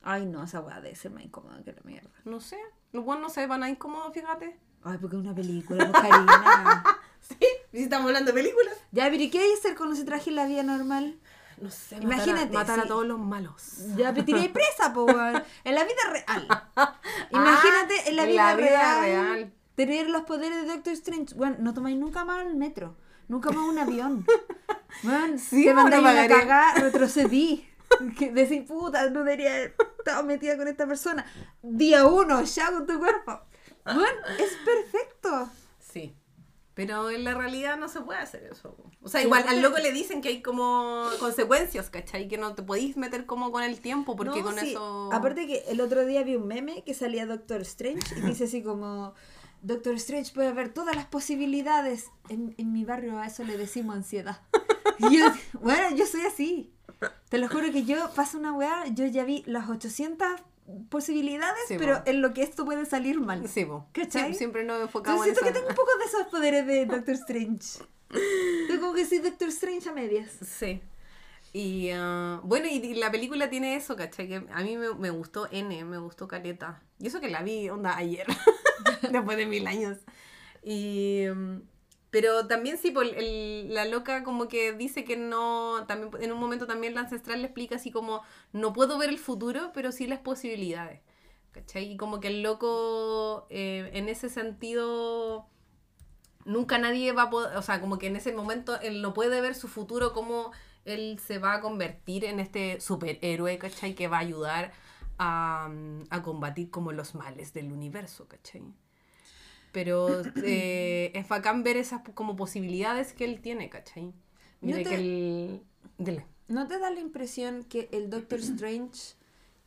Ay, 0.01 0.25
no, 0.25 0.43
esa 0.43 0.61
weá 0.61 0.79
debe 0.79 0.95
ser 0.95 1.11
más 1.11 1.23
incómoda 1.23 1.61
que 1.63 1.73
la 1.73 1.81
mierda. 1.83 2.09
No 2.23 2.39
sé. 2.39 2.57
Los 2.93 3.03
buenos 3.03 3.23
no 3.23 3.29
se 3.29 3.45
van 3.45 3.63
a 3.63 3.69
incómodos, 3.69 4.13
fíjate. 4.13 4.57
Ay, 4.83 4.97
porque 4.99 5.17
es 5.17 5.21
una 5.21 5.35
película, 5.35 5.91
Karina. 5.91 6.85
Sí, 7.29 7.37
si 7.71 7.83
estamos 7.83 8.07
hablando 8.07 8.31
de 8.31 8.41
películas. 8.41 8.73
ya, 8.91 9.03
pero 9.09 9.21
¿y 9.21 9.29
qué 9.29 9.39
hay 9.39 9.47
que 9.49 9.53
hacer 9.59 9.75
con 9.75 9.91
ese 9.93 10.03
traje 10.03 10.29
en 10.31 10.35
la 10.35 10.45
vida 10.47 10.63
normal? 10.63 11.19
No 11.61 11.69
sé, 11.69 11.97
Imagínate, 11.97 12.45
matar, 12.45 12.55
a, 12.55 12.59
matar 12.59 12.79
a 12.79 12.81
sí. 12.83 12.87
todos 12.87 13.05
los 13.05 13.19
malos. 13.19 13.77
Ya 13.97 14.11
me 14.13 14.23
tiré 14.23 14.49
presa, 14.49 14.93
po. 14.93 15.05
En 15.09 15.75
la 15.75 15.83
vida 15.83 16.03
real. 16.09 16.47
Imagínate 17.31 18.09
en 18.09 18.15
la 18.15 18.21
Ah, 18.23 18.25
en 18.25 18.31
vida, 18.31 18.43
la 18.45 18.55
vida 18.55 19.01
real, 19.01 19.01
real. 19.35 19.53
tener 19.75 20.09
los 20.09 20.23
poderes 20.23 20.61
de 20.63 20.67
Doctor 20.69 20.93
Strange. 20.93 21.35
Bueno, 21.35 21.57
no 21.59 21.73
tomáis 21.73 21.97
nunca 21.97 22.23
más 22.25 22.45
el 22.45 22.55
metro. 22.55 22.95
Nunca 23.27 23.51
más 23.51 23.67
un 23.67 23.77
avión. 23.79 24.25
Bueno, 25.03 25.37
Sí, 25.37 25.63
te 25.65 25.73
bueno, 25.73 25.83
mandáis 25.83 26.05
a 26.07 26.13
la 26.13 26.27
cagada, 26.27 26.73
retrocedí. 26.81 27.69
Decís, 28.33 28.63
puta, 28.67 29.07
no 29.11 29.19
debería 29.23 29.51
haber 29.53 29.75
estado 29.99 30.23
metida 30.23 30.57
con 30.57 30.67
esta 30.67 30.87
persona. 30.87 31.25
Día 31.61 32.05
uno, 32.07 32.41
ya 32.43 32.71
con 32.71 32.87
tu 32.87 32.97
cuerpo. 32.97 33.39
Bueno, 33.85 34.19
es 34.39 34.57
perfecto. 34.65 35.49
Pero 36.79 37.09
en 37.09 37.25
la 37.25 37.33
realidad 37.33 37.77
no 37.77 37.89
se 37.89 37.99
puede 37.99 38.21
hacer 38.21 38.47
eso. 38.49 38.73
O 39.01 39.09
sea, 39.09 39.21
igual 39.21 39.43
al 39.49 39.61
loco 39.61 39.79
le 39.79 39.91
dicen 39.91 40.21
que 40.21 40.29
hay 40.29 40.41
como 40.41 41.03
consecuencias, 41.19 41.89
¿cachai? 41.89 42.29
Que 42.29 42.37
no 42.37 42.55
te 42.55 42.63
podéis 42.63 42.95
meter 42.95 43.25
como 43.25 43.51
con 43.51 43.63
el 43.63 43.81
tiempo 43.81 44.15
porque 44.15 44.39
No, 44.39 44.45
con 44.45 44.57
sí. 44.57 44.69
eso... 44.69 45.09
Aparte 45.11 45.45
que 45.45 45.65
el 45.67 45.81
otro 45.81 46.05
día 46.05 46.23
vi 46.23 46.37
un 46.37 46.47
meme 46.47 46.85
que 46.85 46.93
salía 46.93 47.25
Doctor 47.25 47.59
Strange 47.63 48.17
y 48.17 48.21
dice 48.21 48.45
así 48.45 48.63
como 48.63 49.13
Doctor 49.61 49.95
Strange 49.95 50.31
puede 50.33 50.53
ver 50.53 50.69
todas 50.73 50.95
las 50.95 51.05
posibilidades. 51.05 52.11
En, 52.29 52.55
en 52.57 52.71
mi 52.71 52.85
barrio 52.85 53.19
a 53.19 53.27
eso 53.27 53.43
le 53.43 53.57
decimos 53.57 53.97
ansiedad. 53.97 54.39
Yo, 55.11 55.25
bueno, 55.59 55.93
yo 55.97 56.05
soy 56.05 56.21
así. 56.21 56.71
Te 57.27 57.39
lo 57.39 57.49
juro 57.49 57.71
que 57.73 57.83
yo 57.83 58.09
paso 58.15 58.37
una 58.37 58.53
weá, 58.53 58.85
yo 58.87 59.05
ya 59.05 59.25
vi 59.25 59.43
las 59.47 59.69
800 59.69 60.27
posibilidades, 60.89 61.59
Sí, 61.67 61.75
pero 61.77 62.01
en 62.05 62.21
lo 62.21 62.33
que 62.33 62.43
esto 62.43 62.65
puede 62.65 62.85
salir 62.85 63.19
mal. 63.19 63.47
Sí. 63.47 63.65
¿Cachai? 63.91 64.33
Siempre 64.33 64.63
nos 64.63 64.81
enfocamos 64.81 65.25
Entonces 65.25 65.47
en 65.47 65.53
siento 65.53 65.59
que 65.59 65.59
tengo 65.59 65.69
un 65.69 65.75
poco 65.75 65.97
de 65.99 66.05
esos 66.05 66.27
poderes 66.31 66.65
de 66.65 66.85
Doctor 66.85 67.15
Strange. 67.15 67.79
Yo 68.69 68.79
como 68.79 68.93
que 68.93 69.05
soy 69.05 69.19
Doctor 69.19 69.49
Strange 69.49 69.89
a 69.89 69.93
medias. 69.93 70.31
Sí. 70.41 70.81
Y 71.53 71.89
ah, 71.93 72.41
bueno, 72.43 72.67
y, 72.67 72.77
y 72.77 72.93
la 72.95 73.11
película 73.11 73.49
tiene 73.49 73.75
eso, 73.75 73.95
¿cachai? 73.95 74.27
Que 74.27 74.43
a 74.51 74.63
mí 74.63 74.77
me, 74.77 74.93
me 74.93 75.09
gustó 75.09 75.47
N, 75.51 75.83
me 75.85 75.97
gustó 75.97 76.27
Caleta. 76.27 76.81
Y 76.99 77.07
eso 77.07 77.19
que 77.19 77.29
la 77.29 77.41
vi, 77.41 77.69
onda, 77.69 77.97
ayer, 77.97 78.27
después 79.11 79.37
de 79.37 79.45
mil 79.45 79.65
años. 79.65 79.97
Y, 80.63 81.25
mm, 81.33 81.61
pero 82.11 82.47
también 82.47 82.77
sí, 82.77 82.91
pues, 82.91 83.11
el- 83.15 83.73
la 83.73 83.85
loca 83.85 84.23
como 84.23 84.47
que 84.47 84.73
dice 84.73 85.03
que 85.05 85.15
no, 85.17 85.85
también 85.87 86.11
en 86.23 86.31
un 86.31 86.39
momento 86.39 86.67
también 86.67 86.95
la 86.95 87.01
ancestral 87.01 87.39
le 87.41 87.47
explica 87.47 87.75
así 87.75 87.91
como, 87.91 88.23
no 88.53 88.73
puedo 88.73 88.97
ver 88.97 89.09
el 89.09 89.19
futuro, 89.19 89.71
pero 89.73 89.91
sí 89.91 90.07
las 90.07 90.19
posibilidades. 90.19 91.01
¿Cachai? 91.51 91.93
Y 91.93 91.97
como 91.97 92.19
que 92.19 92.27
el 92.29 92.43
loco, 92.43 93.47
eh, 93.49 93.89
en 93.93 94.07
ese 94.09 94.29
sentido, 94.29 95.47
nunca 96.45 96.77
nadie 96.77 97.11
va 97.11 97.23
a 97.23 97.29
poder, 97.29 97.57
o 97.57 97.61
sea, 97.61 97.81
como 97.81 97.97
que 97.99 98.07
en 98.07 98.15
ese 98.15 98.33
momento 98.33 98.79
él 98.81 99.01
no 99.01 99.13
puede 99.13 99.41
ver 99.41 99.55
su 99.55 99.67
futuro 99.67 100.13
como 100.13 100.51
él 100.85 101.19
se 101.19 101.37
va 101.39 101.55
a 101.55 101.61
convertir 101.61 102.25
en 102.25 102.39
este 102.39 102.79
superhéroe, 102.81 103.57
¿cachai? 103.59 103.95
Que 103.95 104.07
va 104.07 104.17
a 104.17 104.21
ayudar 104.21 104.71
a, 105.17 105.69
a 106.09 106.23
combatir 106.23 106.69
como 106.71 106.91
los 106.91 107.15
males 107.15 107.53
del 107.53 107.71
universo, 107.71 108.27
¿cachai? 108.27 108.63
Pero 109.71 110.21
eh, 110.43 111.11
es 111.13 111.27
bacán 111.27 111.63
ver 111.63 111.77
esas 111.77 112.01
como 112.13 112.35
posibilidades 112.35 113.13
que 113.13 113.25
él 113.25 113.39
tiene, 113.41 113.69
¿cachai? 113.69 114.13
¿No 114.61 114.75
te- 114.77 114.83
que 114.83 114.95
él... 114.95 115.61
Dile. 115.97 116.25
¿No 116.47 116.67
te 116.67 116.79
da 116.79 116.89
la 116.89 116.99
impresión 116.99 117.63
que 117.63 117.89
el 117.91 118.09
Doctor 118.09 118.39
Strange 118.39 119.13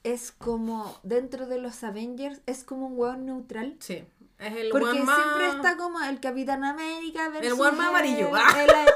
es 0.02 0.32
como, 0.32 0.98
dentro 1.04 1.46
de 1.46 1.58
los 1.58 1.84
Avengers, 1.84 2.40
es 2.46 2.64
como 2.64 2.88
un 2.88 2.98
weón 2.98 3.24
neutral? 3.26 3.76
Sí. 3.78 4.02
Es 4.38 4.56
el 4.56 4.70
Porque 4.70 4.98
más- 5.00 5.16
siempre 5.22 5.46
está 5.50 5.76
como 5.76 6.00
el 6.02 6.18
Capitán 6.18 6.64
América 6.64 7.28
versus 7.28 7.56
weón 7.58 7.76
más 7.76 7.88
amarillo. 7.90 8.28
el- 8.36 8.70
el- 8.70 8.86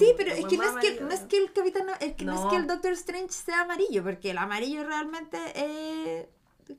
sí, 0.00 0.12
pero 0.16 0.32
El 0.32 0.38
es 0.40 0.46
que 0.46 0.56
no 0.56 0.64
es 0.64 0.74
que, 0.84 1.00
no 1.00 1.10
es 1.10 1.20
que 1.20 1.36
el 1.38 1.52
Capitán 1.52 1.86
el 2.00 2.16
que 2.16 2.24
no. 2.24 2.34
es 2.34 2.40
No. 2.40 2.48
que 2.50 2.56
el 2.56 2.66
Doctor 2.66 2.92
Strange 2.94 3.28
sea 3.32 3.60
amarillo, 3.60 4.02
porque 4.02 4.30
el 4.32 4.38
amarillo 4.38 4.82
realmente 4.84 5.38
es 5.54 6.26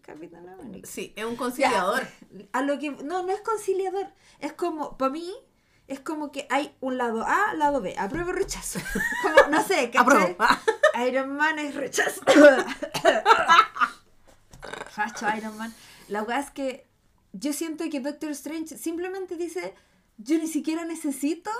Capitán 0.01 0.47
América. 0.49 0.87
Sí, 0.87 1.13
es 1.15 1.25
un 1.25 1.35
conciliador. 1.35 2.07
A 2.51 2.61
lo 2.61 2.77
que 2.79 2.91
no, 2.91 3.23
no 3.23 3.31
es 3.31 3.41
conciliador, 3.41 4.07
es 4.39 4.53
como 4.53 4.97
para 4.97 5.11
mí 5.11 5.33
es 5.87 6.01
como 6.01 6.31
que 6.31 6.45
hay 6.49 6.75
un 6.81 6.97
lado 6.97 7.23
A, 7.25 7.53
lado 7.53 7.81
B, 7.81 7.95
apruebo 7.97 8.33
rechazo. 8.33 8.79
Como, 9.21 9.35
no 9.49 9.63
sé, 9.63 9.89
¿cachai? 9.89 10.31
Apruebo. 10.31 10.45
Iron 11.07 11.35
Man 11.37 11.59
es 11.59 11.75
rechazo. 11.75 12.21
Facho 14.91 15.25
Iron 15.37 15.57
Man. 15.57 15.73
La 16.09 16.21
verdad 16.21 16.39
es 16.39 16.51
que 16.51 16.87
yo 17.31 17.53
siento 17.53 17.89
que 17.89 17.99
Doctor 18.01 18.31
Strange 18.31 18.77
simplemente 18.77 19.37
dice, 19.37 19.75
yo 20.17 20.37
ni 20.37 20.47
siquiera 20.47 20.83
necesito 20.85 21.51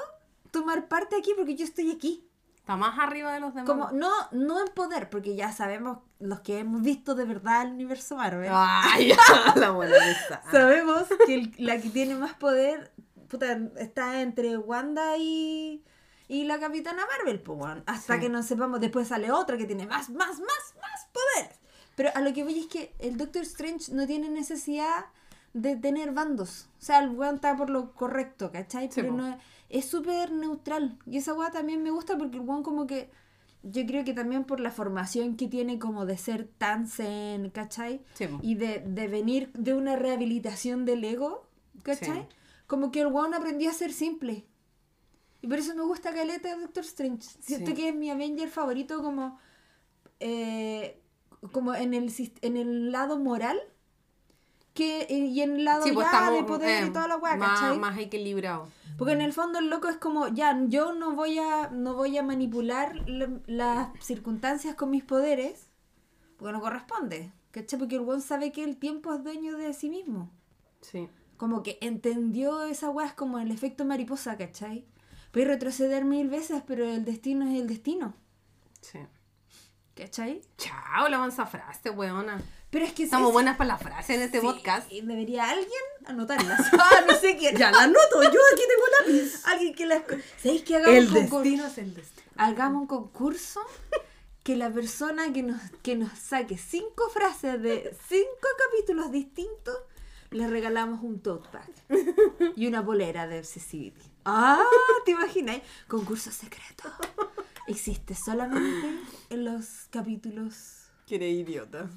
tomar 0.51 0.88
parte 0.88 1.15
aquí 1.15 1.34
porque 1.36 1.55
yo 1.55 1.63
estoy 1.63 1.91
aquí. 1.91 2.26
Está 2.68 2.76
más 2.76 2.99
arriba 2.99 3.32
de 3.32 3.39
los 3.39 3.53
demás. 3.53 3.65
Como, 3.70 3.91
no, 3.91 4.11
no 4.34 4.59
en 4.59 4.68
poder, 4.74 5.09
porque 5.09 5.38
ya 5.38 5.53
sabemos, 5.53 5.99
los 6.20 6.41
que 6.41 6.59
hemos 6.59 6.82
visto 6.82 7.15
de 7.15 7.24
verdad 7.24 7.61
el 7.61 7.72
universo 7.72 8.18
Marvel, 8.18 8.49
Ay, 8.51 9.13
la 9.55 9.72
buena 9.72 9.95
esa. 10.09 10.41
sabemos 10.51 11.03
que 11.26 11.34
el- 11.36 11.55
la 11.59 11.80
que 11.80 11.89
tiene 11.89 12.15
más 12.15 12.34
poder 12.34 12.91
puta, 13.30 13.57
está 13.78 14.20
entre 14.22 14.57
Wanda 14.57 15.15
y, 15.18 15.82
y 16.28 16.43
la 16.43 16.59
Capitana 16.59 17.03
Marvel, 17.18 17.39
pues, 17.39 17.78
hasta 17.86 18.15
Sí. 18.15 18.20
que 18.20 18.28
no 18.30 18.43
sepamos, 18.43 18.82
después 18.82 19.07
sale 19.07 19.32
otra 19.32 19.55
que 19.57 19.63
tiene 19.65 19.86
más, 19.88 20.09
más, 20.09 20.38
más, 20.39 20.76
más 20.82 21.07
poder. 21.13 21.55
Pero 21.95 22.09
a 22.15 22.20
lo 22.20 22.34
que 22.34 22.43
voy 22.43 22.59
es 22.59 22.68
que 22.68 22.93
el 22.99 23.15
Doctor 23.18 23.43
Strange 23.43 23.93
no 23.93 24.05
tiene 24.05 24.28
necesidad 24.30 25.05
de 25.53 25.78
tener 25.78 26.11
bandos. 26.11 26.68
O 26.82 26.86
sea, 26.86 26.99
el 26.99 27.11
weón 27.11 27.36
está 27.36 27.55
por 27.55 27.70
lo 27.70 27.93
correcto, 27.93 28.51
¿cachai? 28.51 28.88
Sí, 28.91 29.01
Pero 29.01 29.11
po. 29.15 29.18
no 29.22 29.38
es- 29.70 29.86
súper 29.86 30.32
neutral. 30.32 30.97
Y 31.05 31.18
esa 31.18 31.34
weá 31.34 31.51
también 31.51 31.84
me 31.84 31.91
gusta 31.91 32.18
porque 32.18 32.38
el 32.38 32.43
weón 32.43 32.63
como 32.63 32.88
que... 32.88 33.09
Yo 33.63 33.86
creo 33.86 34.05
que 34.05 34.13
también 34.13 34.43
por 34.45 34.59
la 34.59 34.72
formación 34.72 35.36
que 35.36 35.47
tiene 35.47 35.78
como 35.80 36.05
de 36.05 36.18
ser 36.18 36.47
tan 36.57 36.88
zen, 36.88 37.49
¿cachai? 37.49 38.01
Sí, 38.13 38.26
y 38.41 38.55
de, 38.55 38.80
de 38.88 39.07
venir 39.07 39.51
de 39.53 39.74
una 39.74 39.95
rehabilitación 39.95 40.86
del 40.86 41.03
ego, 41.03 41.47
¿cachai? 41.82 42.22
Sí. 42.22 42.36
Como 42.68 42.91
que 42.91 43.01
el 43.01 43.07
weón 43.07 43.34
aprendió 43.34 43.70
a 43.70 43.74
ser 43.74 43.91
simple. 43.91 44.45
Y 45.41 45.47
por 45.47 45.57
eso 45.57 45.76
me 45.76 45.82
gusta 45.82 46.13
Caleta 46.13 46.55
de 46.55 46.61
Doctor 46.61 46.84
Strange. 46.84 47.24
Siento 47.41 47.72
Sí. 47.72 47.74
que 47.76 47.89
es 47.89 47.95
mi 47.95 48.09
Avenger 48.09 48.47
favorito 48.47 49.01
como, 49.01 49.38
eh, 50.20 51.01
como 51.51 51.74
en, 51.76 51.93
el, 51.93 52.11
en 52.41 52.57
el 52.57 52.91
lado 52.91 53.20
moral 53.20 53.59
que, 54.78 55.07
y 55.09 55.41
en 55.41 55.55
el 55.57 55.65
lado 55.65 55.84
Sí, 55.84 55.91
pues 55.91 56.05
ya 56.05 56.11
estamos 56.19 56.39
de 56.39 56.43
poder 56.47 56.84
eh, 56.84 56.88
y 56.88 56.89
toda 56.91 57.07
la 57.07 57.17
weá, 57.17 57.36
más, 57.36 57.78
más 57.78 57.97
equilibrado. 57.97 58.69
Porque 58.97 59.13
en 59.13 59.21
el 59.21 59.34
fondo 59.34 59.59
el 59.59 59.69
loco 59.69 59.89
es 59.89 59.97
como, 59.97 60.28
ya, 60.30 60.57
yo 60.67 60.93
no 60.93 61.13
voy 61.13 61.38
a, 61.39 61.69
no 61.69 61.93
voy 61.95 62.17
a 62.17 62.23
manipular 62.23 62.95
la- 63.07 63.39
las 63.45 63.89
circunstancias 64.03 64.75
con 64.75 64.89
mis 64.89 65.03
poderes, 65.03 65.69
porque 66.38 66.53
no 66.53 66.61
corresponde, 66.61 67.32
¿cachai? 67.51 67.78
Porque 67.80 67.95
el 67.95 68.01
weón 68.01 68.21
sabe 68.21 68.51
que 68.51 68.63
el 68.63 68.78
tiempo 68.78 69.13
es 69.13 69.23
dueño 69.23 69.57
de 69.57 69.73
sí 69.73 69.89
mismo. 69.89 70.32
Sí. 70.82 71.09
Como 71.38 71.61
que 71.63 71.78
entendió 71.82 72.63
esa 72.65 72.89
weá, 72.89 73.05
es 73.07 73.13
como 73.13 73.38
el 73.39 73.51
efecto 73.51 73.86
mariposa, 73.86 74.38
¿cachai? 74.38 74.86
Puede 75.32 75.45
retroceder 75.47 76.03
mil 76.05 76.30
veces, 76.30 76.63
pero 76.65 76.86
el 76.86 77.03
destino 77.05 77.47
es 77.47 77.59
el 77.59 77.67
destino, 77.67 78.13
Sí. 78.82 78.99
¿Cachai? 79.97 80.41
Chao, 80.57 81.07
la 81.09 81.17
mansa 81.17 81.45
frase, 81.45 81.89
weona. 81.89 82.41
Pero 82.69 82.85
es 82.85 82.93
que 82.93 83.03
Estamos 83.03 83.29
es- 83.29 83.33
buenas 83.33 83.57
para 83.57 83.69
la 83.69 83.77
frase 83.77 84.15
en 84.15 84.21
este 84.21 84.39
sí, 84.41 84.45
podcast. 84.45 84.91
y 84.91 85.01
Debería 85.01 85.49
alguien 85.49 85.71
anotarlas. 86.05 86.61
ah, 86.79 87.01
no 87.07 87.15
sé 87.15 87.37
quién. 87.37 87.55
Ya 87.57 87.71
la 87.71 87.83
anoto, 87.83 88.23
yo 88.23 88.39
aquí 88.53 88.61
tengo 88.67 88.85
lápiz. 89.21 89.41
Alguien 89.45 89.73
que 89.73 89.85
las... 89.85 90.01
¿Sabéis 90.41 90.63
que 90.63 90.75
hagamos 90.75 90.95
El 90.97 91.07
un 91.07 91.13
concurso? 91.29 91.65
es 91.67 91.77
el 91.77 91.93
destino. 91.95 92.27
hagamos 92.37 92.81
un 92.81 92.87
concurso 92.87 93.61
que 94.43 94.55
la 94.55 94.69
persona 94.69 95.31
que 95.33 95.43
nos, 95.43 95.61
que 95.81 95.95
nos 95.95 96.17
saque 96.17 96.57
cinco 96.57 97.09
frases 97.09 97.61
de 97.61 97.95
cinco 98.07 98.47
capítulos 98.71 99.11
distintos, 99.11 99.77
le 100.31 100.47
regalamos 100.47 101.01
un 101.03 101.21
tote 101.21 101.47
bag 101.51 102.53
y 102.55 102.67
una 102.67 102.81
bolera 102.81 103.27
de 103.27 103.39
Obsessivity. 103.39 104.11
Ah, 104.25 104.61
¿te 105.05 105.11
imaginas? 105.11 105.61
Concurso 105.87 106.31
secreto. 106.31 106.89
Existe 107.68 108.15
solamente 108.15 108.99
en 109.30 109.45
los 109.45 109.88
capítulos 109.89 110.89
Que 111.05 111.15
eres 111.15 111.34
idiota. 111.36 111.89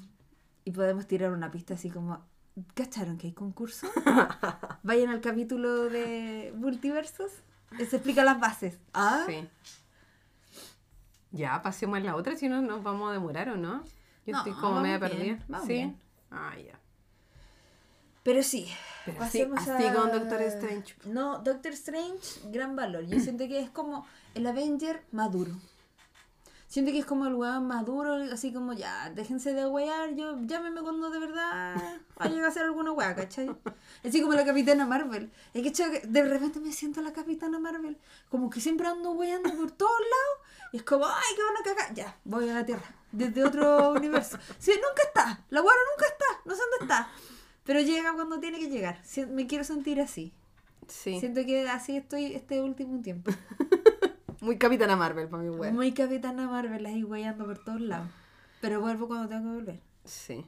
y 0.65 0.71
podemos 0.71 1.07
tirar 1.07 1.31
una 1.31 1.49
pista 1.51 1.75
así 1.75 1.89
como, 1.89 2.19
¿cacharon 2.73 3.17
que 3.17 3.27
hay 3.27 3.33
concurso? 3.33 3.87
Vayan 4.83 5.09
al 5.09 5.21
capítulo 5.21 5.85
de 5.89 6.53
multiversos 6.57 7.31
Se 7.77 7.83
explica 7.95 8.23
las 8.23 8.39
bases. 8.39 8.77
Ah, 8.93 9.23
Sí. 9.27 9.47
Ya, 11.33 11.61
pasemos 11.61 11.95
a 11.97 12.01
la 12.01 12.15
otra, 12.17 12.35
si 12.35 12.49
no 12.49 12.61
nos 12.61 12.83
vamos 12.83 13.09
a 13.09 13.13
demorar 13.13 13.47
o 13.47 13.55
no. 13.55 13.85
Yo 14.25 14.33
No, 14.33 14.37
estoy 14.39 14.51
como 14.53 14.81
media 14.81 14.97
bien, 14.97 15.37
perdida. 15.39 15.59
sí. 15.61 15.67
bien. 15.67 15.97
Ah, 16.29 16.53
ya. 16.57 16.77
Pero 18.23 18.43
sí. 18.43 18.67
Pero 19.05 19.17
pasemos 19.17 19.59
así- 19.61 19.71
así 19.71 19.83
a- 19.87 19.93
con 19.93 20.11
Doctor 20.11 20.41
Strange. 20.43 20.95
No, 21.05 21.39
Doctor 21.39 21.71
Strange, 21.73 22.39
gran 22.51 22.75
valor. 22.75 23.03
Yo 23.05 23.19
siento 23.19 23.47
que 23.47 23.59
es 23.59 23.69
como 23.69 24.05
el 24.35 24.45
Avenger 24.47 25.03
maduro. 25.11 25.51
Siento 26.67 26.91
que 26.93 26.99
es 26.99 27.05
como 27.05 27.25
el 27.27 27.33
weón 27.35 27.67
maduro, 27.67 28.13
así 28.31 28.53
como 28.53 28.71
ya, 28.71 29.09
déjense 29.09 29.53
de 29.53 29.67
wear, 29.67 30.13
yo 30.15 30.37
llámeme 30.45 30.81
cuando 30.81 31.09
de 31.09 31.19
verdad 31.19 31.75
vaya 32.15 32.45
a 32.45 32.47
hacer 32.47 32.63
alguna 32.63 32.93
wea, 32.93 33.13
¿cachai? 33.13 33.53
Así 34.07 34.21
como 34.21 34.31
la 34.35 34.45
Capitana 34.45 34.85
Marvel. 34.85 35.29
Es 35.53 35.69
que 35.69 35.99
de 36.07 36.23
repente 36.23 36.61
me 36.61 36.71
siento 36.71 37.01
la 37.01 37.11
Capitana 37.11 37.59
Marvel, 37.59 37.97
como 38.29 38.49
que 38.49 38.61
siempre 38.61 38.87
ando 38.87 39.11
weando 39.11 39.53
por 39.53 39.71
todos 39.71 39.99
lados, 39.99 40.47
y 40.71 40.77
es 40.77 40.83
como, 40.83 41.05
ay, 41.07 41.35
qué 41.35 41.43
van 41.43 41.57
a 41.57 41.63
cagar, 41.75 41.93
ya, 41.93 42.15
voy 42.23 42.47
a 42.47 42.53
la 42.53 42.65
Tierra, 42.65 42.95
desde 43.11 43.43
otro 43.43 43.91
universo. 43.91 44.37
Sí, 44.57 44.71
nunca 44.75 45.03
está, 45.03 45.43
la 45.49 45.61
weá 45.61 45.75
nunca 45.93 46.05
está, 46.09 46.25
no 46.45 46.55
sé 46.55 46.61
dónde 46.61 46.85
está, 46.85 47.09
pero 47.63 47.79
llega 47.81 48.13
cuando 48.13 48.39
tiene 48.39 48.59
que 48.59 48.69
llegar. 48.69 49.01
Me 49.29 49.47
quiero 49.47 49.63
sentir 49.63 50.01
así. 50.01 50.33
Sí. 50.87 51.19
Siento 51.19 51.45
que 51.45 51.69
así 51.69 51.95
estoy 51.95 52.33
este 52.33 52.61
último 52.61 53.01
tiempo. 53.01 53.31
Muy 54.41 54.57
Capitana 54.57 54.95
Marvel 54.95 55.27
para 55.29 55.43
mi 55.43 55.49
wea. 55.49 55.71
Muy 55.71 55.93
Capitana 55.93 56.47
Marvel 56.47 56.85
ahí 56.85 57.03
guayando 57.03 57.45
por 57.45 57.63
todos 57.63 57.79
lados. 57.81 58.09
Pero 58.59 58.81
vuelvo 58.81 59.07
cuando 59.07 59.29
tengo 59.29 59.43
que 59.43 59.55
volver. 59.55 59.79
Sí. 60.03 60.45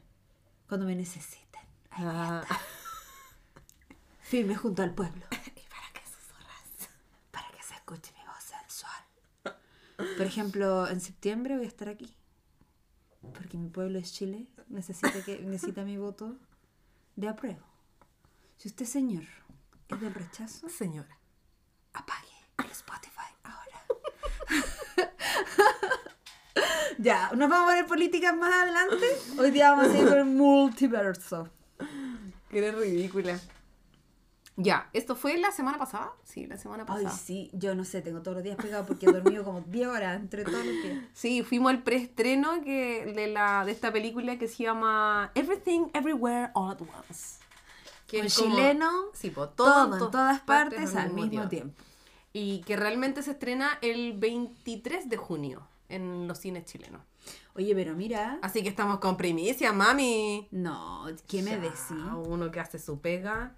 Cuando 0.67 0.87
me 0.87 0.95
necesiten. 0.95 1.61
Ahí 1.91 2.03
Ah. 2.07 2.43
Firme 4.21 4.55
junto 4.55 4.81
al 4.81 4.95
pueblo. 4.95 5.23
¿Y 5.31 5.69
para 5.69 5.91
qué 5.93 6.01
susurras? 6.07 6.89
Para 7.29 7.47
que 7.51 7.61
se 7.61 7.75
escuche 7.75 8.11
mi 8.17 8.25
voz 8.25 8.43
sensual. 8.43 10.17
Por 10.17 10.25
ejemplo, 10.25 10.87
en 10.87 10.99
septiembre 10.99 11.55
voy 11.57 11.65
a 11.65 11.67
estar 11.67 11.87
aquí. 11.87 12.11
Porque 13.33 13.57
mi 13.57 13.69
pueblo 13.69 13.99
es 13.99 14.11
Chile. 14.11 14.47
Necesita, 14.69 15.23
que, 15.23 15.39
necesita 15.39 15.83
mi 15.83 15.97
voto 15.97 16.35
de 17.15 17.27
apruebo. 17.27 17.65
Si 18.57 18.67
usted, 18.67 18.85
señor, 18.85 19.23
es 19.89 20.01
del 20.01 20.13
rechazo, 20.13 20.69
Señora. 20.69 21.17
apague 21.93 22.27
el 22.59 22.71
Spotify 22.71 23.33
ahora. 23.43 23.85
ya, 26.97 27.31
nos 27.35 27.49
vamos 27.49 27.71
a 27.71 27.75
ver 27.75 27.85
políticas 27.85 28.35
más 28.35 28.53
adelante. 28.53 29.05
Hoy 29.37 29.51
día 29.51 29.71
vamos 29.71 29.87
a 29.87 29.91
seguir 29.91 30.07
con 30.07 30.17
el 30.17 30.25
multiverso. 30.25 31.49
Que 32.49 32.59
eres 32.59 32.75
ridícula. 32.75 33.39
Ya, 34.55 34.87
¿esto 34.93 35.15
fue 35.15 35.37
la 35.37 35.51
semana 35.51 35.79
pasada? 35.79 36.11
Sí, 36.23 36.45
la 36.45 36.57
semana 36.57 36.85
Ay, 36.87 37.05
pasada. 37.05 37.17
sí, 37.23 37.49
yo 37.53 37.73
no 37.73 37.83
sé, 37.85 38.01
tengo 38.03 38.21
todos 38.21 38.35
los 38.35 38.43
días 38.43 38.55
pegado 38.55 38.85
porque 38.85 39.07
he 39.07 39.11
dormido 39.11 39.43
como 39.43 39.61
10 39.61 39.87
horas 39.87 40.19
entre 40.19 40.43
todos 40.43 40.63
los 40.63 40.83
días. 40.83 41.03
Sí, 41.13 41.41
fuimos 41.43 41.71
al 41.71 41.81
preestreno 41.81 42.61
que, 42.63 43.05
de, 43.15 43.27
la, 43.27 43.65
de 43.65 43.71
esta 43.71 43.91
película 43.91 44.37
que 44.37 44.47
se 44.47 44.63
llama 44.63 45.31
Everything 45.33 45.87
Everywhere 45.93 46.51
All 46.53 46.71
at 46.71 46.81
Once. 46.81 47.39
Que 48.07 48.19
Un 48.19 48.25
es 48.27 48.37
como- 48.37 48.55
chileno, 48.55 48.91
sí, 49.13 49.31
po, 49.31 49.49
todo, 49.49 49.87
to- 49.87 49.93
en 49.93 49.99
to- 49.99 50.09
todas 50.11 50.41
partes 50.41 50.95
al 50.95 51.13
mismo 51.13 51.29
tiempo. 51.31 51.49
tiempo. 51.49 51.83
Y 52.31 52.61
que 52.61 52.75
realmente 52.75 53.23
se 53.23 53.31
estrena 53.31 53.79
el 53.81 54.13
23 54.13 55.09
de 55.09 55.17
junio 55.17 55.67
en 55.89 56.27
los 56.27 56.37
cines 56.37 56.65
chilenos. 56.65 57.01
Oye, 57.55 57.73
pero 57.73 57.95
mira. 57.95 58.37
Así 58.43 58.61
que 58.61 58.69
estamos 58.69 58.99
con 58.99 59.17
primicia, 59.17 59.71
mami. 59.73 60.47
No, 60.51 61.05
¿qué 61.27 61.41
me 61.41 61.57
decís? 61.57 61.79
Uno 62.27 62.51
que 62.51 62.59
hace 62.59 62.77
su 62.77 62.99
pega. 62.99 63.55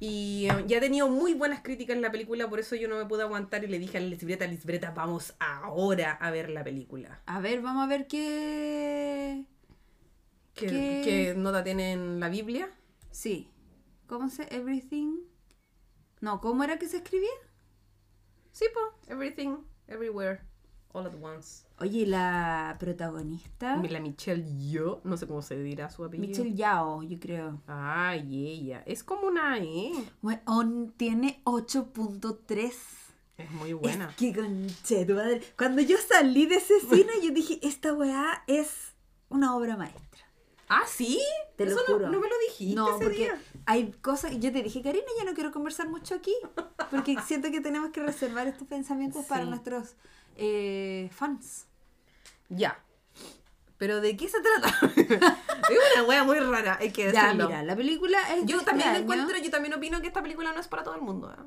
Y 0.00 0.48
eh, 0.50 0.64
ya 0.66 0.78
ha 0.78 0.80
tenido 0.80 1.08
muy 1.08 1.34
buenas 1.34 1.62
críticas 1.62 1.96
en 1.96 2.02
la 2.02 2.10
película, 2.10 2.48
por 2.48 2.60
eso 2.60 2.76
yo 2.76 2.88
no 2.88 2.96
me 2.96 3.06
pude 3.06 3.22
aguantar 3.22 3.64
y 3.64 3.68
le 3.68 3.78
dije 3.78 3.98
a 3.98 4.00
Lisbreta, 4.00 4.46
Lisbreta, 4.46 4.90
vamos 4.90 5.34
ahora 5.38 6.12
a 6.12 6.30
ver 6.30 6.50
la 6.50 6.64
película. 6.64 7.22
A 7.26 7.40
ver, 7.40 7.62
vamos 7.62 7.84
a 7.84 7.86
ver 7.86 8.06
qué. 8.06 9.44
¿Qué, 10.54 10.66
¿Qué? 10.66 11.02
qué 11.04 11.34
nota 11.36 11.64
tiene 11.64 11.92
en 11.92 12.20
la 12.20 12.28
Biblia? 12.28 12.70
Sí. 13.10 13.50
¿Cómo 14.06 14.28
se? 14.28 14.42
Everything. 14.54 15.20
No, 16.20 16.40
¿cómo 16.40 16.64
era 16.64 16.78
que 16.78 16.88
se 16.88 16.98
escribía? 16.98 17.28
Sí, 18.52 18.66
po. 18.72 19.12
Everything, 19.12 19.56
everywhere, 19.88 20.40
all 20.94 21.06
at 21.06 21.14
once. 21.20 21.64
Oye, 21.80 22.00
¿y 22.00 22.06
la 22.06 22.76
protagonista. 22.78 23.76
La 23.76 24.00
Michelle 24.00 24.44
Yo, 24.70 25.00
no 25.04 25.16
sé 25.16 25.26
cómo 25.26 25.42
se 25.42 25.60
dirá 25.62 25.90
su 25.90 26.04
apellido. 26.04 26.28
Michelle 26.28 26.54
Yao, 26.54 27.02
yo 27.02 27.18
creo. 27.20 27.60
Ay, 27.66 28.46
ella. 28.48 28.82
Es 28.86 29.02
como 29.02 29.26
una 29.26 29.58
E. 29.58 29.92
Weón, 30.22 30.94
tiene 30.96 31.42
8.3. 31.44 32.72
Es 33.36 33.50
muy 33.50 33.72
buena. 33.72 34.10
Es 34.10 34.16
que 34.16 35.12
madre. 35.12 35.42
Cuando 35.58 35.82
yo 35.82 35.96
salí 35.98 36.46
de 36.46 36.56
ese 36.56 36.78
cine, 36.80 37.12
yo 37.22 37.32
dije, 37.32 37.58
esta 37.62 37.92
weá 37.92 38.44
es 38.46 38.94
una 39.28 39.56
obra 39.56 39.76
maestra. 39.76 40.00
Ah, 40.68 40.84
¿sí? 40.86 41.20
Te 41.56 41.66
lo 41.66 41.72
Eso 41.72 41.80
juro. 41.86 42.06
No, 42.10 42.20
me 42.20 42.28
lo 42.28 42.34
dijiste 42.48 42.74
No, 42.76 42.90
ese 42.96 43.04
porque 43.04 43.18
día. 43.18 43.40
hay 43.66 43.90
cosas. 44.00 44.32
Yo 44.38 44.52
te 44.52 44.62
dije, 44.62 44.80
Karina, 44.82 45.04
yo 45.18 45.24
no 45.24 45.34
quiero 45.34 45.50
conversar 45.52 45.88
mucho 45.88 46.14
aquí. 46.14 46.34
Porque 46.90 47.16
siento 47.26 47.50
que 47.50 47.60
tenemos 47.60 47.90
que 47.90 48.00
reservar 48.00 48.46
estos 48.46 48.66
pensamientos 48.68 49.26
para 49.26 49.42
Sí. 49.44 49.50
nuestros 49.50 49.96
eh, 50.36 51.08
fans. 51.12 51.66
Ya. 52.48 52.78
¿Pero 53.78 54.00
de 54.00 54.16
qué 54.16 54.28
se 54.28 54.38
trata? 54.40 54.68
es 54.96 55.08
una 55.96 56.04
wea 56.06 56.24
muy 56.24 56.38
rara, 56.38 56.78
hay 56.80 56.90
que 56.92 57.12
Ya, 57.12 57.24
decirlo. 57.26 57.46
mira, 57.48 57.62
la 57.62 57.74
película 57.76 58.18
es. 58.34 58.46
yo 58.46 58.58
de 58.60 58.64
también 58.64 58.88
este 58.90 59.00
lo 59.00 59.12
año. 59.12 59.22
encuentro, 59.22 59.44
yo 59.44 59.50
también 59.50 59.74
opino 59.74 60.00
que 60.00 60.06
esta 60.06 60.22
película 60.22 60.52
no 60.52 60.60
es 60.60 60.68
para 60.68 60.82
todo 60.84 60.94
el 60.94 61.02
mundo. 61.02 61.32
¿eh? 61.32 61.42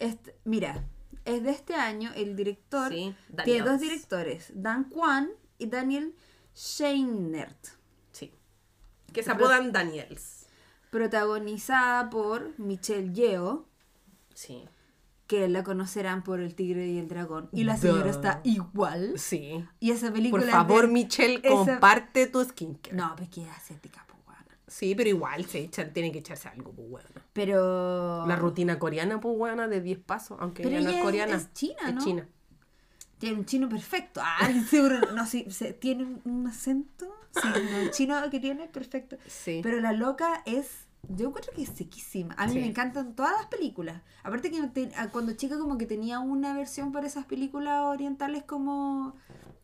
Este- 0.00 0.36
mira, 0.44 0.84
es 1.24 1.42
de 1.42 1.50
este 1.50 1.74
año. 1.74 2.10
El 2.16 2.34
director 2.36 2.90
Sí, 2.92 3.14
tiene 3.44 3.62
dos 3.68 3.80
directores: 3.80 4.50
Dan 4.54 4.84
Kwan 4.84 5.30
y 5.58 5.66
Daniel 5.66 6.14
Scheinert. 6.54 7.66
Sí. 8.12 8.32
Que 9.12 9.22
se 9.22 9.30
apodan 9.30 9.70
Daniels. 9.72 10.46
Protagonizada 10.90 12.10
por 12.10 12.58
Michelle 12.58 13.12
Yeoh. 13.12 13.66
Sí. 14.34 14.68
Que 15.30 15.48
la 15.48 15.62
conocerán 15.62 16.24
por 16.24 16.40
El 16.40 16.56
Tigre 16.56 16.88
y 16.88 16.98
el 16.98 17.06
Dragón. 17.06 17.48
Y 17.52 17.62
la 17.62 17.76
señora 17.76 18.02
Duh. 18.02 18.10
está 18.10 18.40
igual. 18.42 19.12
Sí. 19.16 19.64
Y 19.78 19.92
esa 19.92 20.12
película. 20.12 20.40
Por 20.42 20.48
es 20.48 20.54
favor, 20.54 20.86
de- 20.88 20.92
Michelle, 20.92 21.40
esa- 21.44 21.48
comparte 21.54 22.26
tu 22.26 22.42
skincare. 22.44 22.96
No, 22.96 23.14
pues 23.16 23.28
que 23.28 23.42
es 23.44 23.48
asiática, 23.48 24.04
pues, 24.08 24.18
weona. 24.26 24.58
Sí, 24.66 24.94
pero 24.96 25.08
igual 25.08 25.44
se 25.44 25.60
echan, 25.60 25.92
tienen 25.92 26.10
que 26.10 26.18
echarse 26.18 26.48
algo, 26.48 26.72
pues. 26.72 27.04
Pero. 27.32 28.26
La 28.26 28.34
rutina 28.34 28.80
coreana, 28.80 29.20
pues 29.20 29.36
de 29.68 29.80
10 29.80 30.00
pasos, 30.00 30.36
aunque 30.40 30.64
Pero 30.64 30.76
ella 30.78 30.80
no 30.84 30.88
ella 30.88 30.96
es 30.98 30.98
es- 30.98 31.04
coreana. 31.04 31.36
es 31.36 31.52
china, 31.52 31.76
Es 31.86 31.94
¿no? 31.94 32.04
china. 32.04 32.28
Tiene 33.18 33.38
un 33.38 33.44
chino 33.44 33.68
perfecto. 33.68 34.20
Ah, 34.24 34.48
seguro. 34.68 35.12
No, 35.14 35.26
sí, 35.26 35.46
se- 35.50 35.72
tiene 35.74 36.06
un- 36.24 36.46
acento. 36.48 37.06
Sí, 37.40 37.48
el 37.76 37.90
chino 37.92 38.16
que 38.30 38.40
tiene, 38.40 38.66
perfecto. 38.66 39.16
Sí. 39.28 39.60
Pero 39.62 39.78
la 39.80 39.92
loca 39.92 40.42
es. 40.44 40.88
Yo 41.08 41.28
encuentro 41.28 41.52
que 41.54 41.62
es 41.62 41.70
sequísima. 41.70 42.34
A 42.38 42.46
mí 42.46 42.52
Sí. 42.52 42.58
me 42.60 42.66
encantan 42.66 43.14
todas 43.16 43.32
las 43.32 43.46
películas. 43.46 44.02
Aparte 44.22 44.50
que 44.50 44.62
te- 44.68 44.92
cuando 45.12 45.32
chica 45.32 45.58
como 45.58 45.76
que 45.78 45.86
tenía 45.86 46.20
una 46.20 46.54
versión 46.54 46.92
para 46.92 47.06
esas 47.06 47.24
películas 47.26 47.80
orientales 47.82 48.44
como 48.44 49.14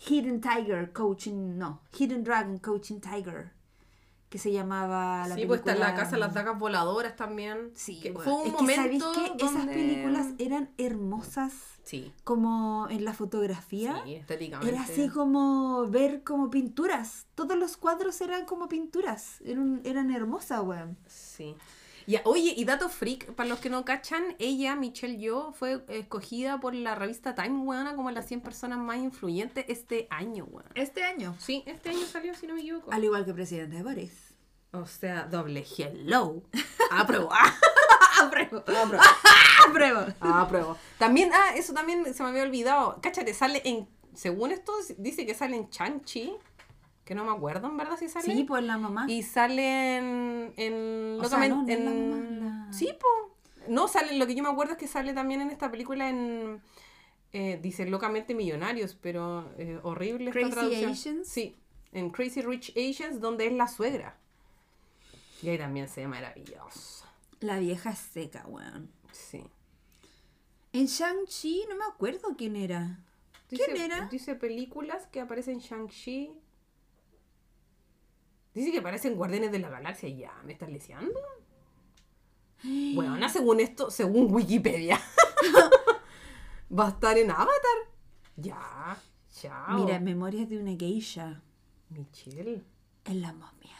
Hidden 0.09 0.41
Tiger 0.41 0.93
Coaching, 0.93 1.57
no, 1.57 1.83
Hidden 1.97 2.25
Dragon 2.25 2.59
Coaching 2.59 3.01
Tiger, 3.01 3.53
que 4.29 4.39
se 4.39 4.51
llamaba 4.53 5.27
la 5.29 5.35
sí, 5.37 5.47
pues 5.47 5.61
está 5.61 5.73
en 5.73 5.79
la 5.81 5.87
película- 5.87 6.03
casa 6.05 6.17
de 6.17 6.21
las 6.21 6.35
dagas 6.35 6.59
voladoras 6.59 7.15
también. 7.17 7.71
Sí, 7.75 8.01
que 8.01 8.11
bueno. 8.11 8.25
fue 8.31 8.41
un 8.43 8.47
es 8.49 8.55
que 8.55 8.61
momento 8.63 8.83
¿sabéis 8.83 9.05
qué? 9.37 9.45
esas 9.45 9.59
donde- 9.59 9.73
películas 9.75 10.27
eran 10.39 10.71
hermosas 10.79 11.53
Sí, 11.85 12.13
como 12.25 12.89
en 12.91 13.05
la 13.05 13.13
fotografía. 13.15 14.03
sí, 14.05 14.17
estéticamente. 14.17 14.75
Era 14.75 14.83
así 14.83 15.09
como 15.09 15.87
ver 15.89 16.25
como 16.25 16.51
pinturas. 16.51 17.27
Todos 17.37 17.57
los 17.57 17.77
cuadros 17.77 18.21
eran 18.21 18.45
como 18.45 18.69
pinturas. 18.69 19.41
Eran, 19.45 19.81
eran 19.85 20.11
hermosas, 20.11 20.63
weón. 20.65 20.97
Sí. 21.07 21.55
Ya, 22.07 22.23
oye, 22.25 22.55
y 22.57 22.65
dato 22.65 22.89
freak, 22.89 23.33
para 23.35 23.49
los 23.49 23.59
que 23.59 23.69
no 23.69 23.85
cachan, 23.85 24.37
ella, 24.39 24.77
Michelle 24.77 25.19
Yo, 25.19 25.53
fue 25.53 25.85
escogida 25.89 26.61
por 26.61 26.75
la 26.75 26.95
revista 26.95 27.35
Time, 27.35 27.59
weona, 27.61 27.97
como 27.97 28.11
las 28.13 28.27
100 28.27 28.43
personas 28.43 28.79
más 28.79 28.99
influyentes 28.99 29.65
este 29.69 30.07
año, 30.11 30.45
weón. 30.45 30.71
Este 30.75 31.03
año. 31.03 31.35
Sí, 31.39 31.65
este 31.67 31.91
año 31.91 32.07
salió, 32.07 32.35
si 32.35 32.47
no 32.47 32.55
me 32.55 32.61
equivoco. 32.61 32.93
Al 32.93 33.03
igual 33.03 33.25
que 33.25 33.35
presidente 33.35 33.77
de 33.77 33.83
Boris. 33.83 34.35
O 34.73 34.87
sea, 34.87 35.25
doble 35.25 35.65
hello. 35.77 36.43
Apruebo. 36.91 37.31
Apruebo. 38.21 38.63
Apruebo. 39.69 40.07
Apruebo. 40.21 40.77
También, 40.99 41.31
ah, 41.33 41.55
eso 41.55 41.73
también 41.73 42.15
se 42.15 42.23
me 42.23 42.29
había 42.29 42.43
olvidado. 42.43 42.99
Cáchate, 43.03 43.35
sale 43.35 43.63
en. 43.65 43.89
Según 44.15 44.51
esto, 44.51 44.73
dice 44.97 45.27
que 45.27 45.35
sale 45.35 45.57
en 45.57 45.69
Chanchi. 45.69 46.35
Que 47.07 47.15
no 47.15 47.25
me 47.25 47.31
acuerdo, 47.31 47.69
en 47.69 47.77
verdad, 47.79 47.97
si 47.99 48.09
sale. 48.11 48.27
Sí, 48.27 48.45
pues 48.45 48.63
la 48.65 48.77
mamá. 48.77 49.07
Y 49.09 49.23
sale 49.23 49.97
en. 49.97 50.53
en, 50.59 51.19
O 51.21 51.25
sea, 51.25 51.49
no, 51.49 51.65
la 51.67 51.73
en- 51.73 52.11
mamá, 52.11 52.67
la- 52.67 52.73
Sí, 52.73 52.91
po. 53.01 53.35
No, 53.69 53.89
sale. 53.89 54.19
Lo 54.19 54.27
que 54.27 54.35
yo 54.35 54.43
me 54.43 54.51
acuerdo 54.51 54.73
es 54.73 54.79
que 54.79 54.87
sale 54.89 55.15
también 55.15 55.41
en 55.41 55.51
esta 55.51 55.71
película 55.71 56.11
en. 56.11 56.61
eh, 57.33 57.59
dice 57.63 57.87
locamente 57.87 58.35
millonarios, 58.35 58.95
pero 59.01 59.49
eh, 59.57 59.79
horrible 59.85 60.31
esta 60.31 60.41
Crazy 60.41 60.53
traducción. 60.53 60.91
Asians. 60.91 61.29
Sí, 61.29 61.57
en 61.93 62.11
Crazy 62.11 62.43
Rich 62.43 62.73
Asians, 62.77 63.21
donde 63.21 63.47
es 63.47 63.53
la 63.53 63.69
suegra. 63.69 64.19
Y 65.43 65.49
ahí 65.51 65.59
también 65.59 65.89
se 65.89 66.01
ve 66.03 66.09
maravilloso. 66.09 67.07
La 67.41 67.59
vieja 67.61 67.95
seca, 67.95 68.45
weón. 68.49 68.91
Sí. 69.13 69.45
En 70.73 70.87
Shang-Chi 70.87 71.67
no 71.69 71.77
me 71.77 71.85
acuerdo 71.85 72.35
quién 72.37 72.57
era. 72.57 72.99
¿Quién 73.49 73.77
era? 73.77 74.09
Dice 74.09 74.35
películas 74.35 75.07
que 75.07 75.21
aparecen 75.21 75.59
Shang-Chi. 75.61 76.33
Dice 78.57 78.73
que 78.73 78.79
aparecen 78.79 79.17
Guardianes 79.17 79.53
de 79.53 79.59
la 79.59 79.69
Galaxia. 79.69 80.09
Ya, 80.09 80.33
¿me 80.43 80.55
estás 80.55 80.71
leseando? 80.71 81.21
Bueno, 82.95 83.29
según 83.29 83.61
esto, 83.61 83.91
según 83.91 84.33
Wikipedia. 84.33 84.99
Va 86.79 86.87
a 86.87 86.89
estar 86.89 87.19
en 87.19 87.31
Avatar. 87.31 87.79
Ya, 88.37 88.97
chao. 89.31 89.85
Mira, 89.85 90.01
Memorias 90.01 90.49
de 90.49 90.59
una 90.59 90.75
geisha. 90.75 91.43
Michelle. 91.91 92.65
En 93.05 93.21
la 93.21 93.35
momia. 93.35 93.77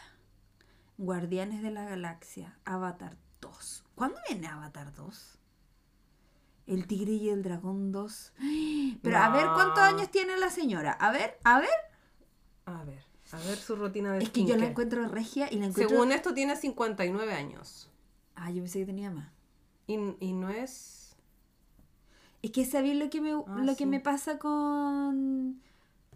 Guardianes 0.99 1.63
de 1.63 1.71
la 1.71 1.85
Galaxia. 1.85 2.59
Avatar 2.63 3.17
2. 3.41 3.83
¿Cuándo 3.95 4.19
viene 4.29 4.45
Avatar 4.45 4.93
2? 4.93 5.39
El 6.67 6.85
tigre 6.85 7.13
y 7.13 7.29
el 7.29 7.41
dragón 7.41 7.91
2. 7.91 8.33
Pero 9.01 9.17
a 9.17 9.29
ver 9.29 9.47
cuántos 9.55 9.79
años 9.79 10.11
tiene 10.11 10.37
la 10.37 10.51
señora. 10.51 10.91
A 10.91 11.11
ver, 11.11 11.39
a 11.43 11.61
ver. 11.61 11.69
A 12.65 12.83
ver, 12.83 13.06
a 13.33 13.37
ver 13.39 13.57
su 13.57 13.75
rutina 13.75 14.13
de 14.13 14.23
Es 14.23 14.29
que 14.29 14.45
yo 14.45 14.55
la 14.57 14.67
encuentro 14.67 15.07
regia 15.07 15.47
y 15.51 15.57
la 15.59 15.67
encuentro. 15.67 15.89
Según 15.89 16.11
esto 16.11 16.33
tiene 16.33 16.55
59 16.55 17.33
años. 17.33 17.89
Ah, 18.35 18.51
yo 18.51 18.61
pensé 18.61 18.79
que 18.79 18.85
tenía 18.85 19.11
más. 19.11 19.31
Y, 19.87 19.97
y 20.19 20.33
no 20.33 20.49
es... 20.49 21.15
Es 22.41 22.51
que 22.51 22.65
sabéis 22.65 22.95
lo 22.97 23.09
que 23.09 23.19
me, 23.21 23.31
Ah, 23.31 23.61
lo 23.63 23.71
sí. 23.71 23.77
que 23.77 23.85
me 23.87 23.99
pasa 23.99 24.37
con. 24.37 25.59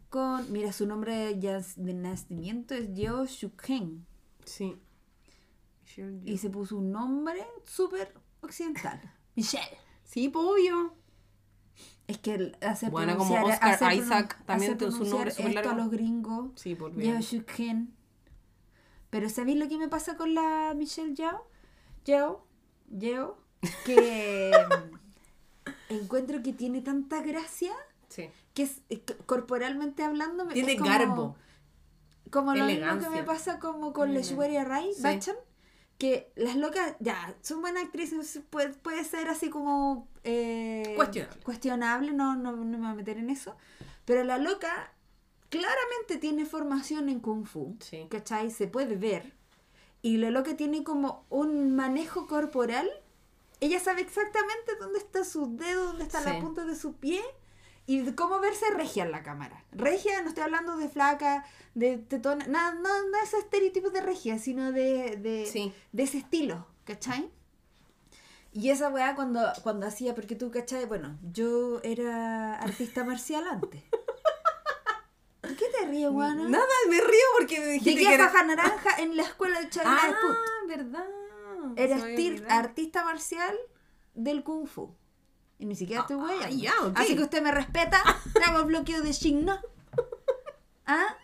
con. 0.10 0.52
Mira, 0.52 0.72
su 0.72 0.86
nombre 0.86 1.38
ya 1.40 1.60
de 1.76 1.94
nacimiento 1.94 2.76
es 2.76 2.94
Yeo 2.94 3.26
Shukhen. 3.26 4.06
Sí. 4.46 4.78
Y 6.24 6.38
se 6.38 6.50
puso 6.50 6.78
un 6.78 6.92
nombre 6.92 7.44
súper 7.66 8.14
occidental. 8.42 9.02
Michelle. 9.36 9.78
Sí, 10.04 10.30
pues, 10.30 10.46
obvio. 10.46 10.94
Es 12.12 12.18
que 12.18 12.52
hace 12.62 12.90
Bueno, 12.90 13.18
como 13.18 13.34
Oscar 13.46 13.74
hace 13.74 13.96
Isaac 13.96 14.38
también 14.46 14.78
tiene 14.78 14.92
su 14.94 15.06
nombre 15.06 15.32
súper 15.32 15.48
esto 15.48 15.60
a 15.60 15.64
largo. 15.64 15.78
los 15.82 15.92
gringos. 15.92 16.52
Sí, 16.56 16.76
por 16.76 16.92
bien. 16.94 17.94
Pero 19.10 19.30
¿sabéis 19.30 19.58
lo 19.58 19.68
que 19.68 19.78
me 19.78 19.88
pasa 19.88 20.18
con 20.18 20.34
la 20.34 20.74
Michelle 20.76 21.14
Yao? 21.16 21.48
Yao, 22.06 22.46
Yeo, 22.90 23.38
que 23.86 24.52
encuentro 25.90 26.42
que 26.44 26.54
tiene 26.54 26.82
tanta 26.82 27.22
gracia 27.22 27.72
Sí. 28.10 28.30
que 28.54 28.64
es, 28.64 28.82
eh, 28.90 29.02
corporalmente 29.26 30.04
hablando 30.04 30.46
me- 30.46 30.54
Tiene 30.54 30.74
es 30.74 30.78
como, 30.80 30.90
garbo. 30.90 31.36
como 32.30 32.54
lo 32.54 32.66
mismo 32.66 32.68
que 32.68 32.74
elegancia. 32.74 33.10
me 33.10 33.24
pasa 33.24 33.60
como 33.60 33.94
con 33.94 34.10
Ele- 34.10 34.20
Leshwaria 34.20 34.64
Rai 34.66 34.94
Sí. 34.94 35.02
Bachchan 35.02 35.36
que 36.02 36.32
las 36.36 36.56
locas 36.56 36.96
ya 37.00 37.36
son 37.42 37.62
buenas 37.62 37.84
actrices 37.84 38.40
puede, 38.50 38.70
puede 38.70 39.04
ser 39.04 39.28
así 39.30 39.52
como 39.52 40.08
eh, 40.24 40.94
Cuestionable. 40.96 41.44
cuestionable 41.44 42.12
no, 42.12 42.36
no, 42.36 42.52
no 42.54 42.64
me 42.66 42.78
voy 42.78 42.88
a 42.88 42.94
meter 42.96 43.18
en 43.20 43.30
eso 43.30 43.56
pero 44.06 44.24
la 44.24 44.40
loca 44.40 44.94
claramente 45.50 46.18
tiene 46.18 46.46
formación 46.48 47.08
en 47.10 47.20
kung 47.20 47.46
fu 47.46 47.76
Sí. 47.80 48.08
¿cachai? 48.10 48.50
se 48.50 48.66
puede 48.68 48.96
ver 48.96 49.36
y 50.02 50.18
la 50.18 50.32
loca 50.32 50.56
tiene 50.58 50.84
como 50.84 51.26
un 51.30 51.76
manejo 51.76 52.26
corporal 52.26 52.90
ella 53.60 53.80
sabe 53.80 54.02
exactamente 54.02 54.76
dónde 54.80 54.98
está 54.98 55.24
su 55.24 55.56
dedo 55.56 55.86
dónde 55.86 56.04
está 56.06 56.20
la 56.22 56.34
Sí. 56.36 56.42
punta 56.42 56.66
de 56.66 56.76
su 56.76 56.94
pie 56.96 57.22
y 57.88 58.12
cómo 58.14 58.40
verse 58.40 58.66
regia 58.72 59.04
en 59.04 59.12
la 59.12 59.24
cámara. 59.24 59.64
Regia, 59.72 60.22
no 60.22 60.30
estoy 60.30 60.44
hablando 60.44 60.78
de 60.78 60.88
flaca, 60.90 61.46
de 61.74 61.98
tetona, 61.98 62.46
nada, 62.48 62.74
no, 62.76 62.82
no 63.10 63.18
ese 63.24 63.38
estereotipo 63.40 63.90
de 63.90 64.02
regia, 64.02 64.38
sino 64.40 64.72
de, 64.72 65.18
de, 65.18 65.46
Sí. 65.46 65.74
de 65.92 66.04
ese 66.04 66.20
estilo, 66.20 66.68
¿cachai? 66.86 67.30
Y 68.54 68.70
esa 68.70 68.90
weá 68.90 69.16
cuando, 69.16 69.42
cuando 69.64 69.88
hacía, 69.88 70.14
porque 70.14 70.36
tú, 70.36 70.52
¿cachai? 70.52 70.86
Bueno, 70.86 71.18
yo 71.32 71.80
era 71.84 72.56
artista 72.56 73.04
marcial 73.04 73.46
antes. 73.48 73.82
¿Por 75.42 75.56
qué 75.56 75.66
te 75.80 75.86
ríes, 75.88 76.10
weona? 76.12 76.48
Nada, 76.50 76.66
me 76.90 76.98
río 77.00 77.26
porque 77.38 77.60
me 77.60 77.66
dijiste 77.68 77.92
Llegué 77.92 78.02
que 78.04 78.08
a 78.10 78.14
era... 78.14 78.30
faja 78.30 78.44
naranja 78.46 79.02
en 79.02 79.18
la 79.18 79.24
escuela 79.24 79.60
de 79.62 79.70
China 79.70 79.84
Ah, 80.02 80.08
de 80.08 80.14
Put. 80.14 80.68
verdad. 80.68 81.06
Era 81.76 82.58
artista 82.60 83.04
marcial 83.06 83.56
del 84.14 84.44
Kung 84.44 84.68
Fu. 84.68 84.96
Y 85.62 85.66
ni 85.66 85.76
siquiera 85.76 86.02
estoy 86.02 86.18
Ah, 86.20 86.24
weyando. 86.26 86.56
ya, 86.58 86.74
ok. 86.84 86.98
Así 87.00 87.16
que 87.16 87.22
usted 87.24 87.42
me 87.44 87.52
respeta. 87.52 88.02
Traigo 88.34 88.66
bloqueo 88.66 89.02
de 89.04 89.12
Shinno. 89.12 89.60
¿Ah? 90.86 91.16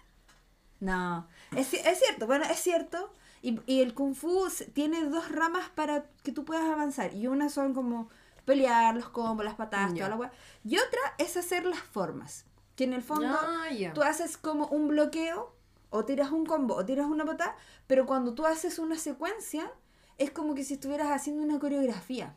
No. 0.79 1.27
Es, 1.55 1.73
es 1.73 1.99
cierto, 1.99 2.27
bueno, 2.27 2.45
es 2.45 2.59
cierto. 2.59 3.11
Y, 3.41 3.59
y 3.65 3.81
el 3.81 3.93
Kung 3.93 4.13
Fu 4.15 4.47
tiene 4.73 5.05
dos 5.05 5.31
ramas 5.31 5.69
para 5.73 6.05
que 6.23 6.31
tú 6.31 6.45
puedas 6.45 6.69
avanzar. 6.69 7.13
Y 7.15 7.25
una 7.27 7.49
son 7.49 7.73
como 7.73 8.09
pelear, 8.45 8.95
los 8.95 9.09
combos, 9.09 9.43
las 9.43 9.55
patadas, 9.55 9.91
Ya. 9.93 10.05
toda 10.05 10.09
la 10.09 10.15
wea. 10.17 10.31
Y 10.63 10.77
otra 10.77 10.99
es 11.17 11.35
hacer 11.35 11.65
las 11.65 11.79
formas. 11.79 12.45
Que 12.75 12.83
en 12.83 12.93
el 12.93 13.01
fondo 13.01 13.27
Ah, 13.27 13.65
tú 13.95 14.03
haces 14.03 14.37
como 14.37 14.67
un 14.67 14.87
bloqueo, 14.87 15.51
o 15.89 16.05
tiras 16.05 16.29
un 16.31 16.45
combo, 16.45 16.75
o 16.75 16.85
tiras 16.85 17.07
una 17.07 17.25
patada, 17.25 17.55
pero 17.87 18.05
cuando 18.05 18.35
tú 18.35 18.45
haces 18.45 18.77
una 18.77 18.97
secuencia, 18.99 19.71
es 20.19 20.29
como 20.29 20.53
que 20.53 20.63
si 20.63 20.75
estuvieras 20.75 21.09
haciendo 21.09 21.41
una 21.43 21.57
coreografía. 21.59 22.35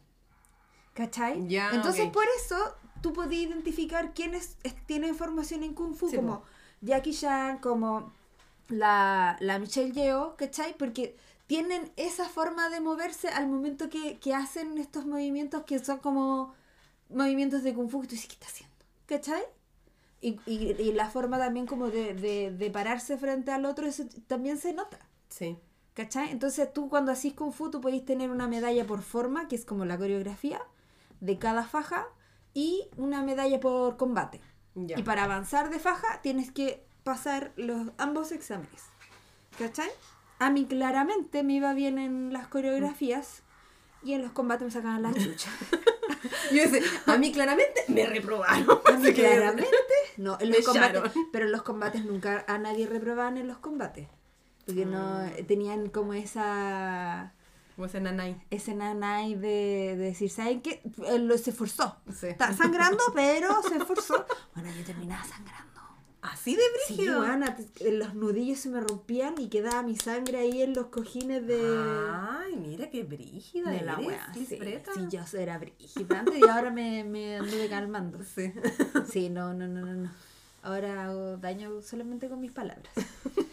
¿Cachai? 0.94 1.46
Entonces 1.72 2.08
por 2.10 2.24
eso 2.42 2.56
tú 3.02 3.12
podías 3.12 3.48
identificar 3.50 4.12
quiénes 4.14 4.56
es- 4.62 4.74
tienen 4.86 5.14
formación 5.14 5.62
en 5.62 5.74
Kung 5.74 5.94
Fu, 5.94 6.08
Sí, 6.10 6.16
como. 6.16 6.42
Jackie 6.82 7.12
Chan, 7.14 7.58
como 7.58 8.12
la, 8.68 9.36
la 9.40 9.58
Michelle 9.58 9.92
Yeoh, 9.92 10.36
¿cachai? 10.36 10.76
Porque 10.76 11.16
tienen 11.46 11.92
esa 11.96 12.28
forma 12.28 12.68
de 12.70 12.80
moverse 12.80 13.28
al 13.28 13.48
momento 13.48 13.88
que, 13.90 14.18
que 14.18 14.34
hacen 14.34 14.78
estos 14.78 15.04
movimientos 15.06 15.64
que 15.64 15.78
son 15.78 15.98
como 15.98 16.54
movimientos 17.08 17.62
de 17.62 17.74
Kung 17.74 17.90
Fu 17.90 18.00
que 18.02 18.08
tú 18.08 18.14
dices, 18.14 18.28
¿qué 18.28 18.34
está 18.34 18.46
haciendo? 18.46 18.76
¿Cachai? 19.06 19.42
Y, 20.22 20.38
y, 20.46 20.72
y 20.80 20.92
la 20.92 21.08
forma 21.10 21.38
también 21.38 21.66
como 21.66 21.88
de, 21.88 22.14
de, 22.14 22.50
de 22.50 22.70
pararse 22.70 23.16
frente 23.16 23.52
al 23.52 23.64
otro, 23.64 23.86
eso 23.86 24.04
también 24.26 24.58
se 24.58 24.72
nota. 24.72 24.98
Sí. 25.28 25.58
¿Cachai? 25.94 26.30
Entonces 26.30 26.72
tú 26.72 26.88
cuando 26.88 27.10
hacís 27.12 27.34
Kung 27.34 27.52
Fu, 27.52 27.70
tú 27.70 27.80
podéis 27.80 28.04
tener 28.04 28.30
una 28.30 28.46
medalla 28.48 28.86
por 28.86 29.02
forma, 29.02 29.48
que 29.48 29.56
es 29.56 29.64
como 29.64 29.84
la 29.84 29.98
coreografía 29.98 30.60
de 31.20 31.38
cada 31.38 31.64
faja, 31.64 32.06
y 32.54 32.88
una 32.96 33.22
medalla 33.22 33.60
por 33.60 33.96
combate. 33.96 34.40
Ya. 34.74 34.98
Y 34.98 35.02
para 35.02 35.24
avanzar 35.24 35.70
de 35.70 35.78
faja 35.78 36.20
tienes 36.22 36.50
que 36.50 36.84
pasar 37.04 37.52
los 37.56 37.88
ambos 37.98 38.32
exámenes. 38.32 38.84
¿Cachai? 39.58 39.90
A 40.38 40.50
mí 40.50 40.66
claramente 40.66 41.42
me 41.42 41.54
iba 41.54 41.72
bien 41.74 41.98
en 41.98 42.32
las 42.32 42.48
coreografías 42.48 43.42
y 44.02 44.14
en 44.14 44.22
los 44.22 44.32
combates 44.32 44.64
me 44.64 44.70
sacaban 44.70 45.02
la 45.02 45.12
chucha. 45.12 45.50
Yo 46.52 46.62
decía, 46.68 46.80
a 47.06 47.16
mí 47.18 47.32
claramente 47.32 47.84
me 47.88 48.06
reprobaron. 48.06 48.80
A 48.86 48.92
mí 48.96 49.12
claramente. 49.12 49.68
No, 50.16 50.36
en 50.40 50.50
los 50.50 50.64
combates, 50.66 51.02
pero 51.32 51.46
en 51.46 51.52
los 51.52 51.62
combates 51.62 52.04
nunca 52.04 52.44
a 52.48 52.58
nadie 52.58 52.86
reprobaban 52.86 53.36
en 53.38 53.48
los 53.48 53.58
combates. 53.58 54.08
Porque 54.66 54.86
no 54.86 55.20
Mm. 55.24 55.44
tenían 55.46 55.88
como 55.88 56.14
esa 56.14 57.32
Como 57.80 57.86
ese 57.86 57.98
nanay. 58.02 58.36
ese 58.50 58.74
nanay 58.74 59.36
de, 59.36 59.96
de 59.96 59.96
decir, 59.96 60.28
¿saben 60.28 60.60
qué? 60.60 60.82
Él 61.08 61.26
lo- 61.26 61.38
se 61.38 61.48
esforzó. 61.48 61.96
Sí. 62.14 62.26
Está 62.26 62.52
sangrando, 62.52 63.02
pero 63.14 63.48
se 63.66 63.78
esforzó. 63.78 64.26
Bueno, 64.54 64.68
yo 64.76 64.84
terminaba 64.84 65.24
sangrando. 65.24 65.80
Así 66.20 66.56
de 66.56 66.62
brígido. 66.86 67.20
buena, 67.20 67.56
los 67.92 68.14
nudillos 68.14 68.58
se 68.58 68.68
me 68.68 68.82
rompían 68.82 69.36
y 69.38 69.48
quedaba 69.48 69.82
mi 69.82 69.96
sangre 69.96 70.36
ahí 70.40 70.60
en 70.60 70.74
los 70.74 70.88
cojines 70.88 71.46
de, 71.46 71.58
Ay, 72.12 72.54
mira 72.56 72.90
qué 72.90 73.02
brígida 73.02 73.70
de 73.70 73.80
la 73.80 73.98
wea. 73.98 74.30
Sí, 74.34 74.44
sí, 74.44 74.58
yo 75.08 75.22
era 75.38 75.56
brígida 75.56 76.18
antes 76.20 76.38
y 76.38 76.46
ahora 76.46 76.70
me, 76.70 77.02
me 77.04 77.36
anduve 77.38 77.66
calmando. 77.70 78.18
Sí. 78.22 78.52
Sí, 79.10 79.30
no, 79.30 79.54
no, 79.54 79.66
no, 79.68 79.80
no, 79.86 79.94
no. 79.94 80.10
Ahora 80.62 81.06
hago 81.06 81.38
daño 81.38 81.80
solamente 81.80 82.28
con 82.28 82.42
mis 82.42 82.52
palabras. 82.52 82.92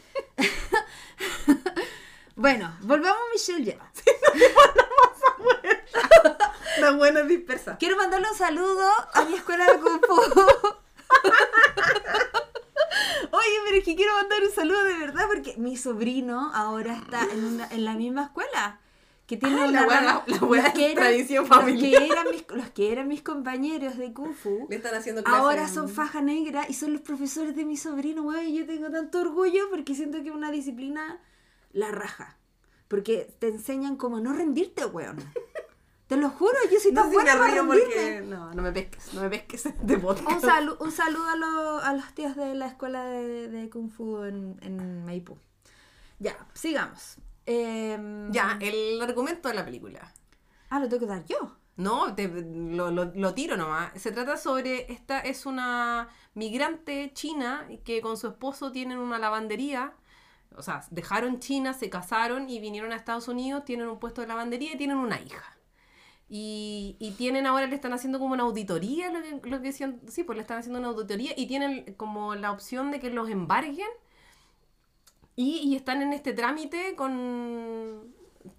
bueno, 2.38 2.74
volvamos 2.82 3.18
a 3.20 3.34
Michelle 3.34 3.66
Yeoh. 3.66 3.80
La 6.80 6.92
buena 6.92 7.22
dispersa. 7.24 7.78
Quiero 7.78 7.98
mandarle 7.98 8.28
un 8.32 8.38
saludo 8.38 8.84
a 9.14 9.26
mi 9.26 9.34
escuela 9.36 9.66
de 9.66 9.80
Kung 9.80 10.00
Fu. 10.06 10.14
Oye, 13.32 13.58
pero 13.66 13.78
es 13.78 13.84
que 13.84 13.96
quiero 13.96 14.14
mandar 14.16 14.42
un 14.44 14.52
saludo 14.52 14.84
de 14.84 14.94
verdad 14.98 15.24
porque 15.28 15.56
mi 15.58 15.76
sobrino 15.78 16.52
ahora 16.54 16.94
está 16.96 17.24
en, 17.32 17.44
una, 17.46 17.68
en 17.70 17.84
la 17.86 17.94
misma 17.96 18.24
escuela. 18.26 18.80
Que 19.26 19.36
tiene 19.36 19.62
Ah, 19.62 19.66
una 19.68 19.82
la 19.86 20.74
que 20.74 20.86
eran- 20.92 20.96
tradición 20.96 21.44
los 21.50 21.58
que 21.58 21.62
familiar. 21.66 22.04
eran 22.04 22.28
mis- 22.32 22.46
los 22.50 22.70
que 22.70 22.92
eran 22.94 23.08
mis 23.10 23.22
compañeros 23.24 23.98
de 23.98 24.14
Kung 24.14 24.34
Fu. 24.34 24.68
Le 24.70 24.78
están 24.78 24.96
haciendo 24.96 25.22
clases. 25.24 25.42
Ahora 25.42 25.68
son 25.68 25.90
faja 25.90 26.22
negra 26.22 26.66
y 26.70 26.74
son 26.76 26.94
los 26.94 27.02
profesores 27.02 27.54
de 27.56 27.66
mi 27.66 27.76
sobrino, 27.76 28.22
weón. 28.24 28.46
Y 28.48 28.58
yo 28.60 28.66
tengo 28.66 28.90
tanto 28.90 29.20
orgullo 29.20 29.70
porque 29.70 29.96
siento 29.96 30.22
que 30.24 30.30
es 30.30 30.36
una 30.36 30.50
disciplina 30.50 31.20
la 31.78 31.92
raja. 31.92 32.38
Porque 32.88 33.34
te 33.40 33.48
enseñan 33.50 33.98
como 33.98 34.20
no 34.20 34.34
rendirte, 34.34 34.86
weón. 34.86 35.18
Te 36.08 36.16
lo 36.16 36.30
juro, 36.30 36.54
yo 36.72 36.80
soy 36.80 36.94
No 36.94 37.02
tan 37.02 37.12
sé 37.12 37.18
si 37.20 37.26
porque. 37.68 38.22
No, 38.26 38.54
no 38.54 38.62
me 38.62 38.72
pesques, 38.72 39.14
no 39.14 39.22
me 39.22 39.30
pesques 39.30 39.70
de 39.82 39.98
podcast. 39.98 40.44
Un, 40.44 40.50
salu- 40.50 40.78
un 40.80 40.92
saludo 40.94 41.28
a, 41.30 41.36
los- 41.36 41.84
a 41.84 41.94
los 41.94 42.14
tíos 42.14 42.36
de 42.38 42.56
la 42.56 42.68
escuela 42.68 43.04
de, 43.04 43.50
de 43.50 43.70
Kung 43.70 43.90
Fu 43.92 44.24
en, 44.24 44.58
en 44.62 45.04
Maipú. 45.06 45.38
Ya, 46.20 46.38
sigamos. 46.54 47.18
Em, 47.46 48.32
Ya, 48.32 48.58
el 48.62 49.02
argumento 49.02 49.50
de 49.50 49.56
la 49.56 49.66
película. 49.66 50.14
Ah, 50.70 50.80
lo 50.80 50.88
tengo 50.88 51.02
que 51.02 51.08
dar 51.08 51.26
yo. 51.26 51.58
No, 51.76 52.16
te- 52.16 52.28
lo, 52.30 52.90
lo- 52.90 53.12
lo 53.14 53.34
tiro 53.34 53.58
nomás. 53.58 53.92
Se 54.02 54.12
trata 54.14 54.38
sobre, 54.38 54.92
esta 54.92 55.20
es 55.20 55.46
una 55.46 56.08
migrante 56.36 57.12
china 57.14 57.68
que 57.84 58.00
con 58.02 58.16
su 58.16 58.28
esposo 58.28 58.72
tienen 58.72 58.98
una 58.98 59.20
lavandería. 59.20 59.94
O 60.58 60.64
sea, 60.64 60.82
dejaron 60.92 61.40
China, 61.40 61.74
se 61.74 61.90
casaron 61.90 62.50
y 62.50 62.60
vinieron 62.60 62.92
a 62.92 62.96
Estados 62.96 63.28
Unidos, 63.28 63.66
tienen 63.66 63.88
un 63.88 64.00
puesto 64.00 64.22
de 64.22 64.28
lavandería 64.28 64.74
y 64.74 64.78
tienen 64.78 64.98
una 64.98 65.20
hija. 65.22 65.58
Y, 66.30 66.98
y 67.00 67.12
tienen 67.12 67.46
ahora, 67.48 67.68
le 67.68 67.76
están 67.76 67.94
haciendo 67.94 68.20
como 68.20 68.34
una 68.34 68.44
auditoría, 68.44 69.12
lo 69.12 69.22
que, 69.22 69.50
lo 69.50 69.62
que 69.62 69.72
sí, 69.72 70.24
pues 70.24 70.36
le 70.36 70.42
están 70.42 70.58
haciendo 70.60 70.80
una 70.80 70.90
auditoría 70.90 71.32
y 71.38 71.48
tienen 71.48 71.94
como 71.96 72.36
la 72.36 72.52
opción 72.52 72.92
de 72.92 73.00
que 73.00 73.10
los 73.10 73.30
embarguen 73.30 73.88
y, 75.36 75.60
y 75.60 75.76
están 75.76 76.02
en 76.02 76.12
este 76.14 76.34
trámite 76.34 76.96
con 76.96 78.14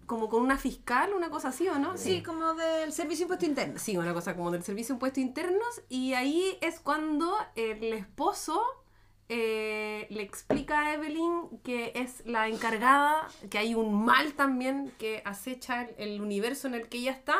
como 0.07 0.29
con 0.29 0.43
una 0.43 0.57
fiscal, 0.57 1.13
una 1.15 1.31
cosa 1.31 1.49
así, 1.49 1.69
¿o 1.69 1.79
no? 1.79 1.97
Sí, 1.97 2.23
como 2.23 2.55
del 2.55 2.93
Servicio 2.93 3.27
de 3.27 3.35
Impuesto 3.35 3.47
Interno. 3.47 3.79
Sí, 3.79 3.97
una 3.97 4.15
cosa 4.15 4.35
como 4.35 4.51
del 4.51 4.63
Servicio 4.63 4.95
de 4.95 4.97
Impuestos 4.97 5.23
Internos. 5.23 5.83
Y 5.89 6.15
ahí 6.15 6.59
es 6.61 6.81
cuando 6.81 7.37
el 7.55 7.93
esposo 7.93 8.63
eh, 9.29 10.07
le 10.11 10.23
explica 10.23 10.81
a 10.81 10.95
Evelyn 10.95 11.61
que 11.63 11.93
es 11.95 12.23
la 12.27 12.49
encargada, 12.49 13.29
que 13.51 13.59
hay 13.59 13.75
un 13.75 14.05
mal 14.05 14.33
también 14.35 14.93
que 14.99 15.23
acecha 15.25 15.83
el, 15.83 15.95
el 15.99 16.21
universo 16.21 16.67
en 16.67 16.75
el 16.75 16.89
que 16.89 16.99
ella 16.99 17.13
está 17.13 17.37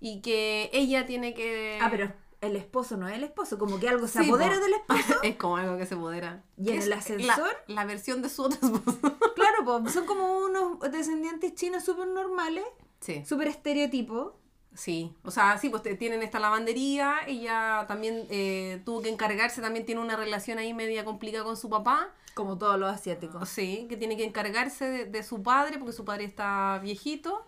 y 0.00 0.20
que 0.20 0.70
ella 0.72 1.06
tiene 1.06 1.32
que... 1.34 1.78
Ah, 1.80 1.88
pero 1.90 2.12
el 2.42 2.56
esposo 2.56 2.96
no 2.96 3.08
es 3.08 3.14
el 3.14 3.22
esposo, 3.22 3.56
como 3.56 3.78
que 3.78 3.88
algo 3.88 4.08
se 4.08 4.20
Sí, 4.20 4.28
apodera 4.28 4.56
po. 4.56 4.60
del 4.60 4.74
esposo. 4.74 5.14
es 5.22 5.36
como 5.36 5.56
algo 5.56 5.78
que 5.78 5.86
se 5.86 5.94
apodera. 5.94 6.42
¿Y 6.58 6.70
en 6.70 6.82
el 6.82 6.92
ascensor? 6.92 7.56
La, 7.68 7.84
versión 7.84 8.20
de 8.20 8.28
su 8.28 8.42
otro 8.42 8.58
esposo. 8.60 8.98
claro, 9.36 9.64
pues 9.64 9.94
son 9.94 10.04
como 10.06 10.38
unos 10.40 10.80
descendientes 10.90 11.54
chinos 11.54 11.84
súper 11.84 12.08
normales, 12.08 12.64
sí. 13.00 13.24
súper 13.24 13.46
estereotipos. 13.46 14.32
Sí, 14.74 15.14
o 15.22 15.30
sea, 15.30 15.58
sí, 15.58 15.68
pues 15.68 15.82
te- 15.82 15.96
tienen 15.96 16.22
esta 16.22 16.38
lavandería, 16.40 17.16
ella 17.26 17.84
también 17.86 18.26
eh, 18.30 18.80
tuvo 18.86 19.02
que 19.02 19.10
encargarse, 19.10 19.60
también 19.60 19.84
tiene 19.84 20.00
una 20.00 20.16
relación 20.16 20.58
ahí 20.58 20.72
media 20.72 21.04
complicada 21.04 21.44
con 21.44 21.56
su 21.58 21.68
papá, 21.68 22.08
Como 22.34 22.56
todos 22.56 22.78
los 22.78 22.90
asiáticos. 22.90 23.48
sí, 23.50 23.86
que 23.90 23.96
tiene 23.98 24.16
que 24.16 24.24
encargarse 24.24 24.86
de, 24.88 25.04
de 25.04 25.22
su 25.22 25.42
padre, 25.42 25.78
porque 25.78 25.92
su 25.92 26.04
padre 26.06 26.24
está 26.24 26.78
viejito, 26.82 27.46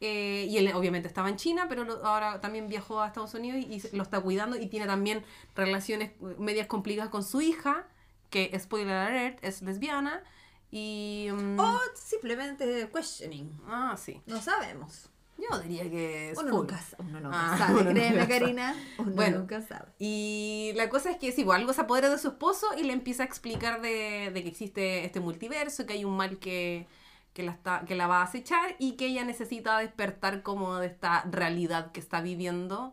eh, 0.00 0.46
y 0.48 0.58
él 0.58 0.70
obviamente 0.74 1.08
estaba 1.08 1.28
en 1.30 1.36
China, 1.36 1.66
pero 1.70 1.84
lo- 1.84 2.04
ahora 2.04 2.40
también 2.42 2.68
viajó 2.68 3.00
a 3.00 3.06
Estados 3.06 3.32
Unidos 3.32 3.58
y, 3.66 3.96
lo 3.96 4.02
está 4.02 4.20
cuidando, 4.20 4.56
y 4.56 4.66
tiene 4.66 4.86
también 4.86 5.24
relaciones 5.56 6.10
eh, 6.10 6.36
medias 6.38 6.66
complicadas 6.66 7.10
con 7.10 7.24
su 7.24 7.40
hija, 7.40 7.86
que, 8.28 8.56
spoiler 8.60 8.94
alert, 8.94 9.38
es 9.42 9.62
lesbiana, 9.62 10.22
y... 10.70 11.28
mm, 11.32 11.58
O 11.58 11.78
simplemente 11.94 12.90
questioning. 12.94 13.58
Ah, 13.66 13.96
sí, 13.98 14.20
No 14.26 14.40
sabemos. 14.42 15.08
Yo 15.38 15.58
diría 15.60 15.88
que 15.90 16.30
es 16.30 16.38
Uno 16.38 16.50
full. 16.50 16.58
nunca, 16.60 16.80
uno 16.98 17.20
nunca 17.20 17.54
Ah, 17.54 17.58
sabe, 17.58 17.80
uno 17.82 17.90
créeme, 17.90 18.10
nunca. 18.20 18.28
Karina. 18.28 18.76
Uno 18.98 19.12
Bueno. 19.12 19.38
nunca 19.38 19.62
sabe. 19.62 19.86
Y 19.98 20.72
la 20.76 20.88
cosa 20.88 21.10
es 21.10 21.16
que 21.18 21.32
sí, 21.32 21.44
pues, 21.44 21.58
algo 21.58 21.72
se 21.72 21.80
apodera 21.82 22.08
de 22.10 22.18
su 22.18 22.28
esposo 22.28 22.66
y 22.76 22.82
le 22.84 22.92
empieza 22.92 23.22
a 23.22 23.26
explicar 23.26 23.80
de, 23.80 24.30
de 24.32 24.42
que 24.42 24.48
existe 24.48 25.04
este 25.04 25.20
multiverso, 25.20 25.86
que 25.86 25.92
hay 25.94 26.04
un 26.04 26.16
mal 26.16 26.38
que, 26.38 26.86
que, 27.34 27.42
la 27.44 27.52
está, 27.52 27.84
que 27.86 27.94
la 27.94 28.06
va 28.08 28.18
a 28.20 28.24
acechar 28.24 28.74
y 28.78 28.92
que 28.96 29.06
ella 29.06 29.24
necesita 29.24 29.78
despertar 29.78 30.42
como 30.42 30.76
de 30.76 30.88
esta 30.88 31.22
realidad 31.30 31.92
que 31.92 32.00
está 32.00 32.20
viviendo 32.20 32.92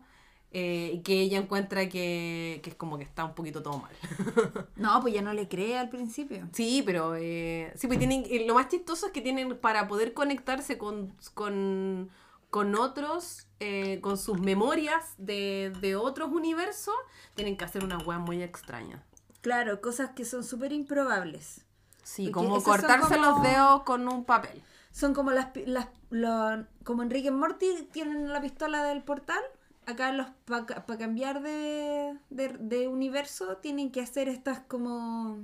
eh, 0.52 0.92
y 0.94 1.00
que 1.02 1.20
ella 1.20 1.38
encuentra 1.38 1.88
que, 1.88 2.60
que 2.62 2.70
es 2.70 2.76
como 2.76 2.96
que 2.96 3.04
está 3.04 3.24
un 3.24 3.34
poquito 3.34 3.62
todo 3.62 3.78
mal. 3.78 3.92
No, 4.76 5.00
pues 5.00 5.12
ya 5.14 5.22
no 5.22 5.32
le 5.32 5.48
cree 5.48 5.76
al 5.78 5.88
principio. 5.88 6.48
Sí, 6.52 6.82
pero 6.86 7.14
eh, 7.16 7.72
sí, 7.76 7.86
pues 7.88 7.98
tienen, 7.98 8.24
y 8.28 8.44
lo 8.46 8.54
más 8.54 8.68
chistoso 8.68 9.06
es 9.06 9.12
que 9.12 9.20
tienen 9.22 9.56
para 9.58 9.88
poder 9.88 10.12
conectarse 10.14 10.78
con, 10.78 11.12
con, 11.34 12.10
con 12.56 12.74
otros, 12.74 13.48
eh, 13.60 14.00
con 14.00 14.16
sus 14.16 14.40
memorias 14.40 15.12
de, 15.18 15.74
de 15.82 15.94
otros 15.94 16.32
universos, 16.32 16.94
tienen 17.34 17.58
que 17.58 17.66
hacer 17.66 17.84
una 17.84 17.98
wea 17.98 18.18
muy 18.18 18.42
extraña. 18.42 19.04
Claro, 19.42 19.82
cosas 19.82 20.12
que 20.12 20.24
son 20.24 20.42
súper 20.42 20.72
improbables. 20.72 21.66
Sí, 22.02 22.30
Porque 22.32 22.48
como 22.48 22.62
cortarse 22.62 23.16
como- 23.18 23.26
los 23.26 23.42
dedos 23.42 23.82
con 23.82 24.08
un 24.08 24.24
papel. 24.24 24.62
Son 24.90 25.12
como 25.12 25.32
las, 25.32 25.48
las 25.66 25.88
lo- 26.08 26.64
como 26.82 27.02
Enrique 27.02 27.30
Morty 27.30 27.88
tienen 27.92 28.32
la 28.32 28.40
pistola 28.40 28.82
del 28.84 29.02
portal. 29.02 29.42
Acá 29.84 30.12
los 30.12 30.28
para 30.46 30.98
cambiar 30.98 31.42
de, 31.42 32.16
de, 32.30 32.48
de 32.58 32.88
universo 32.88 33.58
tienen 33.58 33.92
que 33.92 34.00
hacer 34.00 34.30
estas 34.30 34.60
como 34.60 35.40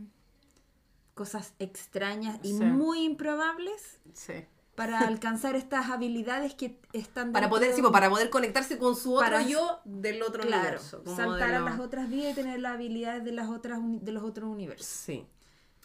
cosas 1.12 1.52
extrañas 1.58 2.38
y 2.42 2.54
Sí. 2.56 2.64
muy 2.64 3.04
improbables 3.04 4.00
Sí. 4.14 4.46
Para 4.74 5.00
alcanzar 5.00 5.54
estas 5.54 5.90
habilidades 5.90 6.54
que 6.54 6.78
están 6.92 7.32
Para 7.32 7.50
poder, 7.50 7.70
de- 7.70 7.76
sí, 7.76 7.82
para 7.82 8.08
poder 8.08 8.30
conectarse 8.30 8.78
con 8.78 8.96
su 8.96 9.14
otro 9.14 9.26
Para- 9.26 9.42
yo 9.42 9.80
del 9.84 10.22
otro 10.22 10.42
claro, 10.42 10.62
universo. 10.62 11.02
como 11.04 11.16
saltar 11.16 11.50
de 11.50 11.56
a 11.56 11.60
las 11.60 11.78
otras 11.80 12.08
vidas 12.08 12.32
y 12.32 12.34
tener 12.34 12.58
las 12.60 12.72
habilidades 12.72 13.22
de 13.24 13.32
las 13.32 13.48
otras 13.48 13.80
de 13.82 14.12
los 14.12 14.22
otros 14.22 14.48
universos 14.48 14.86
Sí, 14.86 15.26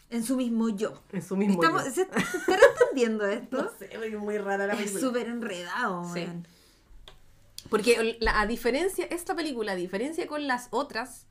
en 0.09 0.23
su 0.23 0.37
mismo 0.37 0.69
yo. 0.69 0.93
en 1.11 1.21
su 1.21 1.35
mismo 1.35 1.61
Estamos, 1.61 1.83
yo. 1.83 1.89
¿Se 1.91 2.05
¿se 2.05 2.37
estará 2.37 2.61
entendiendo 2.79 3.25
esto? 3.27 3.63
No 3.63 3.69
sé, 3.77 3.89
es 3.93 4.17
muy 4.19 4.37
rara 4.37 4.67
la 4.67 4.73
es 4.73 4.79
película. 4.79 5.01
súper 5.01 5.27
enredado. 5.27 6.13
Sí. 6.13 6.25
Porque 7.69 8.17
la, 8.21 8.39
a 8.39 8.47
diferencia, 8.47 9.05
esta 9.05 9.35
película, 9.35 9.73
a 9.73 9.75
diferencia 9.75 10.25
con 10.27 10.47
las 10.47 10.67
otras, 10.71 11.25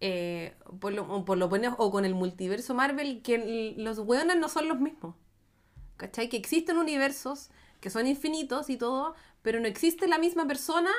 eh, 0.00 0.54
por, 0.80 0.92
lo, 0.92 1.24
por 1.24 1.38
lo 1.38 1.46
o 1.78 1.90
con 1.90 2.04
el 2.04 2.14
multiverso 2.14 2.74
Marvel, 2.74 3.22
que 3.22 3.74
los 3.78 3.98
hueones 3.98 4.36
no 4.36 4.48
son 4.50 4.68
los 4.68 4.78
mismos. 4.80 5.14
¿Cachai? 6.02 6.28
Que 6.28 6.36
existen 6.36 6.78
universos 6.78 7.50
que 7.80 7.88
son 7.88 8.08
infinitos 8.08 8.70
y 8.70 8.76
todo, 8.76 9.14
pero 9.40 9.60
no 9.60 9.68
existe 9.68 10.08
la 10.08 10.18
misma 10.18 10.48
persona 10.48 10.90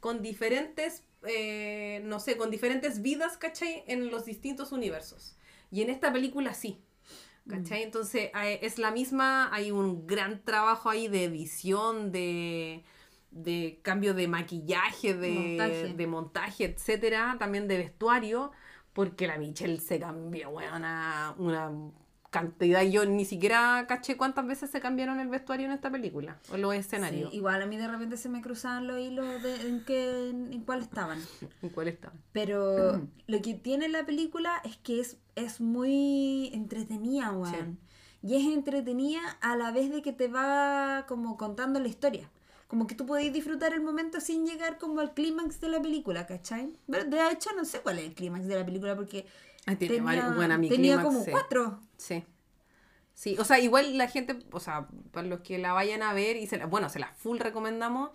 con 0.00 0.20
diferentes, 0.20 1.04
eh, 1.22 2.00
no 2.04 2.18
sé, 2.18 2.36
con 2.36 2.50
diferentes 2.50 3.00
vidas, 3.00 3.36
¿cachai? 3.36 3.84
En 3.86 4.10
los 4.10 4.24
distintos 4.24 4.72
universos. 4.72 5.36
Y 5.70 5.82
en 5.82 5.90
esta 5.90 6.12
película 6.12 6.54
sí. 6.54 6.82
¿Cachai? 7.48 7.84
Entonces 7.84 8.32
eh, 8.34 8.58
es 8.62 8.78
la 8.78 8.90
misma, 8.90 9.48
hay 9.54 9.70
un 9.70 10.08
gran 10.08 10.44
trabajo 10.44 10.90
ahí 10.90 11.06
de 11.06 11.22
edición, 11.24 12.10
de, 12.10 12.82
de 13.30 13.78
cambio 13.82 14.12
de 14.12 14.26
maquillaje, 14.26 15.14
de 15.14 15.30
Montaje. 15.30 15.94
de 15.94 16.06
montaje, 16.08 16.64
etcétera, 16.64 17.36
también 17.38 17.68
de 17.68 17.78
vestuario, 17.78 18.50
porque 18.92 19.28
la 19.28 19.38
Michelle 19.38 19.80
se 19.80 20.00
cambió, 20.00 20.50
weona, 20.50 21.36
una 21.38 21.70
cantidad, 22.30 22.82
yo 22.82 23.06
ni 23.06 23.24
siquiera 23.24 23.86
caché 23.88 24.16
cuántas 24.16 24.46
veces 24.46 24.70
se 24.70 24.80
cambiaron 24.80 25.18
el 25.20 25.28
vestuario 25.28 25.66
en 25.66 25.72
esta 25.72 25.90
película, 25.90 26.38
o 26.52 26.56
los 26.56 26.74
escenarios, 26.74 27.30
Sí, 27.30 27.36
igual 27.36 27.62
a 27.62 27.66
mí 27.66 27.76
de 27.76 27.88
repente 27.88 28.16
se 28.16 28.28
me 28.28 28.42
cruzaban 28.42 28.86
los 28.86 28.98
hilos 28.98 29.42
de 29.42 29.68
en, 29.68 29.84
qué, 29.84 30.28
en 30.30 30.62
cuál 30.64 30.80
estaban. 30.80 31.18
en 31.62 31.68
cuál 31.70 31.88
estaban. 31.88 32.18
Pero 32.32 33.00
lo 33.26 33.42
que 33.42 33.54
tiene 33.54 33.88
la 33.88 34.04
película 34.04 34.60
es 34.64 34.76
que 34.76 35.00
es, 35.00 35.16
es 35.36 35.60
muy 35.60 36.50
entretenida, 36.52 37.32
weón. 37.32 37.78
Y 38.20 38.34
es 38.34 38.52
entretenida 38.52 39.20
a 39.40 39.56
la 39.56 39.70
vez 39.70 39.90
de 39.90 40.02
que 40.02 40.12
te 40.12 40.26
va 40.26 41.06
como 41.06 41.36
contando 41.36 41.78
la 41.78 41.86
historia. 41.86 42.28
Como 42.66 42.86
que 42.86 42.94
tú 42.94 43.06
podéis 43.06 43.32
disfrutar 43.32 43.72
el 43.72 43.80
momento 43.80 44.20
sin 44.20 44.44
llegar 44.44 44.76
como 44.76 45.00
al 45.00 45.14
clímax 45.14 45.60
de 45.60 45.68
la 45.68 45.80
película, 45.80 46.26
¿cachai? 46.26 46.76
Pero 46.90 47.04
de 47.04 47.30
hecho 47.30 47.50
no 47.56 47.64
sé 47.64 47.80
cuál 47.80 47.98
es 47.98 48.06
el 48.06 48.14
clímax 48.14 48.46
de 48.46 48.56
la 48.56 48.64
película 48.66 48.94
porque 48.94 49.24
Ay, 49.68 49.76
tiene 49.76 49.96
tenía, 49.96 50.30
buena, 50.30 50.56
mi 50.56 50.68
tenía 50.68 50.96
clímax, 50.96 51.04
como 51.04 51.24
sí. 51.24 51.30
cuatro. 51.30 51.80
Sí. 51.98 52.24
Sí, 53.12 53.36
o 53.38 53.44
sea, 53.44 53.58
igual 53.58 53.98
la 53.98 54.08
gente, 54.08 54.38
o 54.52 54.60
sea, 54.60 54.88
para 55.10 55.26
los 55.26 55.40
que 55.40 55.58
la 55.58 55.72
vayan 55.72 56.02
a 56.02 56.12
ver, 56.12 56.36
y 56.36 56.46
se 56.46 56.56
la, 56.56 56.66
bueno, 56.66 56.88
se 56.88 56.98
la 57.00 57.12
full 57.14 57.38
recomendamos, 57.38 58.10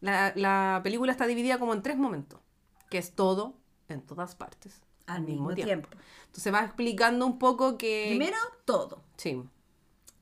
la, 0.00 0.32
la 0.34 0.80
película 0.82 1.12
está 1.12 1.26
dividida 1.26 1.58
como 1.58 1.72
en 1.74 1.82
tres 1.82 1.96
momentos, 1.96 2.40
que 2.90 2.98
es 2.98 3.12
todo, 3.14 3.54
en 3.88 4.02
todas 4.02 4.34
partes, 4.34 4.82
Al 5.06 5.22
mismo 5.22 5.54
tiempo. 5.54 5.88
Entonces 6.26 6.52
va 6.52 6.64
explicando 6.64 7.24
un 7.24 7.38
poco 7.38 7.78
que... 7.78 8.06
Primero, 8.10 8.36
todo. 8.64 9.02
Sí. 9.16 9.42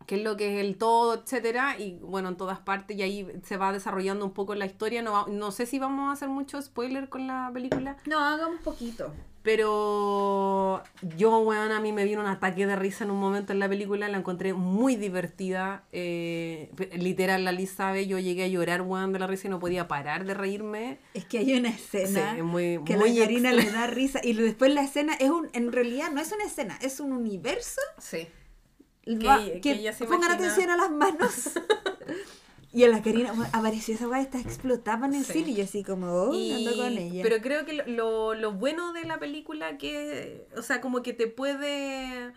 qué 0.07 0.17
es 0.17 0.23
lo 0.23 0.37
que 0.37 0.61
es 0.61 0.65
el 0.67 0.77
todo, 0.77 1.15
etcétera, 1.15 1.79
y 1.79 1.99
bueno, 1.99 2.29
en 2.29 2.37
todas 2.37 2.61
partes, 2.61 2.97
y 2.97 3.03
ahí 3.03 3.27
se 3.43 3.57
va 3.57 3.73
desarrollando 3.73 4.25
un 4.25 4.33
poco 4.33 4.55
la 4.55 4.67
historia. 4.67 5.03
No, 5.03 5.27
no 5.27 5.51
sé 5.51 5.67
si 5.67 5.79
vamos 5.79 6.11
a 6.11 6.13
hacer 6.13 6.29
mucho 6.29 6.61
spoiler 6.63 7.09
con 7.09 7.27
la 7.27 7.51
película, 7.53 7.97
No, 8.07 8.21
hagamos 8.21 8.61
poquito. 8.61 9.13
Pero 9.47 10.83
yo, 11.17 11.39
weón, 11.39 11.71
a 11.73 11.81
mí 11.81 11.93
me 11.93 12.05
vino 12.05 12.21
un 12.21 12.27
ataque 12.27 12.67
de 12.67 12.77
risa 12.77 13.05
en 13.05 13.11
un 13.13 13.21
momento 13.21 13.53
en 13.53 13.59
la 13.61 13.69
película, 13.69 14.09
la 14.09 14.19
encontré 14.19 14.53
muy 14.53 14.97
divertida. 14.97 15.85
eh, 15.93 16.71
literal, 16.97 17.45
la 17.45 17.53
Liz 17.53 17.71
sabe, 17.71 18.07
yo 18.07 18.19
llegué 18.19 18.45
a 18.45 18.49
llorar, 18.49 18.83
weón, 18.83 19.13
de 19.13 19.19
la 19.21 19.27
risa 19.27 19.47
y 19.47 19.51
no 19.51 19.59
podía 19.61 19.89
parar 19.89 20.25
de 20.27 20.35
reírme. 20.35 20.99
Es 21.15 21.25
que 21.25 21.39
hay 21.39 21.55
una 21.55 21.71
escena 21.71 22.35
Sí, 22.37 22.43
muy- 22.43 22.81
que 22.85 22.97
muy 22.97 23.13
la 23.15 23.21
Karina 23.25 23.53
le 23.53 23.71
da 23.71 23.87
risa 23.87 24.21
y 24.23 24.33
después 24.35 24.75
la 24.75 24.83
escena 24.83 25.15
es 25.15 25.31
un, 25.31 25.49
en 25.53 25.73
realidad 25.73 26.11
no 26.13 26.21
es 26.21 26.33
una 26.33 26.45
escena, 26.45 26.79
es 26.83 27.01
un 27.01 27.13
universo. 27.13 27.81
Sí. 27.99 28.29
Va- 29.25 29.39
Que- 29.45 29.61
que 29.61 29.93
pongan 30.01 30.19
imagina- 30.19 30.35
atención 30.35 30.71
a 30.71 30.77
las 30.77 30.91
manos. 30.91 31.51
y 32.77 32.85
a 32.85 32.89
la 32.89 33.03
Karina 33.03 33.33
apareció 33.53 33.95
esa 33.95 34.07
weá, 34.09 34.21
está 34.21 34.39
explotaba 34.39 35.07
en 35.07 35.15
el 35.15 35.25
Sí. 35.25 35.33
cine 35.33 35.51
y 35.53 35.55
yo 35.57 35.65
así 35.65 35.83
como, 35.83 36.07
oh, 36.13 36.35
Y- 36.35 36.53
ando 36.53 36.77
con 36.83 36.99
ella. 36.99 37.23
Pero 37.23 37.41
creo 37.43 37.65
que 37.65 37.73
lo- 37.73 37.87
lo, 37.87 38.35
lo 38.35 38.53
bueno 38.53 38.93
de 38.93 39.05
la 39.05 39.19
película 39.19 39.79
que, 39.79 40.47
o 40.57 40.63
sea, 40.63 40.81
como 40.81 41.03
que 41.03 41.13
te 41.13 41.27
puede 41.27 42.33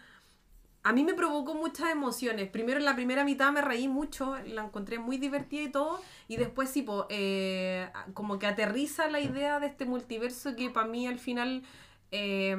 a 0.81 0.93
mí 0.93 1.03
me 1.03 1.13
provocó 1.13 1.55
muchas 1.55 1.91
emociones. 1.91 2.49
Primero 2.49 2.79
en 2.79 2.85
la 2.85 2.95
primera 2.95 3.25
mitad 3.25 3.51
me 3.51 3.61
reí 3.61 3.89
mucho, 3.89 4.37
la 4.45 4.63
encontré 4.63 4.97
muy 4.97 5.17
divertida 5.17 5.61
y 5.63 5.69
todo, 5.71 6.01
y 6.29 6.37
después 6.37 6.69
sí, 6.69 6.83
po, 6.83 7.05
eh, 7.09 7.89
como 8.13 8.39
que 8.39 8.47
aterriza 8.47 9.09
la 9.09 9.19
idea 9.19 9.59
de 9.59 9.67
este 9.67 9.83
multiverso 9.85 10.55
que 10.55 10.69
para 10.69 10.87
mí 10.87 11.05
al 11.05 11.19
final 11.19 11.63
eh, 12.11 12.55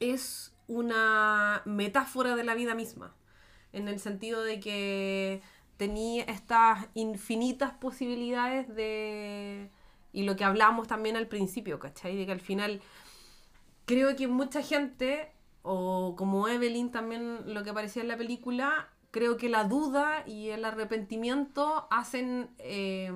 es 0.00 0.52
una 0.66 1.60
metáfora 1.66 2.36
de 2.36 2.44
la 2.44 2.54
vida 2.54 2.74
misma, 2.74 3.14
en 3.74 3.86
el 3.86 4.00
sentido 4.00 4.42
de 4.42 4.58
que 4.60 5.42
tenía 5.76 6.24
estas 6.24 6.86
infinitas 6.94 7.72
posibilidades 7.72 8.74
de... 8.74 9.70
Y 10.12 10.22
lo 10.22 10.36
que 10.36 10.44
hablamos 10.44 10.86
también 10.86 11.16
al 11.16 11.26
principio, 11.26 11.78
¿cachai? 11.80 12.16
De 12.16 12.26
que 12.26 12.32
al 12.32 12.40
final 12.40 12.80
creo 13.84 14.14
que 14.14 14.28
mucha 14.28 14.62
gente, 14.62 15.32
o 15.62 16.14
como 16.16 16.46
Evelyn 16.46 16.92
también 16.92 17.52
lo 17.52 17.64
que 17.64 17.70
aparecía 17.70 18.02
en 18.02 18.08
la 18.08 18.16
película, 18.16 18.88
creo 19.10 19.36
que 19.36 19.48
la 19.48 19.64
duda 19.64 20.22
y 20.26 20.50
el 20.50 20.64
arrepentimiento 20.64 21.88
hacen... 21.90 22.50
Eh, 22.58 23.12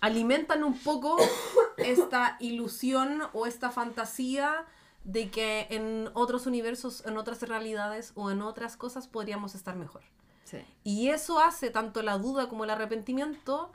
alimentan 0.00 0.64
un 0.64 0.78
poco 0.78 1.16
esta 1.78 2.36
ilusión 2.38 3.22
o 3.32 3.46
esta 3.46 3.70
fantasía 3.70 4.66
de 5.04 5.30
que 5.30 5.66
en 5.70 6.10
otros 6.12 6.46
universos, 6.46 7.06
en 7.06 7.16
otras 7.16 7.40
realidades 7.42 8.12
o 8.14 8.30
en 8.30 8.42
otras 8.42 8.76
cosas 8.76 9.08
podríamos 9.08 9.54
estar 9.54 9.76
mejor. 9.76 10.02
Sí. 10.44 10.58
Y 10.84 11.08
eso 11.08 11.40
hace 11.40 11.70
tanto 11.70 12.02
la 12.02 12.18
duda 12.18 12.48
como 12.48 12.64
el 12.64 12.70
arrepentimiento, 12.70 13.72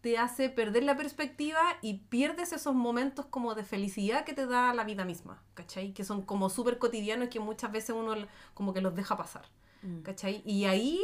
te 0.00 0.16
hace 0.16 0.48
perder 0.48 0.82
la 0.84 0.96
perspectiva 0.96 1.60
y 1.82 1.98
pierdes 2.08 2.52
esos 2.52 2.74
momentos 2.74 3.26
como 3.26 3.54
de 3.54 3.64
felicidad 3.64 4.24
que 4.24 4.32
te 4.32 4.46
da 4.46 4.72
la 4.72 4.84
vida 4.84 5.04
misma, 5.04 5.42
¿cachai? 5.54 5.92
Que 5.92 6.04
son 6.04 6.22
como 6.22 6.48
súper 6.48 6.78
cotidianos 6.78 7.26
y 7.26 7.30
que 7.30 7.40
muchas 7.40 7.70
veces 7.70 7.94
uno 7.94 8.14
como 8.54 8.72
que 8.72 8.80
los 8.80 8.94
deja 8.94 9.16
pasar, 9.16 9.44
Mm. 9.82 10.00
¿cachai? 10.02 10.42
Y 10.46 10.64
ahí, 10.66 11.00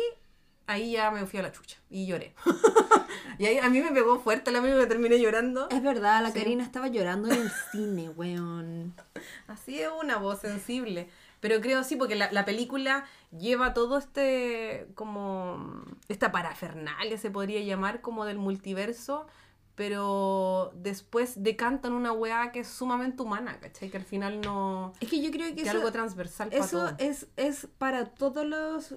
ahí 0.67 0.93
ya 0.93 1.11
me 1.11 1.25
fui 1.27 1.39
a 1.39 1.43
la 1.43 1.53
chucha 1.53 1.79
y 1.91 2.07
lloré. 2.07 2.35
y 3.39 3.47
ahí 3.47 3.59
a 3.59 3.69
mí 3.69 3.81
me 3.81 3.91
pegó 3.93 4.19
fuerte 4.21 4.51
la 4.51 4.61
película, 4.63 4.87
terminé 4.89 5.19
llorando. 5.21 5.69
Es 5.71 5.83
verdad, 5.83 6.23
la 6.23 6.31
Sí. 6.31 6.39
Karina 6.39 6.65
estaba 6.65 6.89
llorando 6.89 7.31
en 7.31 7.41
el 7.43 7.51
cine, 7.73 8.09
weón. 8.11 8.95
Así 9.47 9.81
es 9.81 9.89
una 10.03 10.17
voz 10.19 10.41
sensible. 10.41 11.09
Pero 11.41 11.61
creo 11.61 11.85
sí, 11.85 11.97
porque 11.97 12.15
la, 12.17 12.33
la 12.33 12.45
película 12.45 13.05
lleva 13.37 13.75
todo 13.75 13.99
este, 13.99 14.89
como, 14.95 15.85
esta 16.09 16.33
parafernalia 16.33 17.19
se 17.19 17.31
podría 17.31 17.61
llamar 17.61 18.01
como 18.01 18.25
del 18.25 18.39
multiverso, 18.39 19.27
pero 19.75 20.73
después 20.75 21.43
decantan 21.43 21.93
una 21.93 22.11
weá 22.13 22.51
que 22.51 22.61
es 22.61 22.69
sumamente 22.69 23.23
humana, 23.23 23.61
¿cachai? 23.61 23.91
Que 23.91 23.99
al 23.99 24.05
final 24.05 24.41
no... 24.41 24.95
Es 25.01 25.11
que 25.11 25.21
yo 25.21 25.31
creo 25.31 25.49
que 25.49 25.57
que 25.57 25.63
eso, 25.63 25.73
algo 25.73 25.93
transversal 25.93 26.49
eso 26.51 26.93
es, 26.97 27.27
es 27.37 27.69
para 27.77 28.07
todas 28.07 28.47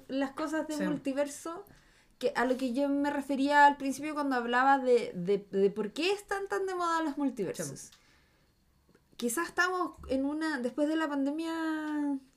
las 0.08 0.32
cosas 0.32 0.68
de 0.70 0.76
Sí. 0.76 0.84
multiverso 0.84 1.66
que 2.18 2.32
a 2.36 2.46
lo 2.46 2.56
que 2.56 2.74
yo 2.74 2.88
me 2.88 3.10
refería 3.12 3.66
al 3.66 3.76
principio 3.76 4.14
cuando 4.14 4.38
hablaba 4.38 4.78
de, 4.80 5.12
de, 5.14 5.46
de 5.52 5.70
por 5.70 5.92
qué 5.92 6.12
están 6.14 6.48
tan 6.48 6.66
de 6.66 6.76
moda 6.76 7.04
los 7.04 7.18
multiversos. 7.18 7.92
Quizás 9.18 9.50
estamos 9.50 9.94
en 10.08 10.24
una, 10.26 10.60
después 10.60 10.88
de 10.88 10.96
la 10.96 11.10
pandemia, 11.10 11.54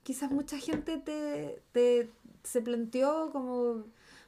quizás 0.03 0.31
mucha 0.31 0.59
gente 0.59 0.99
te, 0.99 1.63
te 1.73 2.11
se 2.43 2.61
planteó 2.61 3.31
como, 3.33 3.85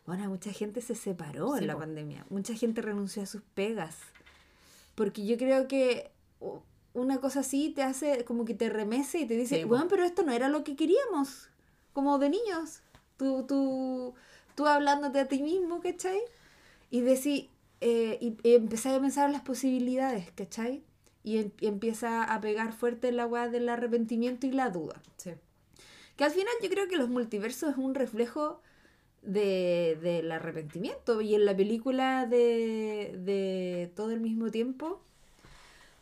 bueno, 0.06 0.28
mucha 0.28 0.52
gente 0.52 0.80
se 0.80 0.94
separó 0.94 1.54
Sí, 1.54 1.60
en 1.62 1.66
la 1.66 1.74
po. 1.74 1.80
pandemia, 1.80 2.26
mucha 2.30 2.54
gente 2.54 2.80
renunció 2.82 3.22
a 3.22 3.26
sus 3.26 3.42
pegas, 3.54 3.96
porque 4.94 5.26
yo 5.26 5.36
creo 5.36 5.66
que 5.68 6.10
una 6.92 7.18
cosa 7.20 7.40
así 7.40 7.70
te 7.74 7.82
hace 7.82 8.24
como 8.24 8.44
que 8.44 8.54
te 8.54 8.68
remece 8.70 9.18
y 9.20 9.26
te 9.26 9.36
dice, 9.36 9.56
Sí, 9.56 9.64
bueno, 9.64 9.86
pero 9.88 10.04
esto 10.04 10.22
no 10.22 10.32
era 10.32 10.48
lo 10.48 10.62
que 10.62 10.76
queríamos, 10.76 11.48
como 11.92 12.18
de 12.18 12.30
niños, 12.30 12.80
tú, 13.16 13.44
tú, 13.48 14.14
tú 14.54 14.66
hablándote 14.66 15.18
a 15.20 15.26
ti 15.26 15.42
mismo, 15.42 15.80
¿cachai? 15.80 16.20
Y 16.90 17.00
decir, 17.00 17.50
eh, 17.80 18.18
y, 18.20 18.36
y 18.48 18.54
empezar 18.54 18.94
a 18.94 19.00
pensar 19.00 19.26
en 19.26 19.32
las 19.32 19.42
posibilidades, 19.42 20.30
¿cachai? 20.32 20.84
Y, 21.24 21.38
em- 21.38 21.50
y 21.58 21.66
empieza 21.66 22.22
a 22.22 22.40
pegar 22.40 22.72
fuerte 22.72 23.10
la 23.10 23.26
weá 23.26 23.48
del 23.48 23.68
arrepentimiento 23.68 24.46
y 24.46 24.52
la 24.52 24.70
duda. 24.70 25.02
Sí. 25.16 25.32
Que 26.16 26.24
al 26.24 26.30
final 26.30 26.52
yo 26.62 26.68
creo 26.68 26.88
que 26.88 26.96
los 26.96 27.08
multiversos 27.08 27.70
es 27.70 27.76
un 27.76 27.94
reflejo 27.94 28.60
de, 29.22 29.98
del 30.02 30.30
arrepentimiento. 30.30 31.20
Y 31.20 31.34
en 31.34 31.44
la 31.44 31.56
película 31.56 32.26
de, 32.26 33.14
de 33.18 33.92
todo 33.94 34.10
el 34.10 34.20
mismo 34.20 34.50
tiempo, 34.50 35.00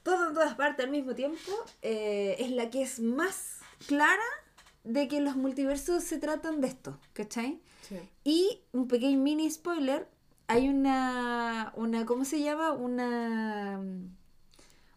todo 0.03 0.29
en 0.29 0.35
todas 0.35 0.55
partes 0.55 0.85
al 0.85 0.91
mismo 0.91 1.15
tiempo, 1.15 1.53
eh, 1.83 2.37
es 2.39 2.51
la 2.51 2.71
que 2.71 2.83
es 2.83 3.01
más 3.01 3.61
clara 3.87 4.23
de 4.85 5.09
que 5.09 5.21
los 5.21 5.37
multiversos 5.37 6.03
se 6.03 6.19
tratan 6.19 6.61
de 6.61 6.69
esto, 6.69 6.99
¿cachai? 7.13 7.61
Sí. 7.89 7.97
Y 8.25 8.61
un 8.73 8.89
pequeño 8.89 9.19
mini 9.19 9.49
spoiler, 9.51 10.09
hay 10.49 10.69
una, 10.69 11.73
una 11.77 12.05
¿cómo 12.05 12.25
se 12.25 12.41
llama? 12.41 12.73
Una, 12.73 13.81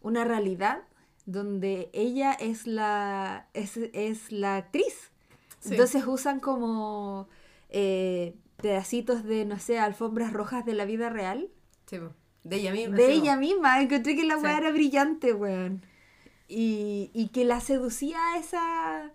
una 0.02 0.24
realidad 0.24 0.82
donde 1.26 1.90
ella 1.94 2.34
es 2.34 2.68
la, 2.68 3.48
es, 3.54 3.78
es 3.78 4.32
la 4.32 4.58
actriz. 4.58 5.12
Sí. 5.60 5.72
Entonces 5.72 6.06
usan 6.06 6.40
como 6.40 7.28
eh, 7.70 8.36
pedacitos 8.58 9.24
de, 9.24 9.46
no 9.46 9.60
sé, 9.60 9.80
alfombras 9.80 10.34
rojas 10.34 10.66
de 10.66 10.74
la 10.74 10.86
vida 10.86 11.10
real. 11.10 11.50
Sí. 11.88 12.00
De 12.44 12.58
ella 12.58 12.72
misma. 12.72 12.96
De 12.96 13.08
sí, 13.08 13.12
ella 13.14 13.36
misma, 13.38 13.82
encontré 13.82 14.16
que 14.16 14.24
la 14.24 14.38
weá 14.38 14.58
era 14.58 14.72
brillante, 14.72 15.34
weón. 15.34 15.82
Y, 16.48 17.10
y 17.14 17.30
que 17.30 17.44
la 17.44 17.60
seducía 17.60 18.20
a 18.34 18.38
esa, 18.38 19.12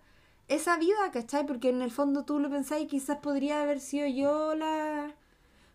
esa 0.49 0.77
vida, 0.79 1.13
¿cachai? 1.13 1.47
Porque 1.47 1.69
en 1.69 1.81
el 1.81 1.93
fondo 1.93 2.25
tú 2.25 2.41
lo 2.41 2.51
pensás 2.51 2.81
y 2.81 2.87
quizás 2.87 3.19
podría 3.19 3.63
haber 3.63 3.79
sido 3.79 4.09
yo 4.09 4.57
la, 4.57 5.15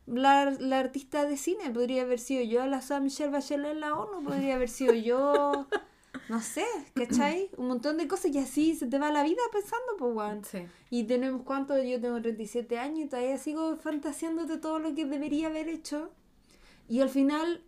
la, 0.05 0.51
la 0.51 0.79
artista 0.79 1.25
de 1.25 1.37
cine, 1.37 1.71
podría 1.71 2.01
haber 2.01 2.19
sido 2.19 2.43
yo 2.43 2.65
la 2.67 2.81
Sam 2.81 3.03
Michelle 3.03 3.31
Bachelet 3.31 3.71
en 3.71 3.79
la 3.79 3.95
ONU, 3.95 4.21
podría 4.23 4.55
haber 4.55 4.69
sido 4.69 4.93
yo, 4.93 5.67
no 6.29 6.41
sé, 6.41 6.65
¿cachai? 6.95 7.49
Un 7.57 7.67
montón 7.67 7.97
de 7.97 8.07
cosas 8.07 8.31
y 8.33 8.37
así 8.39 8.75
se 8.75 8.87
te 8.87 8.97
va 8.99 9.11
la 9.11 9.23
vida 9.23 9.41
pensando, 9.51 9.85
pues, 9.97 10.13
weón. 10.15 10.43
Sí. 10.45 10.65
Y 10.89 11.03
tenemos 11.05 11.43
cuánto, 11.43 11.77
yo 11.81 11.99
tengo 12.01 12.21
37 12.21 12.77
años 12.79 12.99
y 13.05 13.09
todavía 13.09 13.37
sigo 13.37 13.77
fantaseando 13.77 14.45
de 14.45 14.57
todo 14.57 14.79
lo 14.79 14.93
que 14.95 15.05
debería 15.05 15.47
haber 15.47 15.69
hecho. 15.69 16.11
Y 16.87 17.01
al 17.01 17.09
final, 17.09 17.63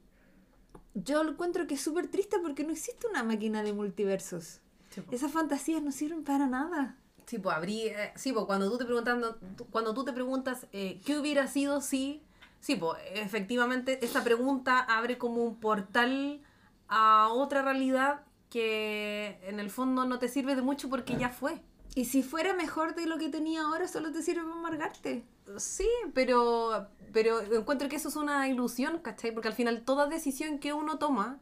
yo 0.94 1.24
lo 1.24 1.32
encuentro 1.32 1.68
que 1.68 1.76
es 1.76 1.82
súper 1.82 2.08
triste 2.08 2.38
porque 2.42 2.64
no 2.64 2.72
existe 2.72 3.08
una 3.08 3.24
máquina 3.24 3.64
de 3.64 3.74
multiversos. 3.74 4.62
Sí. 4.90 5.02
Esas 5.12 5.32
fantasías 5.32 5.82
no 5.82 5.92
sirven 5.92 6.24
para 6.24 6.48
nada. 6.48 6.98
Sí, 7.26 7.40
pues 7.40 7.56
abrí, 7.56 7.82
eh, 7.88 8.14
sí, 8.16 8.32
pues 8.32 8.46
cuando 8.46 8.72
tú 8.72 8.78
te 8.78 8.86
preguntando, 8.86 9.36
tú- 9.58 9.66
cuando 9.70 9.94
tú 9.94 10.06
te 10.06 10.14
preguntas 10.14 10.66
eh, 10.72 11.02
qué 11.06 11.20
hubiera 11.20 11.48
sido 11.48 11.82
si, 11.82 12.24
sí, 12.62 12.76
pues 12.78 12.98
efectivamente 13.16 14.04
esa 14.06 14.24
pregunta 14.24 14.80
abre 14.80 15.18
como 15.18 15.44
un 15.44 15.60
portal 15.60 16.42
a 16.88 17.28
otra 17.34 17.62
realidad 17.64 18.22
que 18.50 19.40
en 19.44 19.60
el 19.60 19.70
fondo 19.70 20.06
no 20.06 20.20
te 20.20 20.28
sirve 20.28 20.56
de 20.56 20.62
mucho 20.62 20.90
porque 20.90 21.18
ya 21.18 21.30
fue. 21.30 21.62
Y 21.96 22.06
si 22.06 22.22
fuera 22.22 22.54
mejor 22.54 22.96
de 22.96 23.08
lo 23.08 23.18
que 23.18 23.30
tenía 23.30 23.62
ahora, 23.62 23.88
solo 23.88 24.12
te 24.12 24.22
sirve 24.22 24.44
para 24.44 24.54
amargarte. 24.54 25.24
Sí, 25.58 25.90
pero, 26.14 26.88
pero 27.12 27.42
encuentro 27.42 27.90
que 27.90 27.96
eso 27.96 28.10
es 28.10 28.16
una 28.16 28.48
ilusión, 28.48 29.00
¿cachai? 29.00 29.32
Porque 29.32 29.48
al 29.48 29.56
final 29.56 29.82
toda 29.82 30.08
decisión 30.08 30.60
que 30.60 30.74
uno 30.74 31.00
toma, 31.00 31.40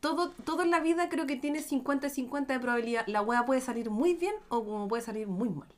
todo, 0.00 0.30
todo 0.30 0.62
en 0.62 0.70
la 0.70 0.80
vida 0.80 1.08
creo 1.08 1.26
que 1.26 1.36
tiene 1.36 1.62
50 1.62 2.08
y 2.08 2.10
50 2.10 2.52
de 2.52 2.60
probabilidad. 2.60 3.04
La 3.06 3.22
wea 3.22 3.46
puede 3.46 3.60
salir 3.60 3.90
muy 3.90 4.14
bien 4.14 4.34
o 4.48 4.64
como 4.64 4.88
puede 4.88 5.02
salir 5.02 5.28
muy 5.28 5.48
mal. 5.48 5.68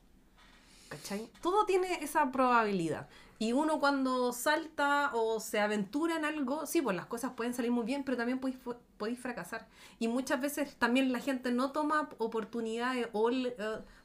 ¿Cachai? 0.91 1.29
Todo 1.41 1.65
tiene 1.65 2.03
esa 2.03 2.29
probabilidad. 2.33 3.07
Y 3.39 3.53
uno 3.53 3.79
cuando 3.79 4.33
salta 4.33 5.11
o 5.13 5.39
se 5.39 5.61
aventura 5.61 6.17
en 6.17 6.25
algo, 6.25 6.65
sí, 6.65 6.81
pues 6.81 6.95
las 6.97 7.05
cosas 7.05 7.31
pueden 7.31 7.53
salir 7.53 7.71
muy 7.71 7.85
bien, 7.85 8.03
pero 8.03 8.17
también 8.17 8.39
podéis, 8.39 9.17
fracasar. 9.19 9.67
Y 9.99 10.09
muchas 10.09 10.41
veces 10.41 10.75
también 10.75 11.13
la 11.13 11.19
gente 11.19 11.51
no 11.51 11.71
toma 11.71 12.09
oportunidades 12.17 13.07
o 13.13 13.31
eh, 13.31 13.55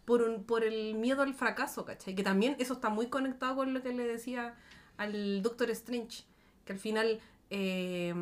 por, 0.04 0.42
por 0.44 0.62
el 0.62 0.94
miedo 0.94 1.22
al 1.22 1.34
fracaso, 1.34 1.84
¿cachai? 1.84 2.14
Que 2.14 2.22
también 2.22 2.54
eso 2.60 2.74
está 2.74 2.88
muy 2.88 3.08
conectado 3.08 3.56
con 3.56 3.74
lo 3.74 3.82
que 3.82 3.92
le 3.92 4.06
decía 4.06 4.54
al 4.96 5.42
Doctor 5.42 5.70
Strange, 5.70 6.22
que 6.64 6.72
al 6.72 6.78
final, 6.78 7.20
eh, 7.50 8.14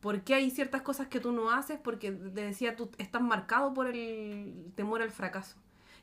¿por 0.00 0.22
qué 0.22 0.34
hay 0.34 0.50
ciertas 0.50 0.82
cosas 0.82 1.08
que 1.08 1.18
tú 1.18 1.32
no 1.32 1.50
haces? 1.50 1.78
Porque 1.82 2.12
le 2.12 2.42
decía, 2.42 2.76
tú 2.76 2.90
estás 2.98 3.20
marcado 3.20 3.74
por 3.74 3.88
el 3.88 4.72
temor 4.76 5.02
al 5.02 5.10
fracaso. 5.10 5.56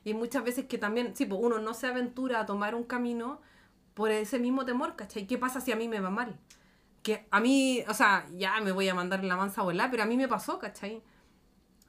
Y 0.06 0.14
muchas 0.14 0.44
veces 0.44 0.66
que 0.66 0.78
también, 0.78 1.16
sí, 1.16 1.26
pues 1.26 1.40
uno 1.42 1.58
no 1.58 1.74
se 1.74 1.88
aventura 1.88 2.38
a 2.38 2.46
tomar 2.46 2.76
un 2.76 2.84
camino 2.84 3.40
por 3.92 4.12
ese 4.12 4.38
mismo 4.38 4.64
temor, 4.64 4.94
¿cachai? 4.94 5.26
¿Qué 5.26 5.36
pasa 5.36 5.60
si 5.60 5.72
a 5.72 5.76
mí 5.76 5.88
me 5.88 5.98
va 5.98 6.10
mal? 6.10 6.38
Que 7.02 7.26
a 7.32 7.40
mí, 7.40 7.82
o 7.88 7.92
sea, 7.92 8.24
ya 8.30 8.60
me 8.60 8.70
voy 8.70 8.88
a 8.88 8.94
mandar 8.94 9.24
la 9.24 9.34
mansa 9.34 9.62
a 9.62 9.64
volar, 9.64 9.90
pero 9.90 10.04
a 10.04 10.06
mí 10.06 10.16
me 10.16 10.28
pasó, 10.28 10.60
¿cachai? 10.60 11.02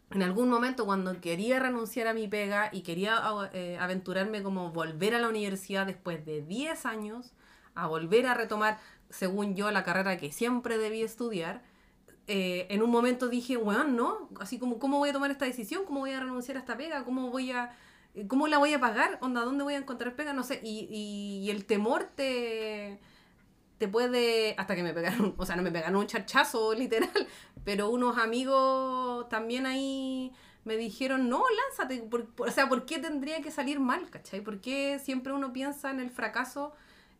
En 0.09 0.23
algún 0.23 0.49
momento 0.49 0.87
cuando 0.87 1.21
quería 1.21 1.59
renunciar 1.59 2.07
a 2.07 2.15
mi 2.15 2.27
pega 2.27 2.71
y 2.73 2.81
quería 2.81 3.21
eh, 3.53 3.77
aventurarme 3.79 4.41
como 4.41 4.71
volver 4.71 5.13
a 5.13 5.19
la 5.19 5.29
universidad 5.29 5.85
después 5.85 6.25
de 6.25 6.41
10 6.41 6.87
años, 6.87 7.33
a 7.75 7.85
volver 7.85 8.25
a 8.25 8.33
retomar, 8.33 8.79
según 9.11 9.55
yo, 9.55 9.69
la 9.69 9.83
carrera 9.83 10.17
que 10.17 10.31
siempre 10.31 10.79
debí 10.79 11.03
estudiar, 11.03 11.61
eh, 12.25 12.65
en 12.71 12.81
un 12.81 12.89
momento 12.89 13.27
dije, 13.27 13.57
weón, 13.57 13.95
no, 13.95 14.27
así 14.39 14.57
como, 14.57 14.79
¿cómo 14.79 14.97
voy 14.97 15.09
a 15.09 15.13
tomar 15.13 15.29
esta 15.29 15.45
decisión? 15.45 15.85
¿Cómo 15.85 15.99
voy 15.99 16.13
a 16.13 16.19
renunciar 16.19 16.57
a 16.57 16.61
esta 16.61 16.75
pega? 16.75 17.05
¿Cómo 17.05 17.29
voy 17.29 17.51
a...? 17.51 17.77
¿Cómo 18.27 18.47
la 18.47 18.57
voy 18.57 18.73
a 18.73 18.79
pagar? 18.79 19.19
Onda, 19.21 19.41
¿dónde 19.41 19.63
voy 19.63 19.75
a 19.75 19.77
encontrar 19.77 20.15
pega? 20.15 20.33
No 20.33 20.43
sé, 20.43 20.59
y, 20.63 20.87
y, 20.89 21.45
y 21.45 21.51
el 21.51 21.65
temor 21.65 22.09
te, 22.15 22.99
te 23.77 23.87
puede, 23.87 24.55
hasta 24.57 24.75
que 24.75 24.83
me 24.83 24.93
pegaron, 24.93 25.35
o 25.37 25.45
sea, 25.45 25.55
no 25.55 25.63
me 25.63 25.71
pegaron 25.71 25.95
un 25.97 26.07
charchazo 26.07 26.73
literal, 26.73 27.27
pero 27.63 27.89
unos 27.89 28.17
amigos 28.17 29.27
también 29.29 29.65
ahí 29.65 30.31
me 30.65 30.75
dijeron, 30.77 31.29
no, 31.29 31.43
lánzate, 31.49 32.09
o 32.37 32.51
sea, 32.51 32.67
¿por 32.67 32.85
qué 32.85 32.99
tendría 32.99 33.41
que 33.41 33.51
salir 33.51 33.79
mal, 33.79 34.09
cachai? 34.09 34.41
¿Por 34.41 34.59
qué 34.59 34.99
siempre 34.99 35.31
uno 35.31 35.53
piensa 35.53 35.89
en 35.91 36.01
el 36.01 36.09
fracaso 36.09 36.73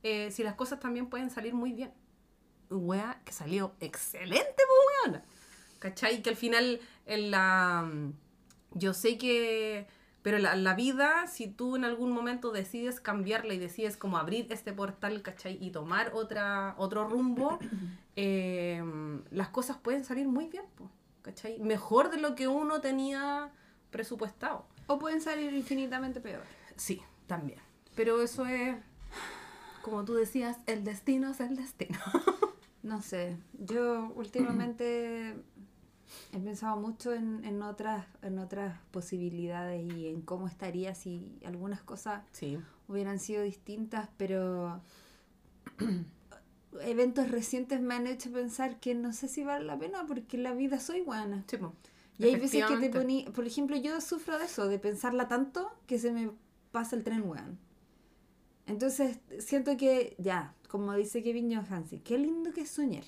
eh, 0.04 0.32
si 0.32 0.44
las 0.44 0.56
cosas 0.56 0.82
también 0.82 1.10
pueden 1.10 1.30
salir 1.30 1.54
muy 1.54 1.72
bien? 1.72 1.94
Wea, 2.70 3.22
que 3.24 3.32
salió 3.32 3.74
excelente, 3.80 4.64
weona. 5.06 5.24
¿Cachai? 5.80 6.22
Que 6.22 6.32
al 6.32 6.36
final, 6.36 6.82
en 7.06 7.32
la... 7.32 7.90
Yo 8.74 8.94
sé 8.94 9.18
que... 9.18 9.88
Pero 10.28 10.40
la, 10.40 10.58
la 10.58 10.74
vida, 10.74 11.26
si 11.28 11.48
tú 11.48 11.78
en 11.78 11.86
algún 11.86 12.12
momento 12.12 12.52
decides 12.52 13.00
cambiarla 13.00 13.54
y 13.54 13.60
decides 13.60 13.96
como 13.96 14.18
abrir 14.18 14.52
este 14.52 14.74
portal, 14.74 15.22
¿cachai? 15.22 15.58
Y 15.62 15.72
tomar 15.72 16.12
otra, 16.14 16.76
otro 16.78 17.08
rumbo, 17.08 17.60
eh, 18.18 18.84
las 19.32 19.48
cosas 19.48 19.78
pueden 19.78 20.04
salir 20.04 20.28
muy 20.28 20.50
bien, 20.50 20.66
¿cachai? 21.22 21.60
Mejor 21.60 22.10
de 22.10 22.18
lo 22.18 22.36
que 22.36 22.50
uno 22.50 22.82
tenía 22.82 23.54
presupuestado. 23.90 24.66
O 24.88 25.00
pueden 25.00 25.22
salir 25.22 25.54
infinitamente 25.54 26.20
peor. 26.20 26.44
Sí, 26.76 27.02
también. 27.26 27.62
Pero 27.96 28.22
eso 28.22 28.46
es, 28.46 28.76
como 29.82 30.04
tú 30.04 30.16
decías, 30.16 30.58
el 30.66 30.84
destino 30.84 31.32
es 31.32 31.40
el 31.40 31.56
destino. 31.56 32.00
No 32.84 33.02
sé, 33.02 33.36
yo 33.54 34.14
últimamente 34.16 35.36
he 36.34 36.40
pensado 36.40 36.78
mucho 36.78 37.14
en, 37.14 37.44
en 37.46 37.62
otras, 37.62 38.06
en 38.22 38.40
otras 38.40 38.80
posibilidades 38.92 39.92
y 39.94 40.08
en 40.08 40.22
cómo 40.22 40.48
estaría 40.48 40.96
si 40.96 41.38
algunas 41.46 41.82
cosas 41.82 42.24
Sí. 42.32 42.58
hubieran 42.88 43.20
sido 43.20 43.44
distintas, 43.44 44.10
pero 44.18 44.82
eventos 46.82 47.30
recientes 47.32 47.82
me 47.82 47.96
han 47.96 48.08
hecho 48.08 48.32
pensar 48.32 48.80
que 48.80 48.94
no 48.96 49.14
sé 49.14 49.28
si 49.28 49.44
vale 49.44 49.66
la 49.66 49.78
pena 49.78 50.06
porque 50.06 50.38
la 50.38 50.54
vida 50.54 50.80
soy 50.80 51.02
buena. 51.02 51.44
Sí. 51.48 51.58
Y 52.20 52.24
hay 52.26 52.36
veces 52.36 52.66
que 52.66 52.78
te 52.78 52.90
poní, 52.90 53.26
por 53.36 53.46
ejemplo, 53.46 53.76
yo 53.78 54.02
sufro 54.02 54.40
de 54.40 54.46
eso, 54.46 54.68
de 54.68 54.80
pensarla 54.80 55.28
tanto 55.28 55.72
que 55.86 56.00
se 56.00 56.12
me 56.12 56.32
pasa 56.72 56.96
el 56.96 57.04
tren, 57.04 57.22
weón. 57.30 57.60
Entonces, 58.66 59.20
siento 59.40 59.78
que, 59.78 60.16
ya, 60.18 60.54
como 60.68 60.94
dice 60.94 61.22
Kevin 61.24 61.54
Johansen, 61.56 62.02
qué 62.02 62.18
lindo 62.18 62.52
que 62.54 62.62
es 62.62 62.70
soñar. 62.72 63.04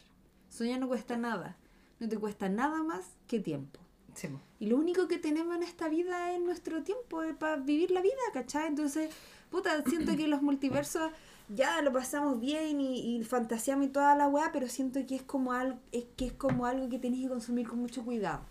Soñar 0.49 0.79
no 0.79 0.87
cuesta 0.87 1.17
nada. 1.17 1.57
No 1.99 2.07
te 2.07 2.17
cuesta 2.17 2.49
nada 2.49 2.83
más 2.83 3.05
que 3.27 3.39
tiempo. 3.39 3.79
Sí. 4.15 4.27
Y 4.59 4.67
lo 4.67 4.77
único 4.77 5.07
que 5.07 5.17
tenemos 5.17 5.55
en 5.55 5.63
esta 5.63 5.87
vida 5.87 6.33
es 6.33 6.41
nuestro 6.41 6.83
tiempo 6.83 7.23
eh, 7.23 7.33
para 7.33 7.57
vivir 7.57 7.91
la 7.91 8.01
vida, 8.01 8.15
¿cachai? 8.33 8.67
Entonces, 8.67 9.09
puta, 9.49 9.83
siento 9.83 10.15
que 10.15 10.27
los 10.27 10.41
multiversos 10.41 11.11
ya 11.49 11.81
lo 11.81 11.91
pasamos 11.91 12.39
bien 12.39 12.79
y, 12.81 13.17
y 13.17 13.23
fantaseamos 13.23 13.87
y 13.87 13.89
toda 13.89 14.15
la 14.15 14.27
weá, 14.27 14.51
pero 14.51 14.67
siento 14.67 15.05
que 15.05 15.15
es 15.15 15.23
como 15.23 15.53
algo, 15.53 15.79
es 15.91 16.05
que 16.15 16.27
es 16.27 16.33
como 16.33 16.65
algo 16.65 16.89
que 16.89 16.99
tenés 16.99 17.21
que 17.21 17.29
consumir 17.29 17.67
con 17.67 17.79
mucho 17.79 18.03
cuidado. 18.03 18.41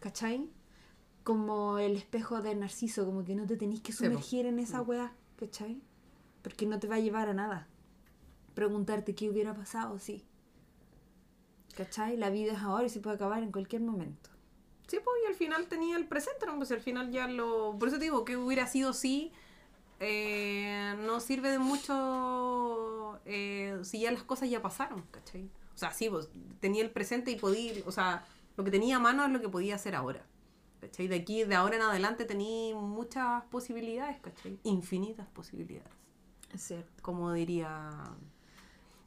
¿Cachai? 0.00 0.48
Como 1.24 1.78
el 1.78 1.96
espejo 1.96 2.40
de 2.40 2.54
Narciso, 2.54 3.04
como 3.04 3.24
que 3.24 3.34
no 3.34 3.46
te 3.46 3.56
tenés 3.56 3.80
que 3.80 3.92
sumergir 3.92 4.46
en 4.46 4.58
esa 4.58 4.80
weá, 4.80 5.12
¿cachai? 5.36 5.80
Porque 6.42 6.66
no 6.66 6.78
te 6.78 6.86
va 6.86 6.96
a 6.96 7.00
llevar 7.00 7.28
a 7.28 7.34
nada. 7.34 7.66
Preguntarte 8.54 9.14
qué 9.14 9.28
hubiera 9.28 9.54
pasado, 9.54 9.98
sí. 9.98 10.24
¿Cachai? 11.78 12.16
La 12.16 12.28
vida 12.28 12.54
es 12.54 12.58
ahora 12.58 12.86
y 12.86 12.88
se 12.88 12.98
puede 12.98 13.14
acabar 13.14 13.40
en 13.40 13.52
cualquier 13.52 13.82
momento. 13.82 14.30
Sí, 14.88 14.98
pues, 15.04 15.16
y 15.24 15.26
al 15.28 15.34
final 15.36 15.68
tenía 15.68 15.96
el 15.96 16.08
presente, 16.08 16.44
¿no? 16.44 16.56
Pues 16.56 16.72
al 16.72 16.80
final 16.80 17.12
ya 17.12 17.28
lo... 17.28 17.76
Por 17.78 17.86
eso 17.86 17.98
te 17.98 18.04
digo, 18.04 18.24
que 18.24 18.36
hubiera 18.36 18.66
sido 18.66 18.92
sí, 18.92 19.30
eh, 20.00 20.96
no 20.98 21.20
sirve 21.20 21.50
de 21.52 21.60
mucho 21.60 23.20
eh, 23.26 23.78
si 23.82 24.00
ya 24.00 24.10
las 24.10 24.24
cosas 24.24 24.50
ya 24.50 24.60
pasaron, 24.60 25.02
¿cachai? 25.12 25.48
O 25.72 25.78
sea, 25.78 25.92
sí, 25.92 26.10
pues 26.10 26.28
tenía 26.58 26.82
el 26.82 26.90
presente 26.90 27.30
y 27.30 27.36
podía, 27.36 27.74
o 27.86 27.92
sea, 27.92 28.24
lo 28.56 28.64
que 28.64 28.72
tenía 28.72 28.96
a 28.96 28.98
mano 28.98 29.24
es 29.24 29.30
lo 29.30 29.40
que 29.40 29.48
podía 29.48 29.76
hacer 29.76 29.94
ahora. 29.94 30.26
¿Cachai? 30.80 31.06
De 31.06 31.14
aquí, 31.14 31.44
de 31.44 31.54
ahora 31.54 31.76
en 31.76 31.82
adelante 31.82 32.24
tenía 32.24 32.74
muchas 32.74 33.44
posibilidades, 33.44 34.20
¿cachai? 34.20 34.58
Infinitas 34.64 35.28
posibilidades 35.28 35.92
Es 36.52 36.62
cierto. 36.62 36.90
como 37.02 37.32
diría. 37.32 37.92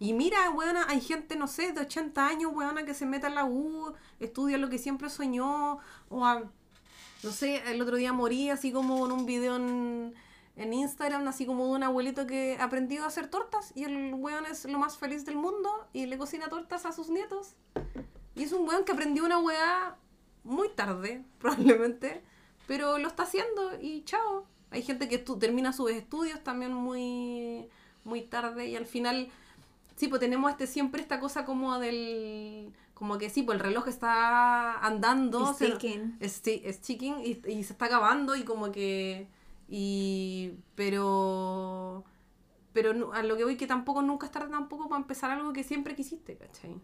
Y 0.02 0.14
mira, 0.14 0.50
weona, 0.50 0.88
hay 0.90 1.00
gente, 1.00 1.36
no 1.36 1.46
sé, 1.46 1.74
de 1.74 1.82
80 1.82 2.26
años, 2.26 2.52
weona, 2.56 2.86
que 2.86 2.96
se 2.96 3.06
mete 3.06 3.28
a 3.28 3.30
la 3.30 3.46
U, 3.46 3.94
estudia 4.20 4.58
lo 4.58 4.68
que 4.68 4.80
siempre 4.80 5.12
soñó, 5.12 5.78
o 6.10 6.26
no 7.22 7.32
sé, 7.32 7.62
el 7.72 7.80
otro 7.80 7.98
día 7.98 8.12
morí 8.12 8.50
así 8.50 8.72
como 8.72 9.06
en 9.06 9.12
un 9.12 9.28
video 9.28 9.58
en, 9.58 10.16
en 10.56 10.74
Instagram, 10.74 11.28
así 11.28 11.46
como 11.46 11.66
de 11.66 11.74
un 11.74 11.84
abuelito 11.84 12.26
que 12.26 12.58
aprendió 12.60 13.04
a 13.04 13.08
hacer 13.10 13.28
tortas 13.28 13.74
y 13.76 13.84
el 13.84 14.16
weón 14.16 14.48
es 14.48 14.66
lo 14.66 14.80
más 14.80 14.98
feliz 14.98 15.24
del 15.24 15.36
mundo 15.36 15.70
y 15.94 16.08
le 16.08 16.18
cocina 16.18 16.50
tortas 16.50 16.88
a 16.88 16.94
sus 16.94 17.10
nietos. 17.10 17.54
Y 18.34 18.42
es 18.42 18.54
un 18.54 18.68
weón 18.68 18.86
que 18.86 18.94
aprendió 18.94 19.24
una 19.24 19.38
weá 19.38 19.98
muy 20.44 20.70
tarde, 20.70 21.24
probablemente, 21.38 22.24
pero 22.66 22.98
lo 22.98 23.08
está 23.08 23.22
haciendo 23.22 23.80
y 23.80 24.04
chao. 24.04 24.48
Hay 24.72 24.82
gente 24.82 25.08
que 25.08 25.20
termina 25.20 25.74
sus 25.74 25.92
estudios 25.92 26.44
también 26.44 26.74
muy, 26.74 27.70
muy 28.04 28.24
tarde 28.24 28.66
y 28.66 28.76
al 28.76 28.88
final, 28.88 29.30
sí, 30.02 30.08
pues 30.10 30.20
tenemos 30.20 30.52
este 30.52 30.68
siempre 30.68 31.02
esta 31.02 31.20
cosa 31.20 31.46
como 31.46 31.80
del, 31.80 32.74
como 32.94 33.18
que 33.20 33.30
sí, 33.30 33.44
pues 33.44 33.58
el 33.58 33.64
reloj 33.64 33.88
está 33.88 34.78
andando, 34.80 35.54
se- 35.54 35.68
ticking. 35.70 36.18
es, 36.20 36.42
es 36.46 36.82
ticking 36.82 37.16
y, 37.24 37.32
y 37.48 37.64
se 37.64 37.74
está 37.74 37.86
acabando 37.86 38.36
y 38.36 38.44
como 38.44 38.72
que, 38.72 39.28
y, 39.70 40.54
pero, 40.76 42.04
pero 42.74 43.14
a 43.14 43.24
lo 43.24 43.38
que 43.38 43.44
voy 43.46 43.58
que 43.58 43.68
tampoco 43.68 44.02
nunca 44.02 44.26
es 44.28 44.32
tarde 44.32 44.50
tampoco 44.52 44.90
para 44.90 45.02
empezar 45.02 45.32
algo 45.32 45.54
que 45.54 45.64
siempre 45.64 45.96
quisiste, 45.96 46.38
¿cachai? 46.38 46.82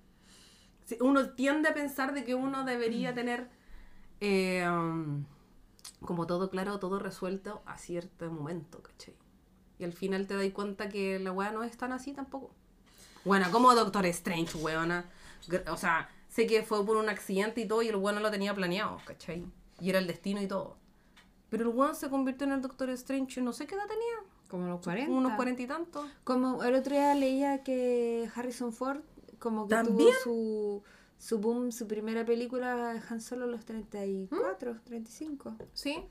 Uno 1.02 1.32
tiende 1.32 1.70
a 1.70 1.74
pensar 1.74 2.14
de 2.14 2.24
que 2.24 2.36
uno 2.36 2.64
debería 2.64 3.14
tener 3.14 3.50
eh, 4.22 4.66
um, 4.70 5.26
como 6.02 6.28
todo 6.28 6.50
claro, 6.50 6.80
todo 6.80 7.00
resuelto 7.00 7.62
a 7.66 7.78
cierto 7.78 8.32
momento, 8.32 8.84
¿cachai? 8.84 9.16
Y 9.80 9.84
al 9.86 9.94
final 9.94 10.28
te 10.28 10.36
das 10.36 10.52
cuenta 10.54 10.90
que 10.90 11.20
la 11.20 11.32
weá 11.32 11.52
no 11.52 11.64
es 11.64 11.78
tan 11.78 11.94
así 11.94 12.14
tampoco. 12.14 12.52
Bueno, 13.26 13.48
como 13.52 13.74
Doctor 13.76 14.06
Strange, 14.08 14.58
weona. 14.58 15.06
O 15.70 15.78
sea, 15.78 16.10
sé 16.28 16.48
que 16.48 16.64
fue 16.64 16.86
por 16.86 16.98
un 16.98 17.10
accidente 17.10 17.62
y 17.62 17.68
todo 17.68 17.82
y 17.82 17.88
el 17.88 17.96
weón 17.96 18.16
no 18.16 18.22
lo 18.22 18.32
tenía 18.32 18.54
planeado, 18.54 19.00
¿cachai? 19.06 19.46
Y 19.80 19.90
era 19.90 20.00
el 20.00 20.08
destino 20.08 20.42
y 20.42 20.48
todo. 20.48 20.78
Pero 21.50 21.70
el 21.70 21.76
weón 21.76 21.96
se 21.96 22.10
convirtió 22.10 22.46
en 22.46 22.54
el 22.54 22.62
Doctor 22.62 22.90
Strange, 22.92 23.42
no 23.42 23.54
sé 23.54 23.68
qué 23.68 23.76
edad 23.76 23.88
tenía. 23.88 24.32
Como 24.48 24.68
los 24.68 24.82
40. 24.82 25.12
Unos 25.12 25.34
cuarenta 25.34 25.62
y 25.62 25.68
tantos. 25.68 26.10
Como 26.24 26.64
el 26.64 26.76
otro 26.76 26.94
día 26.96 27.14
leía 27.16 27.64
que 27.64 28.30
Harrison 28.34 28.72
Ford 28.72 29.02
como 29.40 29.68
que 29.68 29.76
¿También? 29.76 29.98
tuvo 29.98 30.14
su, 30.24 30.84
su 31.18 31.40
boom, 31.40 31.72
su 31.72 31.88
primera 31.88 32.26
película 32.26 33.02
Han 33.10 33.22
Solo 33.22 33.46
a 33.46 33.48
los 33.48 33.66
34, 33.66 34.82
35. 34.84 35.56
¿Sí? 35.74 36.04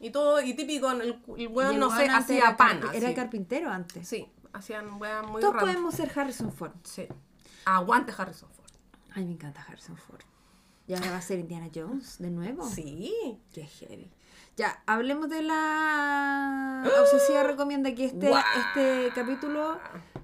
Y 0.00 0.10
todo, 0.10 0.40
y 0.40 0.54
típico, 0.54 0.90
el, 0.90 1.02
el 1.02 1.18
Y 1.36 1.46
weón, 1.46 1.78
no 1.78 1.90
sé, 1.96 2.06
hacía 2.08 2.56
pan. 2.56 2.80
Era 2.92 3.14
carpintero 3.14 3.70
antes. 3.70 4.06
Sí, 4.06 4.28
hacían 4.54 5.00
weas 5.00 5.26
muy 5.26 5.40
Todos 5.40 5.54
raras. 5.54 5.68
podemos 5.68 5.94
ser 5.94 6.10
Harrison 6.18 6.52
Ford. 6.52 6.72
Sí. 6.84 7.06
Aguante 7.66 8.12
Harrison 8.16 8.48
Ford. 8.50 8.70
Ay, 9.14 9.24
me 9.26 9.32
encanta 9.32 9.62
Harrison 9.62 9.96
Ford. 9.96 10.22
Y 10.86 10.94
ahora 10.94 11.10
va 11.12 11.16
a 11.18 11.22
ser 11.22 11.38
Indiana 11.38 11.68
Jones 11.74 12.18
de 12.18 12.30
nuevo. 12.30 12.68
Sí. 12.68 13.38
Qué 13.52 13.64
heavy. 13.66 14.10
Ya, 14.56 14.82
hablemos 14.86 15.28
de 15.28 15.42
la 15.42 16.84
obsesiva 17.00 17.42
recomienda 17.44 17.94
que 17.94 18.06
este, 18.06 18.28
¡Guau! 18.28 18.42
este 18.68 19.10
capítulo 19.14 19.78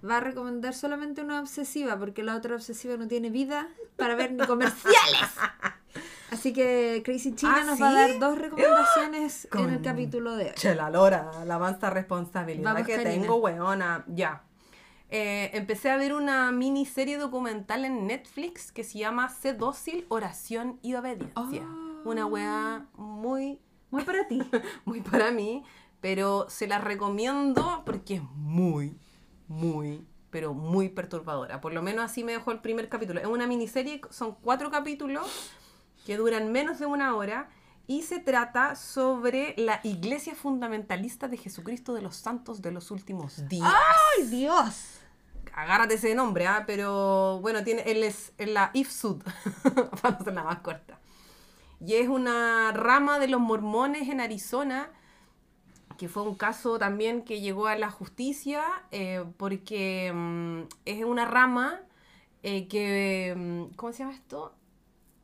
va 0.08 0.18
a 0.18 0.20
recomendar 0.20 0.74
solamente 0.74 1.22
una 1.22 1.40
obsesiva, 1.40 1.98
porque 1.98 2.22
la 2.22 2.36
otra 2.36 2.54
obsesiva 2.54 2.96
no 2.96 3.08
tiene 3.08 3.30
vida 3.30 3.68
para 3.96 4.14
ver 4.14 4.32
ni 4.32 4.46
comerciales. 4.46 5.30
Así 6.30 6.52
que 6.52 7.02
Crazy 7.04 7.34
China 7.34 7.58
¿Ah, 7.60 7.64
nos 7.64 7.80
va 7.82 7.88
a 7.88 7.90
sí? 7.90 7.96
dar 7.96 8.18
dos 8.20 8.38
recomendaciones 8.38 9.48
en 9.52 9.70
el 9.70 9.82
capítulo 9.82 10.36
de 10.36 10.46
hoy. 10.46 10.52
Che, 10.54 10.74
la 10.74 10.90
lora, 10.90 11.30
la 11.44 11.58
mansa 11.58 11.90
responsabilidad 11.90 12.72
Vamos, 12.72 12.86
que 12.86 12.94
Karina. 12.96 13.10
tengo, 13.22 13.36
weona. 13.36 14.04
Ya. 14.08 14.44
Eh, 15.10 15.50
empecé 15.54 15.90
a 15.90 15.96
ver 15.96 16.12
una 16.12 16.52
miniserie 16.52 17.18
documental 17.18 17.84
en 17.84 18.06
Netflix 18.06 18.70
que 18.70 18.84
se 18.84 18.98
llama 18.98 19.28
Sé 19.28 19.54
dócil, 19.54 20.06
oración 20.08 20.78
y 20.82 20.94
obediencia. 20.94 21.62
Ah. 21.64 22.00
Una 22.04 22.26
wea 22.26 22.86
muy, 22.96 23.60
Muy 23.90 24.04
para 24.04 24.28
ti. 24.28 24.40
muy 24.84 25.00
para 25.00 25.32
mí, 25.32 25.64
pero 26.00 26.46
se 26.48 26.68
la 26.68 26.78
recomiendo 26.78 27.82
porque 27.84 28.14
es 28.16 28.22
muy, 28.36 28.96
muy, 29.48 30.06
pero 30.30 30.54
muy 30.54 30.88
perturbadora. 30.90 31.60
Por 31.60 31.72
lo 31.74 31.82
menos 31.82 32.04
así 32.04 32.22
me 32.22 32.32
dejó 32.32 32.52
el 32.52 32.60
primer 32.60 32.88
capítulo. 32.88 33.20
Es 33.20 33.26
una 33.26 33.48
miniserie, 33.48 34.00
son 34.10 34.36
cuatro 34.36 34.70
capítulos 34.70 35.50
que 36.10 36.16
duran 36.16 36.50
menos 36.50 36.80
de 36.80 36.86
una 36.86 37.14
hora 37.14 37.48
y 37.86 38.02
se 38.02 38.18
trata 38.18 38.74
sobre 38.74 39.54
la 39.56 39.78
iglesia 39.84 40.34
fundamentalista 40.34 41.28
de 41.28 41.36
Jesucristo 41.36 41.94
de 41.94 42.02
los 42.02 42.16
Santos 42.16 42.62
de 42.62 42.72
los 42.72 42.90
últimos 42.90 43.48
días. 43.48 43.72
¡Ay, 44.18 44.26
Dios! 44.26 44.98
Agárrate 45.54 45.94
ese 45.94 46.12
nombre, 46.16 46.48
¿ah? 46.48 46.64
pero 46.66 47.38
bueno, 47.42 47.62
tiene, 47.62 47.82
él 47.82 48.02
es 48.02 48.32
en 48.38 48.54
la 48.54 48.72
IFSUD, 48.74 49.22
para 50.02 50.16
hacer 50.16 50.34
la 50.34 50.42
más 50.42 50.58
corta. 50.62 50.98
Y 51.78 51.94
es 51.94 52.08
una 52.08 52.72
rama 52.72 53.20
de 53.20 53.28
los 53.28 53.40
mormones 53.40 54.08
en 54.08 54.20
Arizona 54.20 54.90
que 55.96 56.08
fue 56.08 56.24
un 56.24 56.34
caso 56.34 56.76
también 56.80 57.22
que 57.22 57.40
llegó 57.40 57.68
a 57.68 57.76
la 57.76 57.92
justicia 57.92 58.64
eh, 58.90 59.24
porque 59.36 60.10
mm, 60.12 60.62
es 60.86 61.04
una 61.04 61.24
rama 61.24 61.78
eh, 62.42 62.66
que, 62.66 63.32
mm, 63.36 63.76
¿cómo 63.76 63.92
se 63.92 64.00
llama 64.00 64.12
esto? 64.12 64.56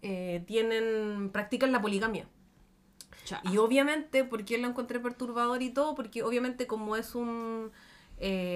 Eh, 0.08 0.44
tienen, 0.46 1.30
practican 1.32 1.72
la 1.72 1.80
poligamia. 1.80 2.28
Y 3.42 3.56
obviamente, 3.56 4.22
¿por 4.22 4.44
qué 4.44 4.56
lo 4.56 4.68
encontré 4.68 5.00
perturbador 5.00 5.60
y 5.62 5.70
todo? 5.70 5.96
Porque 5.96 6.22
obviamente 6.22 6.68
como 6.68 6.94
es 6.94 7.16
un 7.16 7.72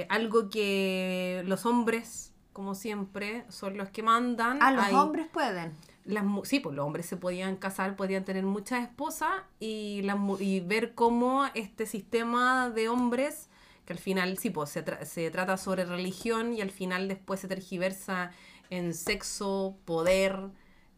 algo 0.09 0.48
que 0.48 1.42
los 1.46 1.66
hombres, 1.66 2.32
como 2.53 2.76
siempre, 2.76 3.44
son 3.48 3.76
los 3.76 3.88
que 3.90 4.03
mandan. 4.05 4.59
Ah, 4.62 4.70
los 4.70 4.92
hombres 4.92 5.26
pueden 5.32 5.76
las, 6.05 6.24
sí, 6.44 6.61
pues 6.61 6.74
los 6.74 6.84
hombres 6.84 7.07
se 7.07 7.16
podían 7.16 7.57
casar, 7.57 7.96
podían 7.96 8.24
tener 8.24 8.44
muchas 8.44 8.82
esposas 8.82 9.30
y, 9.59 10.03
las, 10.03 10.18
y 10.40 10.61
ver 10.61 10.94
cómo 10.94 11.46
este 11.55 11.86
sistema 11.86 12.70
de 12.70 12.88
hombres, 12.88 13.48
que 13.84 13.92
al 13.92 13.98
final, 13.98 14.38
sí, 14.38 14.51
pues 14.51 14.70
se, 14.70 14.84
se 15.05 15.30
trata 15.30 15.57
sobre 15.57 15.84
religión 15.84 16.55
y 16.55 16.61
al 16.61 16.70
final 16.70 17.09
después 17.09 17.40
se 17.40 17.48
tergiversa 17.48 18.30
en 18.70 18.94
sexo, 18.94 19.76
poder, 19.84 20.51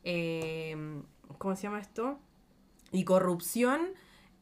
eh, 0.04 1.02
¿cómo 1.38 1.56
se 1.56 1.62
llama 1.62 1.80
esto? 1.80 2.18
Y 2.90 3.04
corrupción. 3.04 3.88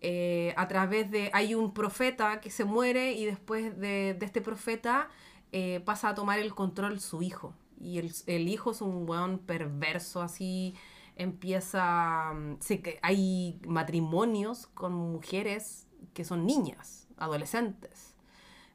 Eh, 0.03 0.55
a 0.57 0.67
través 0.67 1.11
de, 1.11 1.31
hay 1.35 1.55
un 1.55 1.75
profeta 1.75 2.41
que 2.41 2.51
se 2.51 2.65
muere 2.65 3.13
y 3.13 3.27
después 3.27 3.79
de, 3.79 4.17
este 4.21 4.41
profeta 4.41 5.11
eh, 5.53 5.81
pasa 5.85 6.09
a 6.09 6.15
tomar 6.15 6.39
el 6.39 6.55
control 6.55 7.01
su 7.01 7.21
hijo 7.21 7.55
y 7.81 7.99
el, 7.99 8.13
el 8.27 8.49
hijo 8.49 8.71
es 8.71 8.83
un 8.83 9.09
weón 9.09 9.39
perverso 9.39 10.23
así, 10.23 10.75
empieza, 11.17 12.33
mm, 12.35 12.57
sí, 12.61 12.79
que 12.79 12.99
hay 13.03 13.61
matrimonios 13.67 14.67
con 14.69 14.93
mujeres 14.95 15.87
que 16.15 16.25
son 16.25 16.47
niñas, 16.47 17.09
adolescentes. 17.17 18.10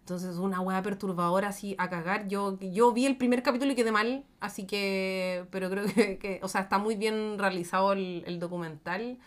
Entonces, 0.05 0.37
una 0.37 0.61
weá 0.61 0.81
perturbadora 0.83 1.49
así 1.49 1.75
a 1.79 1.89
cagar. 1.89 2.27
Yo, 2.27 2.59
yo 2.59 2.93
vi 2.93 3.07
el 3.07 3.17
primer 3.17 3.41
capítulo 3.41 3.71
y 3.71 3.75
quedé 3.75 3.91
mal, 3.91 4.23
así 4.39 4.65
que, 4.65 5.45
pero 5.51 5.69
creo 5.69 5.85
que, 6.19 6.39
o 6.43 6.47
sea, 6.47 6.61
está 6.61 6.77
muy 6.77 6.95
bien 6.95 7.37
realizado 7.39 7.93
el, 7.93 8.39
documental. 8.39 9.17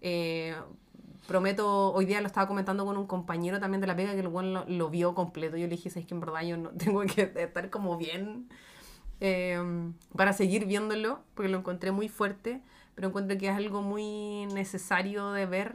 Eh, 0.00 0.54
prometo, 1.26 1.92
hoy 1.92 2.06
día 2.06 2.20
lo 2.20 2.26
estaba 2.28 2.46
comentando 2.46 2.86
con 2.86 2.96
un 2.96 3.06
compañero 3.06 3.60
también 3.60 3.80
de 3.80 3.88
la 3.88 3.96
pega 3.96 4.12
que 4.12 4.20
el 4.20 4.32
lo, 4.32 4.64
lo, 4.64 4.90
vio 4.90 5.14
completo. 5.14 5.56
Yo 5.56 5.66
le 5.66 5.76
dije, 5.76 5.88
es 5.88 6.06
que 6.06 6.14
en 6.14 6.20
verdad 6.20 6.42
yo 6.42 6.56
no 6.56 6.70
tengo 6.78 7.00
que 7.02 7.32
estar 7.34 7.68
como 7.70 7.96
bien 7.96 8.48
Em, 9.20 9.94
para 10.16 10.32
seguir 10.32 10.66
viéndolo, 10.66 11.20
porque 11.34 11.48
lo 11.48 11.58
encontré 11.58 11.90
muy 11.90 12.08
fuerte, 12.08 12.60
pero 12.94 13.08
encuentro 13.08 13.36
que 13.36 13.48
es 13.48 13.56
algo 13.56 13.82
muy 13.82 14.46
necesario 14.54 15.32
de 15.32 15.46
ver, 15.46 15.74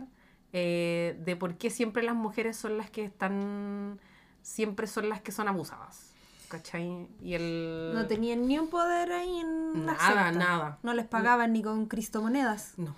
eh, 0.54 1.18
de 1.26 1.36
por 1.36 1.58
qué 1.58 1.70
siempre 1.70 2.04
las 2.04 2.16
mujeres 2.16 2.56
son 2.56 2.78
las 2.78 2.90
que 2.90 3.04
están, 3.04 4.00
siempre 4.44 4.86
son 4.86 5.10
las 5.10 5.22
que 5.22 5.32
son 5.32 5.48
abusadas. 5.48 6.12
¿Cachai? 6.50 7.08
Y 7.20 7.34
el... 7.34 7.92
No 7.96 8.06
tenían 8.06 8.46
ni 8.48 8.60
un 8.60 8.70
poder 8.70 9.12
ahí 9.12 9.40
en 9.40 9.86
Nada, 9.86 10.32
nada. 10.32 10.78
No 10.84 10.94
les 10.94 11.08
pagaban 11.08 11.52
ni 11.52 11.64
con 11.64 11.88
cristomonedas. 11.88 12.74
No, 12.78 12.96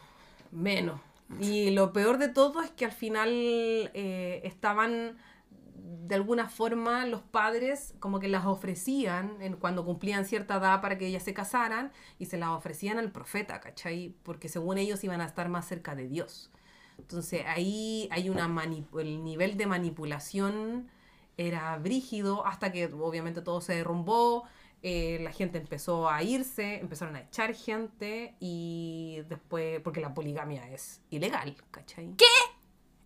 menos. 0.52 1.00
Y 1.40 1.72
lo 1.72 1.94
peor 1.94 2.18
de 2.18 2.28
todo 2.28 2.62
es 2.62 2.70
que 2.72 2.84
al 2.84 2.92
final 2.92 3.30
eh, 3.32 4.42
estaban 4.44 5.18
de 5.76 6.16
alguna 6.16 6.50
forma 6.50 7.06
los 7.06 7.22
padres 7.22 7.94
como 8.00 8.20
que 8.20 8.28
las 8.28 8.46
ofrecían 8.46 9.38
en, 9.42 9.56
cuando 9.56 9.86
cumplían 9.86 10.26
cierta 10.26 10.58
edad 10.58 10.82
para 10.82 10.98
que 10.98 11.08
ellas 11.08 11.24
se 11.24 11.34
casaran 11.34 11.92
y 12.20 12.26
se 12.26 12.38
las 12.38 12.50
ofrecían 12.50 13.00
al 13.00 13.12
profeta, 13.12 13.60
¿cachai? 13.60 14.16
Porque 14.24 14.50
según 14.50 14.78
ellos 14.78 15.04
iban 15.04 15.22
a 15.22 15.26
estar 15.26 15.50
más 15.50 15.68
cerca 15.68 15.96
de 15.96 16.08
Dios. 16.08 16.52
Entonces 16.98 17.44
ahí 17.48 18.08
hay 18.12 18.30
una 18.30 18.46
el 19.00 19.24
nivel 19.24 19.58
de 19.58 19.66
manipulación 19.66 20.90
era 21.38 21.78
brígido 21.78 22.46
hasta 22.46 22.72
que 22.72 22.86
obviamente 22.86 23.42
todo 23.42 23.62
se 23.62 23.76
derrumbó, 23.76 24.46
eh, 24.88 25.18
la 25.22 25.32
gente 25.32 25.58
empezó 25.58 26.10
a 26.10 26.22
irse, 26.22 26.80
empezaron 26.80 27.16
a 27.16 27.22
echar 27.22 27.56
gente 27.56 28.36
y 28.40 29.22
después, 29.28 29.82
porque 29.82 30.00
la 30.00 30.14
poligamia 30.14 30.70
es 30.70 31.02
ilegal, 31.10 31.56
¿cachai? 31.72 32.14
¿Qué? 32.16 32.26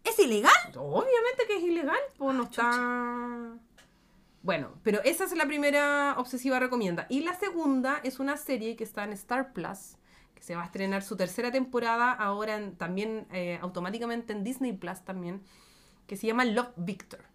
¿Es 0.04 0.20
ilegal? 0.20 0.52
Obviamente 0.76 1.46
que 1.48 1.56
es 1.56 1.64
ilegal, 1.64 2.00
pues 2.18 2.36
no 2.36 2.44
está... 2.44 3.58
Bueno, 4.42 4.74
pero 4.84 5.02
esa 5.04 5.24
es 5.26 5.36
la 5.36 5.46
primera 5.46 6.16
obsesiva 6.18 6.60
recomienda. 6.60 7.06
Y 7.10 7.22
la 7.22 7.34
segunda 7.34 8.00
es 8.04 8.20
una 8.20 8.36
serie 8.36 8.76
que 8.76 8.84
está 8.84 9.04
en 9.04 9.14
Star 9.14 9.54
Plus, 9.54 9.96
que 10.36 10.44
se 10.44 10.56
va 10.56 10.64
a 10.64 10.66
estrenar 10.66 11.02
su 11.02 11.16
tercera 11.16 11.50
temporada 11.52 12.12
ahora 12.12 12.72
también 12.78 13.26
eh, 13.32 13.58
automáticamente 13.62 14.34
en 14.34 14.44
Disney 14.44 14.74
Plus 14.74 15.02
también, 15.06 15.42
que 16.08 16.18
se 16.18 16.28
llama 16.28 16.44
Love 16.44 16.74
Victor. 16.76 17.29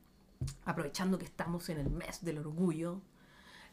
Aprovechando 0.64 1.18
que 1.18 1.24
estamos 1.24 1.68
en 1.68 1.78
el 1.78 1.90
mes 1.90 2.24
del 2.24 2.38
orgullo. 2.38 3.00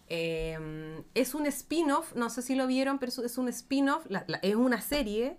Em, 0.07 1.03
es 1.13 1.33
un 1.35 1.45
spin-off, 1.45 2.15
no 2.15 2.29
sé 2.29 2.41
si 2.41 2.55
lo 2.55 2.67
vieron, 2.67 2.99
pero 2.99 3.11
es 3.23 3.37
un 3.37 3.47
spin-off, 3.47 4.05
es 4.41 4.55
una 4.55 4.81
serie 4.81 5.37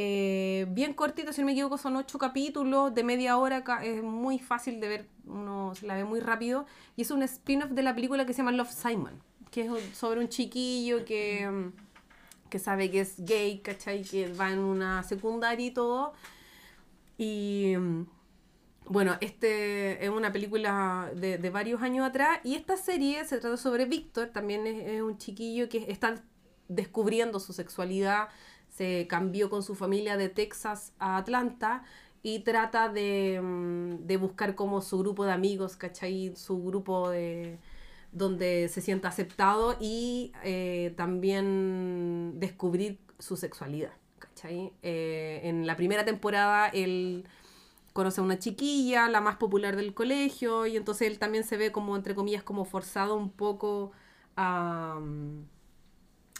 eh, 0.00 0.64
bien 0.70 0.94
cortito, 0.94 1.32
si 1.32 1.40
no 1.40 1.46
me 1.46 1.52
equivoco, 1.52 1.76
son 1.76 1.96
ocho 1.96 2.20
capítulos 2.20 2.94
de 2.94 3.02
media 3.02 3.36
hora, 3.36 3.64
es 3.82 4.00
muy 4.00 4.38
fácil 4.38 4.80
de 4.80 4.88
ver, 4.88 5.08
uno 5.26 5.74
se 5.74 5.88
la 5.88 5.96
ve 5.96 6.04
muy 6.04 6.20
rápido. 6.20 6.66
Y 6.94 7.02
es 7.02 7.10
un 7.10 7.24
spin-off 7.24 7.70
de 7.70 7.82
la 7.82 7.96
película 7.96 8.24
que 8.24 8.32
se 8.32 8.38
llama 8.38 8.52
Love 8.52 8.70
Simon, 8.70 9.20
que 9.50 9.62
es 9.62 9.98
sobre 9.98 10.20
un 10.20 10.28
chiquillo 10.28 11.04
que, 11.04 11.50
mm, 11.50 11.72
que 12.48 12.60
sabe 12.60 12.92
que 12.92 13.00
es 13.00 13.16
gay, 13.18 13.58
¿cachai? 13.58 14.04
Que 14.04 14.32
va 14.32 14.52
en 14.52 14.60
una 14.60 15.02
secundaria 15.02 15.66
y 15.66 15.72
todo. 15.72 16.12
Y 17.18 17.74
mm, 17.76 18.06
bueno, 18.88 19.16
este 19.20 20.04
es 20.04 20.10
una 20.10 20.32
película 20.32 21.10
de, 21.14 21.38
de, 21.38 21.50
varios 21.50 21.82
años 21.82 22.06
atrás 22.06 22.40
y 22.44 22.54
esta 22.54 22.76
serie 22.76 23.24
se 23.24 23.38
trata 23.38 23.56
sobre 23.56 23.84
Víctor, 23.84 24.28
también 24.28 24.66
es, 24.66 24.86
es, 24.86 25.02
un 25.02 25.18
chiquillo 25.18 25.68
que 25.68 25.86
está 25.88 26.22
descubriendo 26.68 27.40
su 27.40 27.52
sexualidad, 27.52 28.28
se 28.68 29.06
cambió 29.08 29.50
con 29.50 29.62
su 29.62 29.74
familia 29.74 30.16
de 30.16 30.28
Texas 30.28 30.92
a 30.98 31.16
Atlanta 31.16 31.84
y 32.22 32.40
trata 32.40 32.88
de, 32.88 33.40
mm, 33.42 34.06
de 34.06 34.16
buscar 34.16 34.54
como 34.54 34.80
su 34.80 34.98
grupo 34.98 35.24
de 35.24 35.32
amigos, 35.32 35.76
¿cachai? 35.76 36.34
Su 36.36 36.62
grupo 36.62 37.10
de 37.10 37.58
donde 38.12 38.68
se 38.68 38.80
sienta 38.80 39.08
aceptado 39.08 39.76
y 39.80 40.32
eh, 40.42 40.94
también 40.96 42.34
descubrir 42.36 42.98
su 43.18 43.36
sexualidad, 43.36 43.92
¿cachai? 44.18 44.72
Eh, 44.82 45.40
en 45.44 45.66
la 45.66 45.76
primera 45.76 46.04
temporada 46.04 46.68
él 46.68 47.26
conoce 47.98 48.20
a 48.20 48.24
una 48.24 48.38
chiquilla, 48.38 49.08
la 49.08 49.20
más 49.20 49.38
popular 49.38 49.74
del 49.74 49.92
colegio, 49.92 50.66
y 50.66 50.76
entonces 50.76 51.08
él 51.08 51.18
también 51.18 51.42
se 51.42 51.56
ve 51.56 51.72
como, 51.72 51.96
entre 51.96 52.14
comillas, 52.14 52.44
como 52.44 52.64
forzado 52.64 53.16
un 53.16 53.28
poco 53.28 53.90
a... 54.36 55.00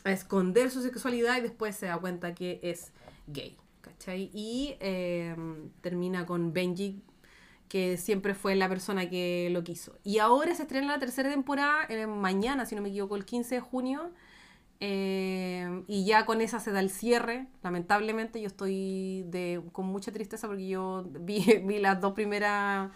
A 0.04 0.12
esconder 0.12 0.70
su 0.70 0.80
sexualidad 0.82 1.36
y 1.38 1.40
después 1.40 1.74
se 1.74 1.86
da 1.86 1.98
cuenta 1.98 2.32
que 2.32 2.60
es 2.62 2.92
gay. 3.26 3.56
¿Cachai? 3.80 4.30
Y 4.32 4.76
em, 4.78 5.70
termina 5.80 6.26
con 6.26 6.52
Benji, 6.52 7.02
que 7.68 7.96
siempre 7.96 8.34
fue 8.34 8.54
la 8.54 8.68
persona 8.68 9.10
que 9.10 9.48
lo 9.50 9.64
quiso. 9.64 9.98
Y 10.04 10.18
ahora 10.18 10.54
se 10.54 10.62
estrena 10.62 10.92
la 10.92 11.00
tercera 11.00 11.28
temporada, 11.28 11.88
mañana, 12.06 12.66
si 12.66 12.76
no 12.76 12.82
me 12.82 12.90
equivoco, 12.90 13.16
el 13.16 13.24
15 13.24 13.56
de 13.56 13.60
junio. 13.60 14.12
Em, 14.80 15.84
y 15.88 16.04
ya 16.04 16.24
con 16.24 16.40
esa 16.40 16.60
se 16.60 16.72
da 16.72 16.80
el 16.80 16.90
cierre. 16.90 17.48
Lamentablemente 17.62 18.40
yo 18.40 18.46
estoy 18.46 19.24
de, 19.28 19.62
con 19.72 19.86
mucha 19.86 20.12
tristeza 20.12 20.46
porque 20.46 20.68
yo 20.68 21.04
vi, 21.20 21.40
vi 21.64 21.78
las 21.78 22.00
dos 22.00 22.12
primeras 22.14 22.90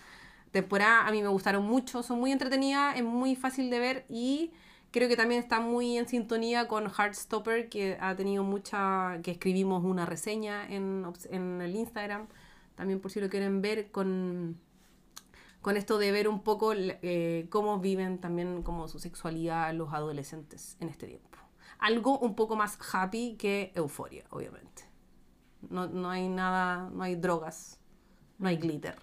temporadas. 0.51 1.09
A 1.09 1.13
mí 1.13 1.23
me 1.23 1.29
gustaron 1.29 1.65
mucho, 1.65 2.03
son 2.03 2.21
muy 2.21 2.33
entretenidas, 2.33 2.97
es 2.97 3.05
muy 3.05 3.37
fácil 3.37 3.71
de 3.71 3.79
ver 3.79 4.07
y 4.09 4.53
Creo 4.93 5.09
que 5.09 5.17
también 5.17 5.41
está 5.41 5.59
muy 5.59 5.97
en 5.97 6.07
sintonía 6.07 6.69
con 6.69 6.85
Heartstopper, 6.91 7.71
que 7.71 7.97
ha 7.99 8.15
tenido 8.15 8.45
mucha, 8.45 9.21
que 9.23 9.31
escribimos 9.31 9.83
una 9.85 10.05
reseña 10.05 10.67
en, 10.69 11.07
en 11.31 11.63
el 11.63 11.75
Instagram, 11.77 12.27
también 12.75 13.01
por 13.01 13.11
si 13.11 13.19
lo 13.19 13.31
quieren 13.31 13.63
ver, 13.63 13.91
con, 13.91 14.59
con 15.63 15.79
esto 15.79 15.97
de 15.97 16.13
ver 16.13 16.29
un 16.29 16.43
poco 16.43 16.75
eh, 16.77 17.47
cómo 17.49 17.79
viven 17.79 18.19
también 18.19 18.63
como 18.63 18.87
su 18.87 18.99
sexualidad 18.99 19.73
los 19.73 19.95
adolescentes 19.95 20.77
en 20.79 20.91
este 20.91 21.07
tiempo. 21.07 21.32
Algo 21.83 22.17
un 22.21 22.37
poco 22.37 22.55
más 22.55 22.79
happy 22.93 23.35
que 23.37 23.73
euforia, 23.75 24.25
obviamente. 24.31 24.85
No, 25.69 25.89
no 25.89 26.11
hay 26.11 26.29
nada, 26.29 26.89
no 26.91 27.03
hay 27.03 27.17
drogas, 27.17 27.81
no 28.39 28.49
hay 28.49 28.57
glitter. 28.57 28.97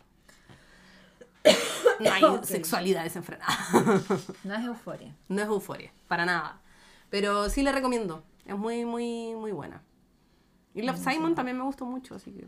No 2.00 2.14
hay 2.14 2.24
sexualidad 2.44 3.04
desenfrenada. 3.04 3.54
No 4.46 4.54
es 4.54 4.64
euforia. 4.64 5.14
No 5.28 5.42
es 5.42 5.48
euforia, 5.50 5.92
para 6.08 6.26
nada. 6.26 6.62
Pero 7.10 7.50
sí 7.50 7.62
le 7.64 7.74
recomiendo. 7.74 8.24
Es 8.46 8.58
muy, 8.58 8.86
muy, 8.86 9.36
muy 9.36 9.52
buena. 9.52 9.84
Y 10.74 10.84
Love 10.84 11.04
Simon 11.04 11.36
también 11.36 11.58
me 11.58 11.64
gustó 11.64 11.86
mucho, 11.86 12.16
así 12.16 12.32
que. 12.32 12.48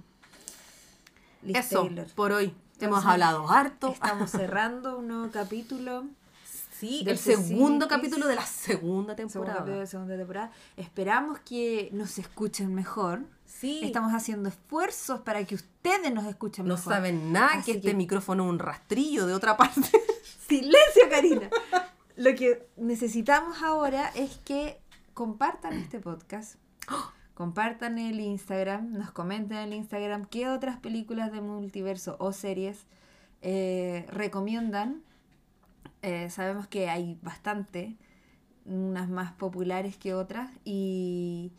Eso, 1.60 1.90
por 2.16 2.32
hoy. 2.32 2.56
Hemos 2.80 3.06
hablado 3.06 3.50
harto. 3.50 3.90
Estamos 3.90 4.32
cerrando 4.32 4.98
un 4.98 5.10
nuevo 5.10 5.30
capítulo. 5.30 6.06
Sí, 6.82 7.04
de 7.04 7.12
el 7.12 7.18
segundo 7.20 7.88
capítulo 7.88 8.28
de 8.28 8.34
la 8.34 8.44
segunda 8.44 9.16
Segundo 9.16 9.16
temporada. 9.16 9.58
capítulo 9.60 9.80
de 9.82 9.86
segunda 9.86 10.18
temporada. 10.18 10.52
Esperamos 10.78 11.38
que 11.42 11.90
nos 11.94 12.18
escuchen 12.18 12.74
mejor. 12.74 13.22
Sí. 13.46 13.82
Estamos 13.84 14.14
haciendo 14.14 14.50
esfuerzos 14.50 15.22
para 15.22 15.46
que 15.46 15.54
ustedes 15.54 16.12
nos 16.12 16.26
escuchen 16.26 16.66
No 16.68 16.74
mejor. 16.74 16.92
saben 16.92 17.32
nada 17.32 17.52
Así 17.60 17.72
que 17.74 17.78
este 17.78 17.94
micrófono 17.94 18.46
es 18.46 18.50
un 18.50 18.58
rastrillo 18.58 19.28
de 19.28 19.36
otra 19.36 19.58
parte. 19.58 19.92
Silencio, 20.48 21.08
Karina. 21.08 21.52
Lo 22.16 22.34
que 22.34 22.68
necesitamos 22.78 23.62
ahora 23.62 24.12
es 24.16 24.40
que 24.44 24.80
compartan 25.14 25.74
este 25.74 26.00
podcast. 26.00 26.56
Compartan 27.36 28.00
el 28.00 28.20
Instagram, 28.20 28.94
nos 28.94 29.12
comenten 29.12 29.58
en 29.58 29.64
el 29.66 29.74
Instagram 29.74 30.26
qué 30.26 30.50
otras 30.50 30.80
películas 30.80 31.32
de 31.32 31.42
multiverso 31.42 32.16
o 32.20 32.34
series 32.34 32.88
eh, 33.44 34.08
recomiendan. 34.10 35.04
Eh, 36.02 36.30
sabemos 36.30 36.68
que 36.68 36.90
hay 36.90 37.18
bastante, 37.22 37.96
unas 38.66 39.10
más 39.10 39.32
populares 39.34 39.98
que 39.98 40.14
otras, 40.14 40.50
y, 40.66 41.52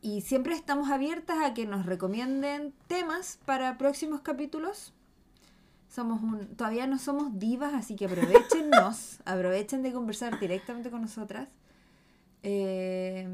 y 0.00 0.20
siempre 0.22 0.54
estamos 0.54 0.90
abiertas 0.90 1.38
a 1.44 1.54
que 1.54 1.66
nos 1.66 1.86
recomienden 1.86 2.72
temas 2.86 3.38
para 3.46 3.76
próximos 3.78 4.20
capítulos. 4.20 4.92
Somos 5.88 6.22
un, 6.22 6.46
todavía 6.56 6.86
no 6.86 6.98
somos 6.98 7.38
divas, 7.38 7.74
así 7.74 7.96
que 7.96 8.04
aprovechenos, 8.06 9.18
aprovechen 9.24 9.82
de 9.82 9.92
conversar 9.92 10.38
directamente 10.38 10.88
con 10.90 11.00
nosotras. 11.02 11.48
Eh, 12.42 13.28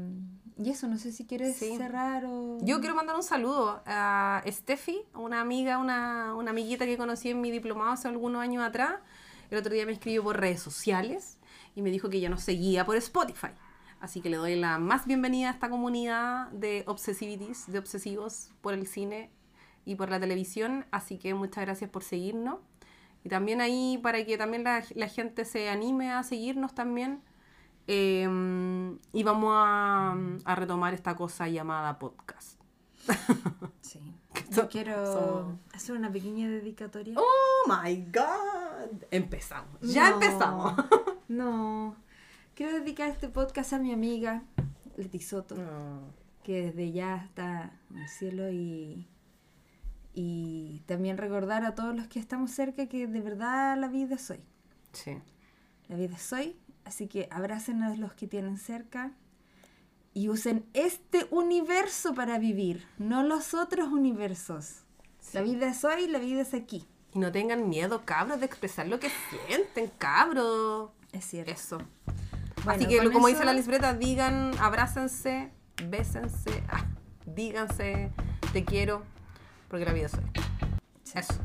y 0.57 0.69
eso, 0.71 0.87
no 0.87 0.97
sé 0.97 1.11
si 1.11 1.25
quieres 1.25 1.55
Sí. 1.55 1.77
cerrar 1.77 2.25
o... 2.25 2.57
Yo 2.61 2.79
quiero 2.79 2.95
mandar 2.95 3.15
un 3.15 3.23
saludo 3.23 3.81
a 3.85 4.41
Steffi, 4.47 5.03
una 5.13 5.39
amiga, 5.39 5.77
una, 5.77 6.33
una 6.35 6.49
amiguita 6.51 6.85
que 6.85 6.97
conocí 6.97 7.29
en 7.29 7.41
mi 7.41 7.51
diplomado 7.51 7.91
hace 7.91 8.07
algunos 8.07 8.41
años 8.41 8.63
atrás. 8.63 8.95
El 9.49 9.57
otro 9.57 9.73
día 9.73 9.85
me 9.85 9.93
escribió 9.93 10.23
por 10.23 10.39
redes 10.39 10.61
sociales 10.61 11.39
y 11.75 11.81
me 11.81 11.91
dijo 11.91 12.09
que 12.09 12.19
ya 12.19 12.29
nos 12.29 12.41
seguía 12.41 12.85
por 12.85 12.95
Spotify. 12.97 13.51
Así 13.99 14.21
que 14.21 14.29
le 14.29 14.37
doy 14.37 14.55
la 14.55 14.77
más 14.77 15.05
bienvenida 15.05 15.49
a 15.49 15.53
esta 15.53 15.69
comunidad 15.69 16.49
de 16.51 16.83
obsesivities, 16.85 17.71
de 17.71 17.79
obsesivos 17.79 18.51
por 18.61 18.73
el 18.73 18.85
cine 18.87 19.31
y 19.85 19.95
por 19.95 20.09
la 20.09 20.19
televisión. 20.19 20.85
Así 20.91 21.17
que 21.17 21.33
muchas 21.33 21.65
gracias 21.65 21.89
por 21.89 22.03
seguirnos. 22.03 22.59
Y 23.23 23.29
también 23.29 23.61
ahí 23.61 23.99
para 24.03 24.23
que 24.25 24.37
también 24.37 24.63
la, 24.63 24.81
gente 24.81 25.45
se 25.45 25.69
anime 25.69 26.11
a 26.11 26.23
seguirnos 26.23 26.75
también. 26.75 27.21
Eh, 27.87 28.27
y 29.13 29.23
vamos 29.23 29.53
a, 29.55 30.15
a 30.43 30.55
retomar 30.55 30.93
esta 30.93 31.15
cosa 31.15 31.47
llamada 31.47 31.97
podcast. 31.99 32.59
Sí. 33.81 34.16
Yo 34.51 34.67
quiero 34.69 35.57
hacer 35.73 35.95
una 35.95 36.11
pequeña 36.11 36.49
dedicatoria. 36.49 37.15
Oh 37.17 37.67
my 37.67 38.05
god. 38.11 39.03
Empezamos. 39.11 39.79
Ya 39.81 40.09
No, 40.09 40.15
empezamos. 40.15 40.73
No. 41.27 41.95
Quiero 42.55 42.73
dedicar 42.79 43.09
este 43.09 43.27
podcast 43.27 43.73
a 43.73 43.79
mi 43.79 43.91
amiga 43.91 44.43
Leti 44.95 45.19
Soto, 45.19 45.55
que 46.43 46.63
desde 46.67 46.91
ya 46.93 47.17
está 47.17 47.73
en 47.91 47.97
el 47.97 48.07
cielo 48.07 48.49
y, 48.49 49.07
y 50.13 50.81
también 50.85 51.17
recordar 51.17 51.65
a 51.65 51.75
todos 51.75 51.93
los 51.95 52.07
que 52.07 52.19
estamos 52.19 52.51
cerca 52.51 52.87
que 52.87 53.05
de 53.07 53.21
verdad 53.21 53.77
la 53.77 53.89
vida 53.89 54.15
es 54.15 54.31
hoy. 54.31 54.39
Sí. 54.93 55.17
La 55.89 55.97
vida 55.97 56.15
es 56.15 56.31
hoy, 56.33 56.55
así 56.85 57.07
que 57.07 57.27
abracen 57.29 57.83
a 57.83 57.93
los 57.95 58.13
que 58.13 58.25
tienen 58.25 58.57
cerca 58.57 59.11
y 60.17 60.29
usen 60.29 60.65
este 60.73 61.27
universo 61.29 62.15
para 62.15 62.39
vivir, 62.39 62.87
no 62.97 63.21
los 63.21 63.53
otros 63.53 63.89
universos. 63.89 64.77
La 65.31 65.41
vida 65.41 65.67
es 65.67 65.83
hoy, 65.83 66.07
la 66.07 66.17
vida 66.17 66.41
es 66.41 66.55
aquí. 66.55 66.87
Y 67.13 67.19
no 67.19 67.31
tengan 67.31 67.69
miedo, 67.69 68.01
cabros, 68.03 68.39
de 68.39 68.47
expresar 68.47 68.87
lo 68.87 68.99
que 68.99 69.09
sienten, 69.47 69.91
cabros. 69.99 70.89
Es 71.11 71.23
cierto. 71.25 71.51
Eso. 71.51 71.77
Bueno, 72.65 72.83
Así 72.83 72.87
que, 72.87 72.97
como 73.11 73.27
eso- 73.27 73.35
dice 73.35 73.45
la 73.45 73.53
lisbreta, 73.53 73.93
digan, 73.93 74.53
abrácense, 74.59 75.51
bésense, 75.87 76.63
ah, 76.69 76.85
díganse, 77.27 78.11
te 78.53 78.65
quiero, 78.65 79.03
porque 79.69 79.85
la 79.85 79.93
vida 79.93 80.07
es 80.07 80.15
hoy. 80.15 80.23
Eso. 81.13 81.35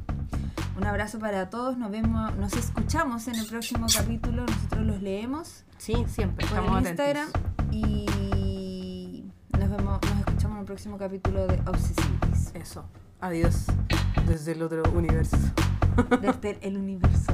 Un 0.78 0.86
abrazo 0.86 1.18
para 1.18 1.50
todos, 1.50 1.76
nos 1.76 1.90
vemos, 1.90 2.34
nos 2.36 2.54
escuchamos 2.54 3.28
en 3.28 3.34
el 3.34 3.46
próximo 3.46 3.86
capítulo, 3.94 4.46
nosotros 4.46 4.86
los 4.86 5.02
leemos 5.02 5.64
Sí, 5.76 5.94
siempre. 6.08 6.46
Estamos 6.46 6.70
atentos. 6.70 6.88
Instagram 6.90 7.28
y 7.70 8.06
nos 9.62 9.76
vemos, 9.76 10.00
nos 10.02 10.18
escuchamos 10.18 10.56
en 10.56 10.60
el 10.60 10.64
próximo 10.66 10.98
capítulo 10.98 11.46
de 11.46 11.60
Obsesivities. 11.66 12.52
Eso. 12.54 12.84
Adiós. 13.20 13.66
Desde 14.26 14.52
el 14.52 14.62
otro 14.62 14.82
universo. 14.92 15.36
Desde 16.20 16.58
el 16.66 16.78
universo 16.78 17.32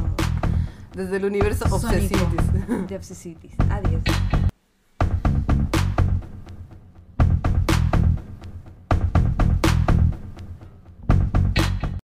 Desde 0.92 1.16
el 1.16 1.24
universo 1.24 1.66
sónico 1.68 1.86
Obsesivities. 1.86 2.88
de 2.88 2.96
Obsesivities. 2.96 3.54
Adiós. 3.70 4.02